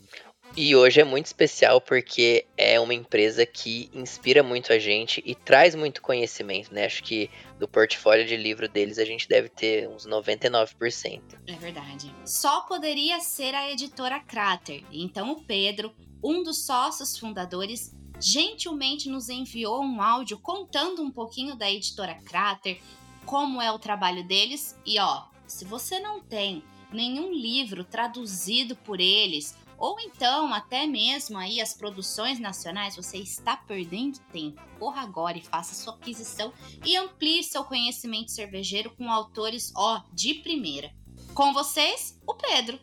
E 0.57 0.75
hoje 0.75 1.01
é 1.01 1.05
muito 1.05 1.27
especial 1.27 1.81
porque 1.81 2.47
é 2.57 2.79
uma 2.81 2.93
empresa 2.93 3.47
que 3.47 3.89
inspira 3.95 4.43
muito 4.43 4.73
a 4.73 4.79
gente 4.79 5.23
e 5.25 5.35
traz 5.35 5.75
muito 5.75 6.03
conhecimento, 6.03 6.75
né? 6.75 6.87
Acho 6.87 7.03
que 7.05 7.31
do 7.59 7.69
portfólio 7.69 8.27
de 8.27 8.37
livro 8.37 8.69
deles 8.69 8.99
a 8.99 9.05
gente 9.05 9.29
deve 9.29 9.49
ter 9.49 9.89
uns 9.89 10.07
99%. 10.07 11.21
É 11.47 11.53
verdade. 11.53 12.13
Só 12.27 12.63
poderia 12.63 13.21
ser 13.21 13.55
a 13.55 13.71
editora 13.71 14.19
Crater. 14.19 14.83
Então 14.91 15.33
o 15.33 15.45
Pedro, 15.45 15.95
um 16.23 16.43
dos 16.43 16.67
sócios 16.67 17.17
fundadores, 17.17 17.95
gentilmente 18.21 19.09
nos 19.09 19.29
enviou 19.29 19.83
um 19.83 20.03
áudio 20.03 20.39
contando 20.39 21.01
um 21.01 21.11
pouquinho 21.11 21.55
da 21.55 21.71
editora 21.71 22.15
Crater, 22.25 22.81
como 23.25 23.63
é 23.63 23.71
o 23.71 23.79
trabalho 23.79 24.25
deles 24.25 24.77
e 24.85 24.99
ó, 24.99 25.25
se 25.47 25.65
você 25.65 26.01
não 26.01 26.21
tem 26.21 26.63
nenhum 26.93 27.33
livro 27.33 27.85
traduzido 27.85 28.75
por 28.75 29.01
eles 29.01 29.57
ou 29.81 29.99
então 29.99 30.53
até 30.53 30.87
mesmo 30.87 31.39
aí 31.39 31.59
as 31.61 31.73
produções 31.73 32.39
nacionais, 32.39 32.95
você 32.95 33.17
está 33.17 33.57
perdendo 33.57 34.19
tempo. 34.31 34.61
Corra 34.79 35.03
agora 35.03 35.39
e 35.39 35.43
faça 35.43 35.75
sua 35.75 35.95
aquisição 35.95 36.53
e 36.85 36.97
amplie 36.97 37.43
seu 37.43 37.65
conhecimento 37.65 38.31
cervejeiro 38.31 38.91
com 38.91 39.11
autores, 39.11 39.73
ó, 39.75 40.03
de 40.13 40.35
primeira. 40.35 40.91
Com 41.35 41.55
vocês, 41.55 42.21
o 42.27 42.35
Pedro. 42.35 42.79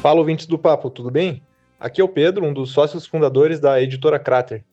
Fala, 0.00 0.20
ouvintes 0.20 0.46
do 0.46 0.58
Papo, 0.58 0.88
tudo 0.88 1.10
bem? 1.10 1.42
Aqui 1.78 2.00
é 2.00 2.04
o 2.04 2.08
Pedro, 2.08 2.46
um 2.46 2.54
dos 2.54 2.70
sócios 2.70 3.06
fundadores 3.06 3.58
da 3.58 3.82
editora 3.82 4.18
Crater. 4.18 4.64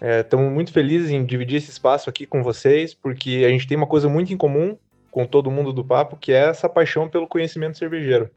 Estamos 0.00 0.46
é, 0.46 0.50
muito 0.50 0.72
felizes 0.72 1.10
em 1.10 1.24
dividir 1.24 1.58
esse 1.58 1.70
espaço 1.70 2.08
aqui 2.08 2.26
com 2.26 2.42
vocês, 2.42 2.94
porque 2.94 3.44
a 3.46 3.50
gente 3.50 3.66
tem 3.66 3.76
uma 3.76 3.86
coisa 3.86 4.08
muito 4.08 4.32
em 4.32 4.36
comum 4.36 4.76
com 5.10 5.26
todo 5.26 5.50
mundo 5.50 5.72
do 5.72 5.84
Papo, 5.84 6.16
que 6.16 6.32
é 6.32 6.48
essa 6.48 6.68
paixão 6.68 7.08
pelo 7.08 7.28
conhecimento 7.28 7.76
cervejeiro. 7.76 8.30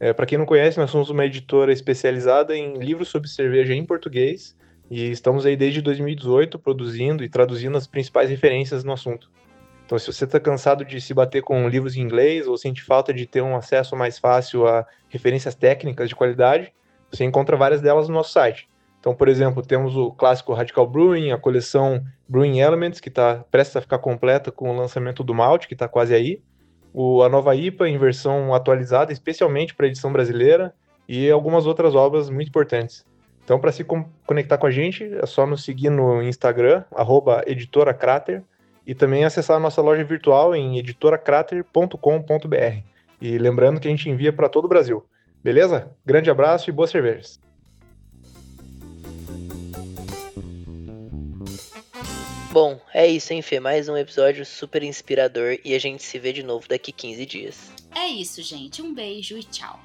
É, 0.00 0.14
Para 0.14 0.24
quem 0.24 0.38
não 0.38 0.46
conhece, 0.46 0.78
nós 0.78 0.90
somos 0.90 1.10
uma 1.10 1.26
editora 1.26 1.70
especializada 1.70 2.56
em 2.56 2.78
livros 2.78 3.08
sobre 3.08 3.28
cerveja 3.28 3.74
em 3.74 3.84
português 3.84 4.56
e 4.90 5.10
estamos 5.10 5.44
aí 5.44 5.54
desde 5.56 5.82
2018 5.82 6.58
produzindo 6.58 7.22
e 7.22 7.28
traduzindo 7.28 7.76
as 7.76 7.86
principais 7.86 8.30
referências 8.30 8.82
no 8.82 8.92
assunto. 8.92 9.30
Então, 9.84 9.98
se 9.98 10.10
você 10.10 10.24
está 10.24 10.40
cansado 10.40 10.86
de 10.86 11.00
se 11.02 11.12
bater 11.12 11.42
com 11.42 11.68
livros 11.68 11.96
em 11.96 12.00
inglês 12.00 12.48
ou 12.48 12.56
sente 12.56 12.82
falta 12.82 13.12
de 13.12 13.26
ter 13.26 13.42
um 13.42 13.54
acesso 13.54 13.94
mais 13.94 14.18
fácil 14.18 14.66
a 14.66 14.86
referências 15.10 15.54
técnicas 15.54 16.08
de 16.08 16.16
qualidade, 16.16 16.72
você 17.12 17.24
encontra 17.24 17.54
várias 17.54 17.82
delas 17.82 18.08
no 18.08 18.14
nosso 18.14 18.32
site. 18.32 18.70
Então, 19.00 19.14
por 19.14 19.28
exemplo, 19.28 19.62
temos 19.62 19.96
o 19.96 20.12
clássico 20.12 20.54
Radical 20.54 20.86
Brewing, 20.86 21.32
a 21.32 21.38
coleção 21.38 22.02
Brewing 22.26 22.60
Elements, 22.60 23.00
que 23.00 23.08
está 23.10 23.44
prestes 23.50 23.76
a 23.76 23.80
ficar 23.82 23.98
completa 23.98 24.50
com 24.50 24.70
o 24.70 24.76
lançamento 24.76 25.22
do 25.22 25.34
Malte, 25.34 25.68
que 25.68 25.74
está 25.74 25.88
quase 25.88 26.14
aí 26.14 26.40
o, 26.92 27.22
a 27.22 27.28
nova 27.28 27.54
IPA 27.54 27.88
em 27.88 27.98
versão 27.98 28.54
atualizada, 28.54 29.12
especialmente 29.12 29.74
para 29.74 29.86
a 29.86 29.88
edição 29.88 30.12
brasileira, 30.12 30.74
e 31.08 31.30
algumas 31.30 31.66
outras 31.66 31.94
obras 31.94 32.30
muito 32.30 32.48
importantes. 32.48 33.04
Então, 33.44 33.58
para 33.58 33.72
se 33.72 33.84
conectar 34.26 34.58
com 34.58 34.66
a 34.66 34.70
gente, 34.70 35.04
é 35.04 35.26
só 35.26 35.44
nos 35.44 35.64
seguir 35.64 35.90
no 35.90 36.22
Instagram, 36.22 36.84
editoracrater, 37.46 38.44
e 38.86 38.94
também 38.94 39.24
acessar 39.24 39.56
a 39.56 39.60
nossa 39.60 39.82
loja 39.82 40.04
virtual 40.04 40.54
em 40.54 40.78
editoracrater.com.br. 40.78 42.84
E 43.20 43.38
lembrando 43.38 43.80
que 43.80 43.88
a 43.88 43.90
gente 43.90 44.08
envia 44.08 44.32
para 44.32 44.48
todo 44.48 44.64
o 44.64 44.68
Brasil. 44.68 45.04
Beleza? 45.42 45.90
Grande 46.04 46.30
abraço 46.30 46.70
e 46.70 46.72
boas 46.72 46.90
cervejas! 46.90 47.49
Bom, 52.52 52.80
é 52.92 53.06
isso, 53.06 53.32
hein, 53.32 53.42
Fê? 53.42 53.60
Mais 53.60 53.88
um 53.88 53.96
episódio 53.96 54.44
super 54.44 54.82
inspirador 54.82 55.58
e 55.64 55.72
a 55.72 55.78
gente 55.78 56.02
se 56.02 56.18
vê 56.18 56.32
de 56.32 56.42
novo 56.42 56.66
daqui 56.68 56.90
15 56.90 57.24
dias. 57.24 57.72
É 57.94 58.08
isso, 58.08 58.42
gente. 58.42 58.82
Um 58.82 58.92
beijo 58.92 59.38
e 59.38 59.44
tchau. 59.44 59.78